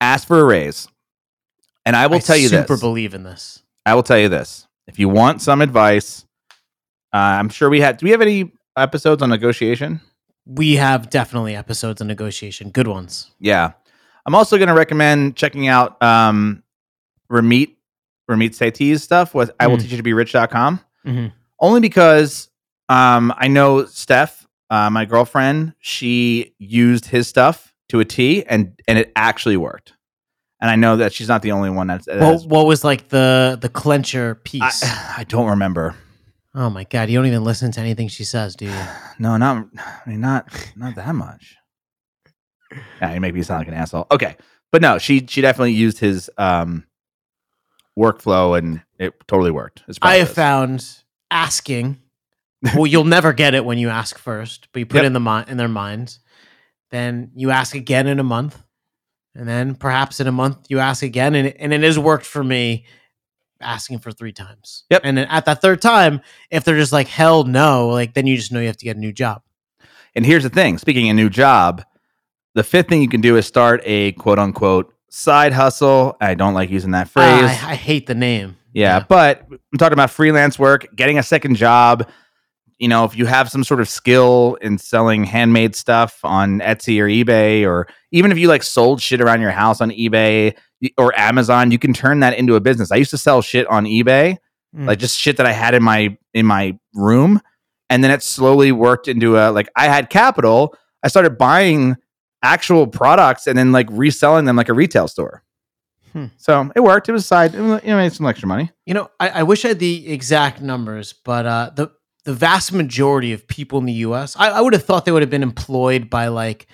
ask 0.00 0.26
for 0.26 0.38
a 0.40 0.44
raise. 0.44 0.88
And 1.84 1.96
I 1.96 2.06
will 2.06 2.16
I 2.16 2.20
tell 2.20 2.36
you 2.36 2.48
super 2.48 2.74
this. 2.74 2.80
believe 2.80 3.14
in 3.14 3.22
this. 3.24 3.62
I 3.86 3.94
will 3.94 4.02
tell 4.02 4.18
you 4.18 4.28
this. 4.28 4.66
If 4.86 4.98
you 4.98 5.08
want 5.08 5.42
some 5.42 5.60
advice, 5.62 6.24
uh, 7.12 7.16
I'm 7.18 7.48
sure 7.48 7.68
we 7.70 7.80
had. 7.80 7.96
Do 7.98 8.04
we 8.04 8.10
have 8.10 8.20
any 8.22 8.52
episodes 8.76 9.22
on 9.22 9.30
negotiation? 9.30 10.00
We 10.46 10.74
have 10.76 11.08
definitely 11.10 11.54
episodes 11.54 12.00
on 12.00 12.08
negotiation, 12.08 12.70
good 12.70 12.88
ones. 12.88 13.30
Yeah. 13.38 13.72
I'm 14.26 14.34
also 14.34 14.56
going 14.56 14.68
to 14.68 14.74
recommend 14.74 15.36
checking 15.36 15.68
out 15.68 16.00
um, 16.02 16.62
Ramit 17.30 17.74
Ramit 18.30 18.50
Sethi's 18.50 19.02
stuff 19.02 19.34
with 19.34 19.50
I 19.60 19.66
will 19.66 19.76
Mm. 19.76 19.82
teach 19.82 19.90
you 19.92 19.96
to 19.96 20.02
be 20.02 20.12
rich.com. 20.12 20.80
Mhm. 21.06 21.32
only 21.60 21.80
because 21.80 22.48
um, 22.88 23.32
I 23.36 23.48
know 23.48 23.84
Steph, 23.86 24.46
uh, 24.70 24.90
my 24.90 25.04
girlfriend, 25.04 25.74
she 25.80 26.54
used 26.58 27.06
his 27.06 27.26
stuff 27.26 27.72
to 27.88 27.98
a 28.00 28.04
T, 28.04 28.44
and 28.44 28.80
and 28.86 28.98
it 28.98 29.10
actually 29.16 29.56
worked. 29.56 29.94
And 30.62 30.70
I 30.70 30.76
know 30.76 30.96
that 30.96 31.12
she's 31.12 31.26
not 31.28 31.42
the 31.42 31.52
only 31.52 31.68
one 31.70 31.88
that's. 31.88 32.06
that 32.06 32.20
What, 32.20 32.32
has- 32.32 32.46
what 32.46 32.66
was 32.66 32.84
like 32.84 33.08
the 33.08 33.58
the 33.60 33.68
clencher 33.68 34.42
piece? 34.44 34.82
I, 34.84 35.14
I 35.18 35.24
don't 35.24 35.50
remember. 35.50 35.94
oh 36.54 36.70
my 36.70 36.84
god, 36.84 37.10
you 37.10 37.18
don't 37.18 37.26
even 37.26 37.42
listen 37.44 37.70
to 37.72 37.80
anything 37.80 38.08
she 38.08 38.24
says, 38.24 38.54
do 38.56 38.66
you? 38.66 38.84
No, 39.18 39.36
not. 39.36 39.66
I 39.76 40.08
mean, 40.08 40.20
not 40.20 40.48
not 40.76 40.94
that 40.94 41.14
much. 41.14 41.56
Yeah, 43.00 43.12
you 43.14 43.20
make 43.20 43.34
me 43.34 43.42
sound 43.42 43.60
like 43.60 43.68
an 43.68 43.74
asshole. 43.74 44.06
Okay, 44.10 44.36
but 44.70 44.80
no, 44.80 44.98
she 44.98 45.26
she 45.28 45.40
definitely 45.42 45.72
used 45.72 45.98
his 45.98 46.30
um 46.38 46.84
workflow, 47.98 48.56
and 48.58 48.80
it 48.98 49.14
totally 49.28 49.50
worked. 49.50 49.82
I 50.00 50.16
have 50.16 50.30
found 50.32 50.86
asking. 51.30 51.98
Well, 52.76 52.86
you'll 52.86 53.02
never 53.04 53.32
get 53.32 53.54
it 53.54 53.64
when 53.64 53.78
you 53.78 53.88
ask 53.88 54.16
first, 54.16 54.68
but 54.72 54.78
you 54.78 54.86
put 54.86 54.98
Yep. 54.98 55.02
it 55.02 55.06
in 55.08 55.12
the 55.14 55.20
mi- 55.20 55.44
in 55.50 55.56
their 55.56 55.66
minds. 55.68 56.20
Then 56.92 57.32
you 57.34 57.50
ask 57.50 57.74
again 57.74 58.06
in 58.06 58.20
a 58.20 58.22
month, 58.24 58.56
and 59.34 59.48
then 59.48 59.74
perhaps 59.74 60.20
in 60.20 60.26
a 60.26 60.32
month 60.32 60.66
you 60.68 60.78
ask 60.78 61.02
again, 61.02 61.34
and 61.34 61.48
it, 61.48 61.56
and 61.58 61.72
it 61.72 61.82
has 61.82 61.98
worked 61.98 62.26
for 62.26 62.42
me. 62.44 62.84
Asking 63.64 64.00
for 64.00 64.10
three 64.10 64.32
times. 64.32 64.82
Yep. 64.90 65.02
And 65.04 65.16
then 65.16 65.28
at 65.28 65.44
that 65.44 65.60
third 65.60 65.80
time, 65.80 66.20
if 66.50 66.64
they're 66.64 66.76
just 66.76 66.92
like 66.92 67.06
hell 67.06 67.44
no, 67.44 67.90
like 67.90 68.12
then 68.12 68.26
you 68.26 68.36
just 68.36 68.50
know 68.50 68.58
you 68.58 68.66
have 68.66 68.76
to 68.78 68.84
get 68.84 68.96
a 68.96 68.98
new 68.98 69.12
job. 69.12 69.42
And 70.16 70.26
here's 70.26 70.42
the 70.42 70.50
thing 70.50 70.78
speaking 70.78 71.08
a 71.08 71.14
new 71.14 71.30
job, 71.30 71.84
the 72.56 72.64
fifth 72.64 72.88
thing 72.88 73.02
you 73.02 73.08
can 73.08 73.20
do 73.20 73.36
is 73.36 73.46
start 73.46 73.80
a 73.84 74.12
quote 74.14 74.40
unquote 74.40 74.92
side 75.10 75.52
hustle. 75.52 76.16
I 76.20 76.34
don't 76.34 76.54
like 76.54 76.70
using 76.70 76.90
that 76.90 77.08
phrase. 77.08 77.44
Ah, 77.44 77.68
I, 77.68 77.72
I 77.72 77.74
hate 77.76 78.08
the 78.08 78.16
name. 78.16 78.56
yeah, 78.72 79.04
but 79.08 79.46
I'm 79.48 79.78
talking 79.78 79.92
about 79.92 80.10
freelance 80.10 80.58
work, 80.58 80.88
getting 80.96 81.20
a 81.20 81.22
second 81.22 81.54
job. 81.54 82.08
You 82.82 82.88
know, 82.88 83.04
if 83.04 83.16
you 83.16 83.26
have 83.26 83.48
some 83.48 83.62
sort 83.62 83.80
of 83.80 83.88
skill 83.88 84.58
in 84.60 84.76
selling 84.76 85.22
handmade 85.22 85.76
stuff 85.76 86.18
on 86.24 86.58
Etsy 86.58 86.98
or 87.00 87.06
eBay, 87.06 87.64
or 87.64 87.86
even 88.10 88.32
if 88.32 88.38
you 88.38 88.48
like 88.48 88.64
sold 88.64 89.00
shit 89.00 89.20
around 89.20 89.40
your 89.40 89.52
house 89.52 89.80
on 89.80 89.90
eBay 89.92 90.54
or 90.98 91.16
Amazon, 91.16 91.70
you 91.70 91.78
can 91.78 91.92
turn 91.92 92.18
that 92.20 92.36
into 92.36 92.56
a 92.56 92.60
business. 92.60 92.90
I 92.90 92.96
used 92.96 93.12
to 93.12 93.18
sell 93.18 93.40
shit 93.40 93.68
on 93.68 93.84
eBay, 93.84 94.36
Mm. 94.76 94.86
like 94.86 94.98
just 94.98 95.16
shit 95.18 95.36
that 95.36 95.46
I 95.46 95.52
had 95.52 95.74
in 95.74 95.82
my 95.84 96.16
in 96.34 96.44
my 96.44 96.76
room, 96.94 97.40
and 97.88 98.02
then 98.02 98.10
it 98.10 98.22
slowly 98.22 98.72
worked 98.72 99.06
into 99.06 99.36
a 99.38 99.52
like 99.52 99.68
I 99.76 99.84
had 99.86 100.10
capital. 100.10 100.74
I 101.04 101.08
started 101.08 101.38
buying 101.38 101.96
actual 102.42 102.88
products 102.88 103.46
and 103.46 103.56
then 103.56 103.70
like 103.70 103.86
reselling 103.92 104.44
them 104.46 104.56
like 104.56 104.68
a 104.70 104.74
retail 104.74 105.06
store. 105.06 105.44
Hmm. 106.12 106.26
So 106.36 106.72
it 106.74 106.80
worked. 106.80 107.08
It 107.08 107.12
was 107.12 107.26
side. 107.26 107.54
It 107.54 107.60
was- 107.60 107.80
it 107.84 107.94
made 107.94 108.12
some 108.12 108.26
extra 108.26 108.48
money. 108.48 108.70
You 108.86 108.94
know, 108.94 109.08
I, 109.20 109.28
I 109.28 109.42
wish 109.44 109.64
I 109.64 109.68
had 109.68 109.78
the 109.78 110.08
exact 110.10 110.60
numbers, 110.60 111.12
but 111.12 111.46
uh, 111.46 111.70
the 111.76 111.88
the 112.24 112.34
vast 112.34 112.72
majority 112.72 113.32
of 113.32 113.46
people 113.48 113.78
in 113.78 113.86
the 113.86 113.92
U.S. 113.94 114.36
I, 114.38 114.50
I 114.50 114.60
would 114.60 114.72
have 114.72 114.84
thought 114.84 115.04
they 115.04 115.12
would 115.12 115.22
have 115.22 115.30
been 115.30 115.42
employed 115.42 116.08
by 116.10 116.28
like 116.28 116.66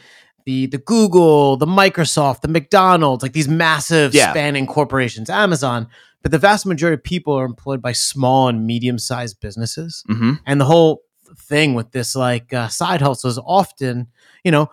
the 0.44 0.66
the 0.66 0.78
Google, 0.78 1.56
the 1.56 1.66
Microsoft, 1.66 2.40
the 2.42 2.48
McDonald's, 2.48 3.22
like 3.22 3.32
these 3.32 3.48
massive 3.48 4.14
Yeah. 4.14 4.30
spanning 4.30 4.66
corporations, 4.66 5.30
Amazon. 5.30 5.88
But 6.22 6.32
the 6.32 6.38
vast 6.38 6.66
majority 6.66 6.94
of 6.94 7.04
people 7.04 7.34
are 7.34 7.44
employed 7.44 7.80
by 7.80 7.92
small 7.92 8.48
and 8.48 8.66
medium 8.66 8.98
sized 8.98 9.40
businesses, 9.40 10.02
hmm 10.06 10.34
and 10.46 10.60
the 10.60 10.64
whole 10.64 11.02
thing 11.36 11.74
with 11.74 11.92
this 11.92 12.16
like 12.16 12.52
uh, 12.52 12.68
side 12.68 13.00
hustle 13.00 13.30
is 13.30 13.38
often, 13.44 14.08
you 14.44 14.50
know. 14.50 14.68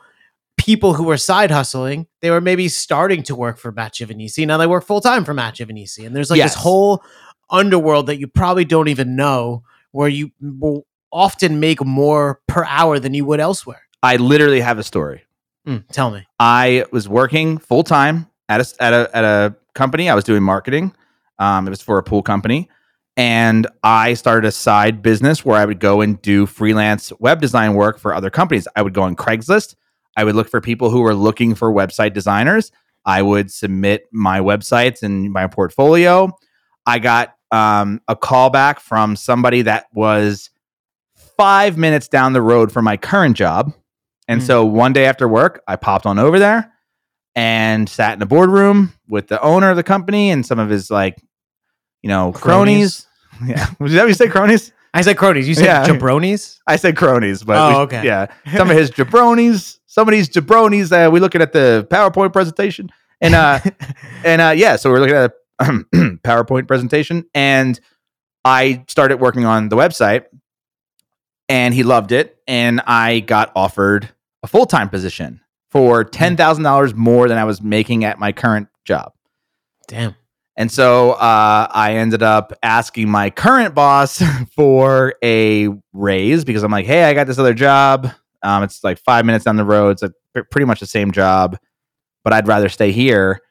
People 0.57 0.93
who 0.93 1.03
were 1.03 1.17
side 1.17 1.51
hustling, 1.51 2.07
they 2.21 2.31
were 2.31 2.39
maybe 2.41 2.69
starting 2.69 3.21
to 3.23 3.35
work 3.35 3.57
for 3.59 3.73
Matt 3.73 3.93
Giovanisci. 3.93 4.47
Now 4.47 4.57
they 4.57 4.65
work 4.65 4.85
full 4.85 5.01
time 5.01 5.25
for 5.25 5.33
Matt 5.33 5.55
Giovanisci. 5.55 6.05
And 6.07 6.15
there's 6.15 6.29
like 6.31 6.37
Yes. 6.37 6.53
this 6.55 6.63
whole 6.63 7.03
underworld 7.49 8.07
that 8.07 8.19
you 8.19 8.27
probably 8.27 8.63
don't 8.63 8.87
even 8.87 9.17
know 9.17 9.63
where 9.95 10.09
you 10.09 10.29
will 10.41 10.85
often 11.13 11.61
make 11.61 11.83
more 11.83 12.41
per 12.49 12.65
hour 12.65 12.99
than 12.99 13.13
you 13.13 13.23
would 13.23 13.39
elsewhere. 13.39 13.81
I 14.03 14.17
literally 14.17 14.59
have 14.59 14.77
a 14.77 14.83
story. 14.83 15.23
Mm, 15.65 15.85
tell 15.89 16.11
me. 16.11 16.27
I 16.37 16.85
was 16.91 17.07
working 17.07 17.57
full 17.57 17.83
time 17.83 18.27
at 18.49 18.59
a 18.59 18.83
at 18.83 18.93
a 18.93 19.15
at 19.15 19.23
a 19.23 19.55
company. 19.73 20.09
I 20.09 20.15
was 20.15 20.25
doing 20.25 20.43
marketing. 20.43 20.93
Um, 21.39 21.65
it 21.65 21.69
was 21.69 21.81
for 21.81 21.97
a 21.97 22.03
pool 22.03 22.21
company, 22.21 22.69
and 23.15 23.67
I 23.83 24.15
started 24.15 24.45
a 24.47 24.51
side 24.51 25.01
business 25.01 25.45
where 25.45 25.57
I 25.57 25.65
would 25.65 25.79
go 25.79 26.01
and 26.01 26.21
do 26.21 26.45
freelance 26.45 27.13
web 27.19 27.39
design 27.39 27.73
work 27.73 27.97
for 27.97 28.13
other 28.13 28.29
companies. 28.29 28.67
I 28.75 28.81
would 28.81 28.93
go 28.93 29.03
on 29.03 29.15
Craigslist. 29.15 29.75
I 30.17 30.25
would 30.25 30.35
look 30.35 30.49
for 30.49 30.59
people 30.59 30.89
who 30.89 31.01
were 31.01 31.15
looking 31.15 31.55
for 31.55 31.71
website 31.73 32.13
designers. 32.13 32.71
I 33.05 33.21
would 33.21 33.49
submit 33.49 34.07
my 34.11 34.41
websites 34.41 35.03
and 35.03 35.31
my 35.31 35.47
portfolio. 35.47 36.37
I 36.85 36.99
got 36.99 37.34
um, 37.51 38.01
a 38.07 38.15
callback 38.15 38.79
from 38.79 39.15
somebody 39.15 39.61
that 39.63 39.85
was 39.93 40.49
five 41.37 41.77
minutes 41.77 42.07
down 42.07 42.33
the 42.33 42.41
road 42.41 42.71
from 42.71 42.85
my 42.85 42.97
current 42.97 43.35
job. 43.37 43.73
And 44.27 44.41
Mm. 44.41 44.45
so 44.47 44.65
one 44.65 44.93
day 44.93 45.05
after 45.05 45.27
work, 45.27 45.61
I 45.67 45.75
popped 45.75 46.05
on 46.05 46.17
over 46.19 46.39
there 46.39 46.71
and 47.35 47.87
sat 47.87 48.13
in 48.15 48.21
a 48.21 48.25
boardroom 48.25 48.93
with 49.07 49.27
the 49.27 49.39
owner 49.41 49.69
of 49.69 49.75
the 49.75 49.83
company 49.83 50.31
and 50.31 50.45
some 50.45 50.57
of 50.59 50.69
his 50.69 50.89
like, 50.89 51.15
you 52.01 52.09
know, 52.09 52.31
cronies. 52.31 53.07
Yeah. 53.45 53.67
Was 53.79 53.91
that 53.91 54.03
what 54.03 54.07
you 54.07 54.13
say, 54.13 54.29
cronies? 54.29 54.71
I 54.93 55.01
said 55.01 55.17
cronies. 55.17 55.45
You 55.45 55.55
said 55.55 55.65
Yeah. 55.65 55.85
jabronis? 55.85 56.59
I 56.67 56.77
said 56.77 56.95
cronies, 56.95 57.43
but 57.43 57.57
Oh, 57.57 57.69
we- 57.69 57.75
okay. 57.83 58.05
yeah, 58.05 58.27
some 58.55 58.71
of 58.71 58.77
his 58.77 58.91
jabronies, 58.91 59.79
some 59.87 60.07
of 60.07 60.13
these 60.13 60.29
jabronis. 60.29 60.89
Uh, 60.93 61.11
we 61.11 61.19
looking 61.19 61.41
at 61.41 61.51
the 61.51 61.85
PowerPoint 61.91 62.31
presentation, 62.31 62.89
and 63.19 63.35
uh, 63.35 63.59
and 64.23 64.41
uh, 64.41 64.53
yeah, 64.55 64.77
so 64.77 64.89
we're 64.89 64.99
looking 65.01 65.17
at 65.17 65.31
a 65.31 65.33
PowerPoint 65.61 66.67
presentation, 66.67 67.25
and 67.33 67.79
I 68.43 68.83
started 68.87 69.19
working 69.19 69.45
on 69.45 69.69
the 69.69 69.75
website, 69.75 70.25
and 71.49 71.73
he 71.73 71.83
loved 71.83 72.11
it, 72.11 72.37
and 72.47 72.81
I 72.85 73.21
got 73.21 73.51
offered 73.55 74.09
a 74.43 74.47
full 74.47 74.65
time 74.65 74.89
position 74.89 75.41
for 75.69 76.03
ten 76.03 76.37
thousand 76.37 76.63
dollars 76.63 76.93
more 76.93 77.27
than 77.27 77.37
I 77.37 77.43
was 77.43 77.61
making 77.61 78.03
at 78.03 78.19
my 78.19 78.31
current 78.31 78.67
job. 78.85 79.13
Damn. 79.87 80.15
And 80.57 80.71
so 80.71 81.11
uh, 81.11 81.67
I 81.69 81.95
ended 81.95 82.23
up 82.23 82.53
asking 82.63 83.09
my 83.09 83.29
current 83.29 83.75
boss 83.75 84.21
for 84.55 85.15
a 85.23 85.67
raise 85.93 86.45
because 86.45 86.63
I'm 86.63 86.71
like, 86.71 86.85
hey, 86.85 87.03
I 87.03 87.13
got 87.13 87.27
this 87.27 87.39
other 87.39 87.53
job. 87.53 88.09
Um, 88.41 88.63
it's 88.63 88.83
like 88.83 88.99
five 88.99 89.25
minutes 89.25 89.45
down 89.45 89.57
the 89.57 89.65
road. 89.65 89.89
It's 89.91 90.01
like 90.03 90.11
pr- 90.33 90.43
pretty 90.49 90.65
much 90.65 90.79
the 90.79 90.85
same 90.85 91.11
job, 91.11 91.57
but 92.23 92.31
I'd 92.31 92.47
rather 92.47 92.69
stay 92.69 92.91
here. 92.91 93.41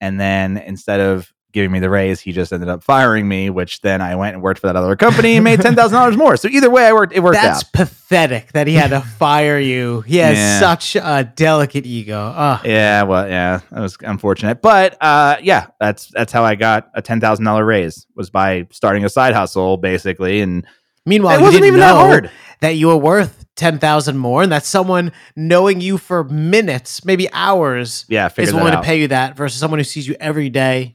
And 0.00 0.18
then 0.18 0.56
instead 0.56 1.00
of 1.00 1.32
giving 1.58 1.72
me 1.72 1.80
the 1.80 1.90
raise, 1.90 2.20
he 2.20 2.32
just 2.32 2.52
ended 2.52 2.68
up 2.68 2.82
firing 2.82 3.26
me, 3.28 3.50
which 3.50 3.80
then 3.80 4.00
I 4.00 4.14
went 4.14 4.34
and 4.34 4.42
worked 4.42 4.60
for 4.60 4.68
that 4.68 4.76
other 4.76 4.94
company 4.96 5.34
and 5.36 5.44
made 5.44 5.60
ten 5.60 5.74
thousand 5.74 5.98
dollars 5.98 6.16
more. 6.16 6.36
So 6.36 6.48
either 6.48 6.70
way, 6.70 6.86
I 6.86 6.92
worked. 6.92 7.12
It 7.12 7.20
worked 7.20 7.34
That's 7.34 7.64
out. 7.64 7.72
pathetic 7.72 8.52
that 8.52 8.66
he 8.66 8.74
had 8.74 8.90
to 8.90 9.00
fire 9.18 9.58
you. 9.58 10.02
He 10.02 10.18
has 10.18 10.36
Yeah. 10.36 10.60
such 10.60 10.96
a 10.96 11.24
delicate 11.34 11.84
ego. 11.86 12.32
Oh, 12.36 12.60
Yeah, 12.64 13.02
well, 13.02 13.28
yeah, 13.28 13.60
that 13.70 13.80
was 13.80 13.96
unfortunate, 14.00 14.62
but 14.62 14.96
uh, 15.00 15.36
yeah, 15.42 15.66
that's 15.80 16.06
that's 16.12 16.32
how 16.32 16.44
I 16.44 16.54
got 16.54 16.90
a 16.94 17.02
ten 17.02 17.20
thousand 17.20 17.44
dollar 17.44 17.64
raise 17.64 18.06
was 18.14 18.30
by 18.30 18.66
starting 18.70 19.04
a 19.04 19.08
side 19.08 19.34
hustle, 19.34 19.76
basically, 19.76 20.40
and 20.40 20.64
Meanwhile, 21.06 21.36
it 21.36 21.38
you 21.38 21.44
wasn't 21.44 21.62
didn't 21.62 21.76
even 21.76 21.80
know 21.80 21.94
that 21.98 22.06
hard. 22.06 22.30
that 22.60 22.70
you 22.76 22.88
were 22.88 22.96
worth 22.98 23.46
ten 23.56 23.78
thousand 23.78 24.18
more, 24.18 24.42
and 24.42 24.52
that 24.52 24.66
someone 24.66 25.10
knowing 25.34 25.80
you 25.80 25.96
for 25.96 26.22
minutes, 26.24 27.02
maybe 27.02 27.32
hours, 27.32 28.04
Yeah, 28.10 28.28
is 28.36 28.52
willing 28.52 28.72
to 28.72 28.82
pay 28.82 29.00
you 29.00 29.08
that 29.08 29.34
versus 29.34 29.58
someone 29.58 29.80
who 29.80 29.84
sees 29.84 30.06
you 30.06 30.16
every 30.20 30.50
day 30.50 30.92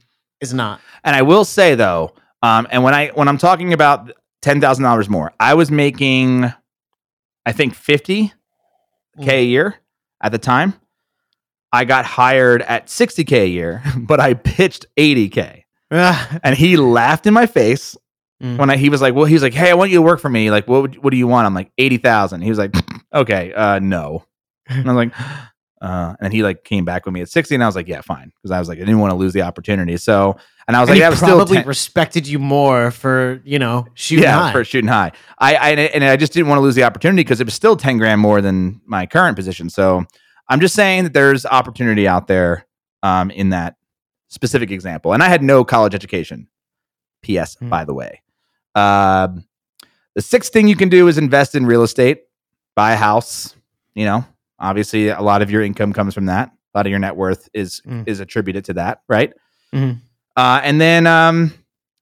is 0.48 0.54
not. 0.54 0.80
And 1.02 1.14
I 1.16 1.22
will 1.22 1.44
say 1.44 1.74
though, 1.74 2.12
um, 2.42 2.66
and 2.70 2.82
when 2.84 2.94
I 2.94 3.08
when 3.08 3.28
I'm 3.28 3.38
talking 3.38 3.72
about 3.72 4.12
ten 4.42 4.60
thousand 4.60 4.84
dollars 4.84 5.08
more, 5.08 5.32
I 5.40 5.54
was 5.54 5.70
making, 5.70 6.52
I 7.46 7.52
think 7.52 7.74
fifty 7.74 8.32
k 9.20 9.40
a 9.40 9.44
year 9.44 9.74
at 10.22 10.32
the 10.32 10.38
time. 10.38 10.74
I 11.72 11.84
got 11.84 12.04
hired 12.04 12.62
at 12.62 12.88
sixty 12.88 13.24
k 13.24 13.42
a 13.42 13.46
year, 13.48 13.82
but 13.96 14.20
I 14.20 14.34
pitched 14.34 14.86
eighty 14.96 15.28
k, 15.28 15.64
and 15.90 16.54
he 16.56 16.76
laughed 16.76 17.26
in 17.26 17.34
my 17.34 17.46
face 17.46 17.96
Mm. 18.42 18.58
when 18.58 18.68
I, 18.68 18.76
he 18.76 18.88
was 18.90 19.00
like, 19.00 19.14
"Well, 19.14 19.26
he 19.26 19.34
was 19.34 19.44
like, 19.44 19.54
hey, 19.54 19.70
I 19.70 19.74
want 19.74 19.92
you 19.92 19.98
to 19.98 20.02
work 20.02 20.18
for 20.18 20.28
me. 20.28 20.50
Like, 20.50 20.66
what 20.66 20.82
would, 20.82 20.98
what 21.04 21.10
do 21.12 21.16
you 21.16 21.28
want?" 21.28 21.46
I'm 21.46 21.54
like, 21.54 21.70
eighty 21.78 21.98
thousand. 21.98 22.40
He 22.42 22.48
was 22.50 22.58
like, 22.58 22.74
"Okay, 23.14 23.52
uh, 23.54 23.78
no," 23.78 24.24
and 24.68 24.90
I 24.90 24.92
was 24.92 25.06
like. 25.06 25.14
Uh, 25.84 26.16
and 26.20 26.32
he 26.32 26.42
like 26.42 26.64
came 26.64 26.84
back 26.84 27.04
with 27.04 27.12
me 27.12 27.20
at 27.20 27.28
60 27.28 27.54
and 27.54 27.62
I 27.62 27.66
was 27.66 27.76
like, 27.76 27.86
yeah, 27.86 28.00
fine. 28.00 28.32
Cause 28.42 28.50
I 28.50 28.58
was 28.58 28.68
like, 28.70 28.78
I 28.78 28.80
didn't 28.80 29.00
want 29.00 29.10
to 29.10 29.16
lose 29.16 29.34
the 29.34 29.42
opportunity. 29.42 29.98
So, 29.98 30.34
and 30.66 30.74
I 30.74 30.80
was 30.80 30.88
And 30.88 30.96
like, 30.96 31.00
yeah, 31.00 31.06
I 31.08 31.10
was 31.10 31.18
still 31.18 31.36
probably 31.36 31.58
10 31.58 31.66
respected 31.66 32.26
you 32.26 32.38
more 32.38 32.90
for 32.90 33.42
you 33.44 33.58
know 33.58 33.86
shooting 33.92 34.22
yeah, 34.24 34.44
high. 34.44 34.52
for 34.52 34.64
shooting 34.64 34.88
high. 34.88 35.12
I, 35.38 35.56
I 35.56 35.70
and 35.72 36.02
I 36.02 36.16
just 36.16 36.32
didn't 36.32 36.48
want 36.48 36.56
to 36.56 36.62
lose 36.62 36.74
the 36.74 36.84
opportunity 36.84 37.20
because 37.22 37.40
it 37.42 37.44
was 37.44 37.52
still 37.52 37.76
ten 37.76 37.98
grand 37.98 38.22
more 38.22 38.40
than 38.40 38.80
my 38.86 39.04
current 39.04 39.36
position. 39.36 39.68
So 39.68 40.06
I'm 40.48 40.60
just 40.60 40.74
saying 40.74 41.04
that 41.04 41.12
there's 41.12 41.44
opportunity 41.44 42.08
out 42.08 42.28
there 42.28 42.66
um, 43.02 43.30
in 43.30 43.50
that 43.50 43.76
specific 44.28 44.70
example. 44.70 45.12
And 45.12 45.22
I 45.22 45.28
had 45.28 45.42
no 45.42 45.64
college 45.64 45.94
education. 45.94 46.48
P.S. 47.20 47.56
Hmm. 47.56 47.68
By 47.68 47.84
the 47.84 47.92
way, 47.92 48.22
um, 48.74 49.44
the 50.14 50.22
sixth 50.22 50.50
thing 50.52 50.66
you 50.66 50.76
can 50.76 50.88
do 50.88 51.08
is 51.08 51.18
invest 51.18 51.54
in 51.54 51.66
real 51.66 51.82
estate, 51.82 52.22
buy 52.74 52.92
a 52.92 52.96
house. 52.96 53.54
You 53.94 54.06
know, 54.06 54.24
obviously, 54.64 55.08
a 55.08 55.20
lot 55.20 55.42
of 55.42 55.50
your 55.50 55.62
income 55.62 55.92
comes 55.92 56.14
from 56.14 56.26
that. 56.26 56.48
A 56.74 56.78
lot 56.78 56.86
of 56.86 56.90
your 56.90 56.98
net 56.98 57.16
worth 57.16 57.48
is 57.54 57.80
Mm. 57.86 58.08
is 58.08 58.20
attributed 58.20 58.64
to 58.66 58.72
that, 58.74 59.00
right? 59.08 59.32
Mhm. 59.72 60.00
Uh, 60.36 60.60
and 60.64 60.80
then, 60.80 61.06
um, 61.06 61.52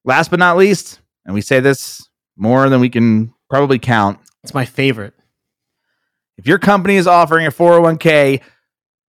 last 0.05 0.31
but 0.31 0.39
not 0.39 0.57
least, 0.57 1.01
and 1.27 1.35
we 1.35 1.41
say 1.43 1.61
this 1.61 2.09
more 2.37 2.69
than 2.69 2.81
we 2.81 2.89
can 2.89 3.33
probably 3.51 3.79
count. 3.79 4.19
It's 4.43 4.55
my 4.55 4.65
favorite. 4.65 5.15
If 6.39 6.47
your 6.47 6.59
company 6.59 6.97
is 6.97 7.07
offering 7.07 7.47
a 7.47 7.51
401k, 7.51 8.41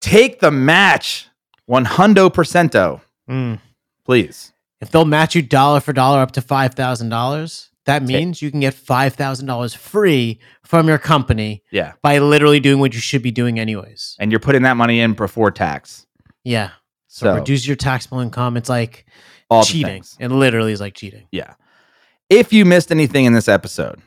take 0.01 0.39
the 0.41 0.51
match 0.51 1.27
100 1.65 2.31
percento, 2.33 2.99
Mm. 3.29 3.59
please. 4.05 4.51
If 4.81 4.91
they'll 4.91 5.05
match 5.05 5.33
you 5.33 5.41
dollar 5.41 5.79
for 5.79 5.93
dollar 5.93 6.19
up 6.19 6.31
to 6.31 6.41
five 6.41 6.73
thousand 6.75 7.07
dollars, 7.09 7.69
that 7.85 8.03
means 8.03 8.41
you 8.41 8.49
can 8.51 8.59
get 8.61 8.73
five 8.73 9.13
thousand 9.13 9.45
dollars 9.47 9.73
free 9.73 10.39
from 10.63 10.87
your 10.87 10.97
company 10.97 11.63
Yeah. 11.71 11.93
by 12.01 12.19
literally 12.19 12.59
doing 12.59 12.79
what 12.79 12.93
you 12.93 12.99
should 12.99 13.21
be 13.21 13.31
doing 13.31 13.59
anyways. 13.59 14.15
And 14.19 14.31
you're 14.31 14.39
putting 14.39 14.61
that 14.63 14.77
money 14.77 14.99
in 14.99 15.13
before 15.13 15.51
tax. 15.51 16.05
Yeah. 16.43 16.71
So, 17.07 17.25
So, 17.27 17.35
reduce 17.35 17.67
your 17.67 17.75
taxable 17.75 18.19
income. 18.19 18.57
It's 18.57 18.69
like 18.69 19.05
all 19.49 19.63
cheating. 19.63 20.03
It 20.19 20.29
literally 20.29 20.71
is 20.71 20.79
like 20.81 20.93
cheating. 20.95 21.27
Yeah. 21.31 21.53
If 22.29 22.51
you 22.53 22.65
missed 22.65 22.91
anything 22.91 23.25
in 23.25 23.33
this 23.33 23.47
episode, 23.47 24.01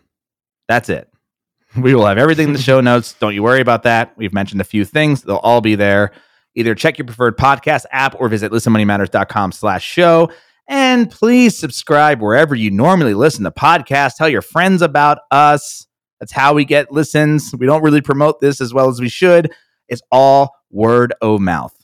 that's 0.69 0.89
it. 0.89 1.09
We 1.77 1.95
will 1.95 2.07
have 2.07 2.17
everything 2.17 2.49
in 2.49 2.53
the 2.55 2.59
show 2.63 2.81
notes. 2.91 3.13
Don't 3.13 3.35
you 3.35 3.43
worry 3.43 3.61
about 3.61 3.83
that. 3.83 4.15
We've 4.17 4.33
mentioned 4.33 4.63
a 4.63 4.65
few 4.65 4.85
things. 4.87 5.23
They'll 5.23 5.37
all 5.37 5.61
be 5.61 5.75
there. 5.75 6.13
Either 6.55 6.75
check 6.75 6.97
your 6.97 7.05
preferred 7.05 7.37
podcast 7.37 7.85
app 7.93 8.19
or 8.19 8.31
visit 8.31 8.51
listenmoneymatters.com 8.51 9.53
slash 9.53 9.85
show. 9.85 10.31
And 10.69 11.11
please 11.11 11.57
subscribe 11.57 12.21
wherever 12.21 12.55
you 12.55 12.71
normally 12.71 13.15
listen 13.15 13.45
to 13.45 13.51
podcasts. 13.51 14.17
Tell 14.17 14.29
your 14.29 14.43
friends 14.43 14.83
about 14.83 15.19
us. 15.31 15.87
That's 16.21 16.33
how 16.33 16.55
we 16.55 16.65
get 16.65 16.91
listens. 16.91 17.53
We 17.57 17.67
don't 17.67 17.83
really 17.83 18.01
promote 18.01 18.41
this 18.41 18.61
as 18.61 18.75
well 18.75 18.89
as 18.89 19.01
we 19.01 19.09
should. 19.09 19.53
It's 19.89 20.03
all 20.11 20.55
word 20.71 21.15
of 21.21 21.41
mouth. 21.41 21.75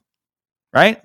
Right? 0.74 1.00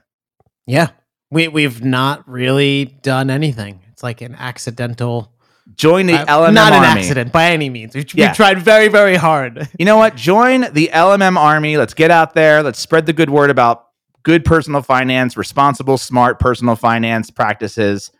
Yeah. 0.66 0.90
We 1.30 1.50
we've 1.50 1.84
not 1.84 2.28
really 2.28 2.86
done 2.86 3.30
anything. 3.30 3.82
It's 3.92 4.02
like 4.02 4.22
an 4.22 4.36
accidental 4.36 5.34
Join 5.76 6.06
the 6.06 6.14
uh, 6.14 6.26
LMM 6.26 6.54
not 6.54 6.72
an 6.74 6.84
accident 6.84 7.32
by 7.34 7.48
any 7.52 7.70
means. 7.70 7.94
We've, 7.94 8.06
Yeah. 8.14 8.28
we've 8.30 8.36
tried 8.36 8.60
very, 8.60 8.88
very 8.88 9.16
hard. 9.16 9.68
You 9.78 9.86
know 9.86 9.98
what? 9.98 10.16
Join 10.16 10.62
the 10.74 10.90
LMM 10.94 11.38
army. 11.38 11.78
Let's 11.78 11.94
get 11.94 12.10
out 12.10 12.34
there. 12.34 12.64
Let's 12.64 12.80
spread 12.80 13.06
the 13.06 13.14
good 13.14 13.30
word 13.30 13.50
about 13.50 13.87
good 14.28 14.44
personal 14.44 14.82
finance, 14.82 15.38
responsible, 15.38 15.98
smart 15.98 16.38
personal 16.38 16.76
finance 16.76 17.32
practices. 17.32 18.12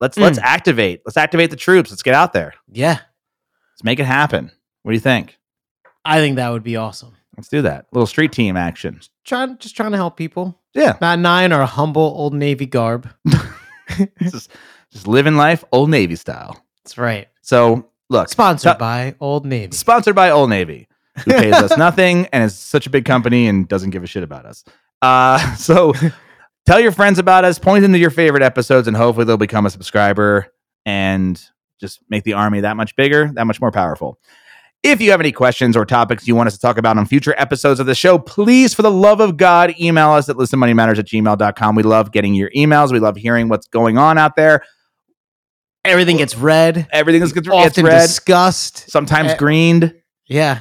Let's 0.00 0.16
Mm. 0.16 0.22
let's 0.22 0.38
activate. 0.38 1.02
Let's 1.04 1.16
activate 1.16 1.50
the 1.50 1.56
troops. 1.56 1.90
Let's 1.90 2.04
get 2.04 2.14
out 2.14 2.32
there. 2.32 2.54
Yeah. 2.70 2.98
Let's 3.72 3.82
make 3.82 3.98
it 3.98 4.04
happen. 4.06 4.52
What 4.84 4.92
do 4.92 4.94
you 4.94 5.00
think? 5.00 5.36
I 6.04 6.20
think 6.20 6.36
that 6.36 6.50
would 6.50 6.62
be 6.62 6.76
awesome. 6.76 7.16
Let's 7.36 7.48
do 7.48 7.62
that. 7.62 7.86
little 7.92 8.06
street 8.06 8.30
team 8.30 8.56
action. 8.56 9.00
Trying 9.24 9.58
just 9.58 9.74
trying 9.76 9.90
to 9.90 9.96
help 9.96 10.16
people. 10.16 10.56
Yeah. 10.72 10.96
Matt 11.00 11.18
and 11.18 11.26
I 11.26 11.42
in 11.42 11.50
our 11.52 11.66
humble 11.66 12.02
old 12.16 12.32
Navy 12.32 12.66
garb. 12.66 13.08
just, 14.22 14.50
just 14.92 15.08
living 15.08 15.36
life 15.36 15.64
old 15.72 15.90
Navy 15.90 16.14
style. 16.14 16.64
That's 16.84 16.96
right. 16.96 17.26
So 17.42 17.90
look, 18.08 18.28
Sponsored 18.28 18.74
t- 18.74 18.78
by 18.78 19.14
Old 19.20 19.44
Navy. 19.46 19.74
sponsored 19.76 20.14
by 20.14 20.30
Old 20.30 20.48
Navy, 20.50 20.86
who 21.24 21.32
pays 21.32 21.54
us 21.54 21.76
nothing 21.86 22.26
and 22.32 22.44
is 22.44 22.56
such 22.56 22.86
a 22.86 22.90
big 22.90 23.04
company 23.04 23.48
and 23.48 23.66
doesn't 23.68 23.90
give 23.90 24.04
a 24.04 24.06
shit 24.06 24.22
about 24.22 24.46
us. 24.46 24.64
Uh, 25.02 25.54
so 25.56 25.92
tell 26.66 26.80
your 26.80 26.92
friends 26.92 27.18
about 27.18 27.44
us, 27.44 27.58
point 27.58 27.82
them 27.82 27.92
to 27.92 27.98
your 27.98 28.10
favorite 28.10 28.42
episodes, 28.42 28.88
and 28.88 28.96
hopefully 28.96 29.24
they'll 29.24 29.36
become 29.36 29.66
a 29.66 29.70
subscriber 29.70 30.46
and 30.86 31.42
just 31.80 32.00
make 32.08 32.24
the 32.24 32.32
army 32.32 32.60
that 32.60 32.76
much 32.76 32.96
bigger, 32.96 33.30
that 33.34 33.46
much 33.46 33.60
more 33.60 33.70
powerful. 33.70 34.18
If 34.84 35.00
you 35.00 35.10
have 35.10 35.20
any 35.20 35.32
questions 35.32 35.76
or 35.76 35.84
topics 35.84 36.28
you 36.28 36.36
want 36.36 36.46
us 36.46 36.54
to 36.54 36.60
talk 36.60 36.78
about 36.78 36.96
on 36.98 37.04
future 37.06 37.34
episodes 37.36 37.80
of 37.80 37.86
the 37.86 37.96
show, 37.96 38.16
please, 38.18 38.74
for 38.74 38.82
the 38.82 38.90
love 38.90 39.20
of 39.20 39.36
God, 39.36 39.74
email 39.80 40.10
us 40.10 40.28
at 40.28 40.36
listenmoneymatters 40.36 40.98
at 40.98 41.06
gmail.com. 41.06 41.74
We 41.74 41.82
love 41.82 42.12
getting 42.12 42.34
your 42.34 42.50
emails. 42.56 42.92
We 42.92 43.00
love 43.00 43.16
hearing 43.16 43.48
what's 43.48 43.66
going 43.66 43.98
on 43.98 44.18
out 44.18 44.36
there. 44.36 44.62
Everything 45.84 46.16
gets 46.18 46.36
read. 46.36 46.86
Everything 46.92 47.20
gets, 47.20 47.32
gets 47.32 47.48
Often 47.48 47.86
read, 47.86 48.02
discussed. 48.02 48.88
sometimes 48.90 49.32
Eh, 49.32 49.36
greened. 49.36 49.94
Yeah. 50.28 50.60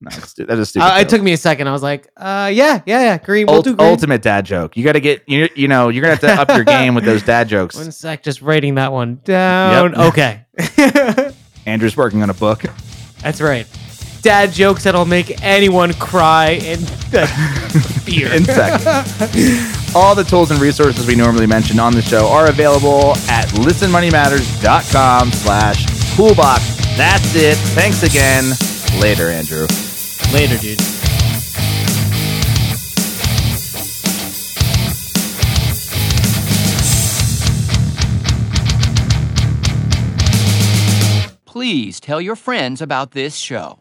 No, 0.00 0.10
that's, 0.10 0.28
stu- 0.30 0.46
that's 0.46 0.60
a 0.60 0.66
stupid. 0.66 0.84
Uh, 0.86 0.96
it 0.98 1.02
joke. 1.02 1.08
took 1.10 1.22
me 1.22 1.32
a 1.32 1.36
second. 1.36 1.66
I 1.68 1.72
was 1.72 1.82
like, 1.82 2.08
uh, 2.16 2.50
yeah, 2.52 2.82
yeah, 2.86 3.00
yeah. 3.02 3.18
Green. 3.18 3.46
We'll 3.46 3.56
Ult- 3.56 3.64
do 3.64 3.76
green. 3.76 3.88
ultimate 3.88 4.22
dad 4.22 4.44
joke. 4.44 4.76
You 4.76 4.84
got 4.84 4.92
to 4.92 5.00
get 5.00 5.26
you. 5.28 5.48
You 5.56 5.68
know, 5.68 5.88
you're 5.88 6.02
gonna 6.02 6.16
have 6.16 6.20
to 6.20 6.32
up 6.40 6.48
your 6.56 6.64
game 6.78 6.94
with 6.94 7.04
those 7.04 7.22
dad 7.22 7.48
jokes. 7.48 7.76
One 7.76 7.90
sec, 7.92 8.22
just 8.22 8.42
writing 8.42 8.74
that 8.76 8.92
one 8.92 9.20
down. 9.24 9.94
Okay. 9.94 10.44
Andrew's 11.66 11.96
working 11.96 12.22
on 12.22 12.30
a 12.30 12.34
book. 12.34 12.62
That's 13.22 13.40
right. 13.40 13.66
Dad 14.22 14.52
jokes 14.52 14.84
that'll 14.84 15.06
make 15.06 15.42
anyone 15.42 15.94
cry 15.94 16.50
in 16.50 16.80
like, 17.12 17.28
fear. 18.04 18.28
in 18.34 18.44
seconds. 18.44 19.94
All 19.96 20.14
the 20.14 20.24
tools 20.24 20.50
and 20.50 20.60
resources 20.60 21.06
we 21.06 21.14
normally 21.16 21.46
mention 21.46 21.78
on 21.80 21.94
the 21.94 22.02
show 22.02 22.26
are 22.28 22.48
available 22.48 23.12
at 23.30 23.46
listenmoneymatters.com 23.54 25.32
slash 25.32 26.16
toolbox. 26.16 26.76
That's 26.98 27.34
it. 27.34 27.56
Thanks 27.74 28.02
again. 28.02 28.52
Later, 28.98 29.28
Andrew. 29.28 29.66
Later, 30.32 30.56
dude. 30.58 30.78
Please 41.44 42.00
tell 42.00 42.20
your 42.20 42.36
friends 42.36 42.80
about 42.80 43.10
this 43.10 43.36
show. 43.36 43.78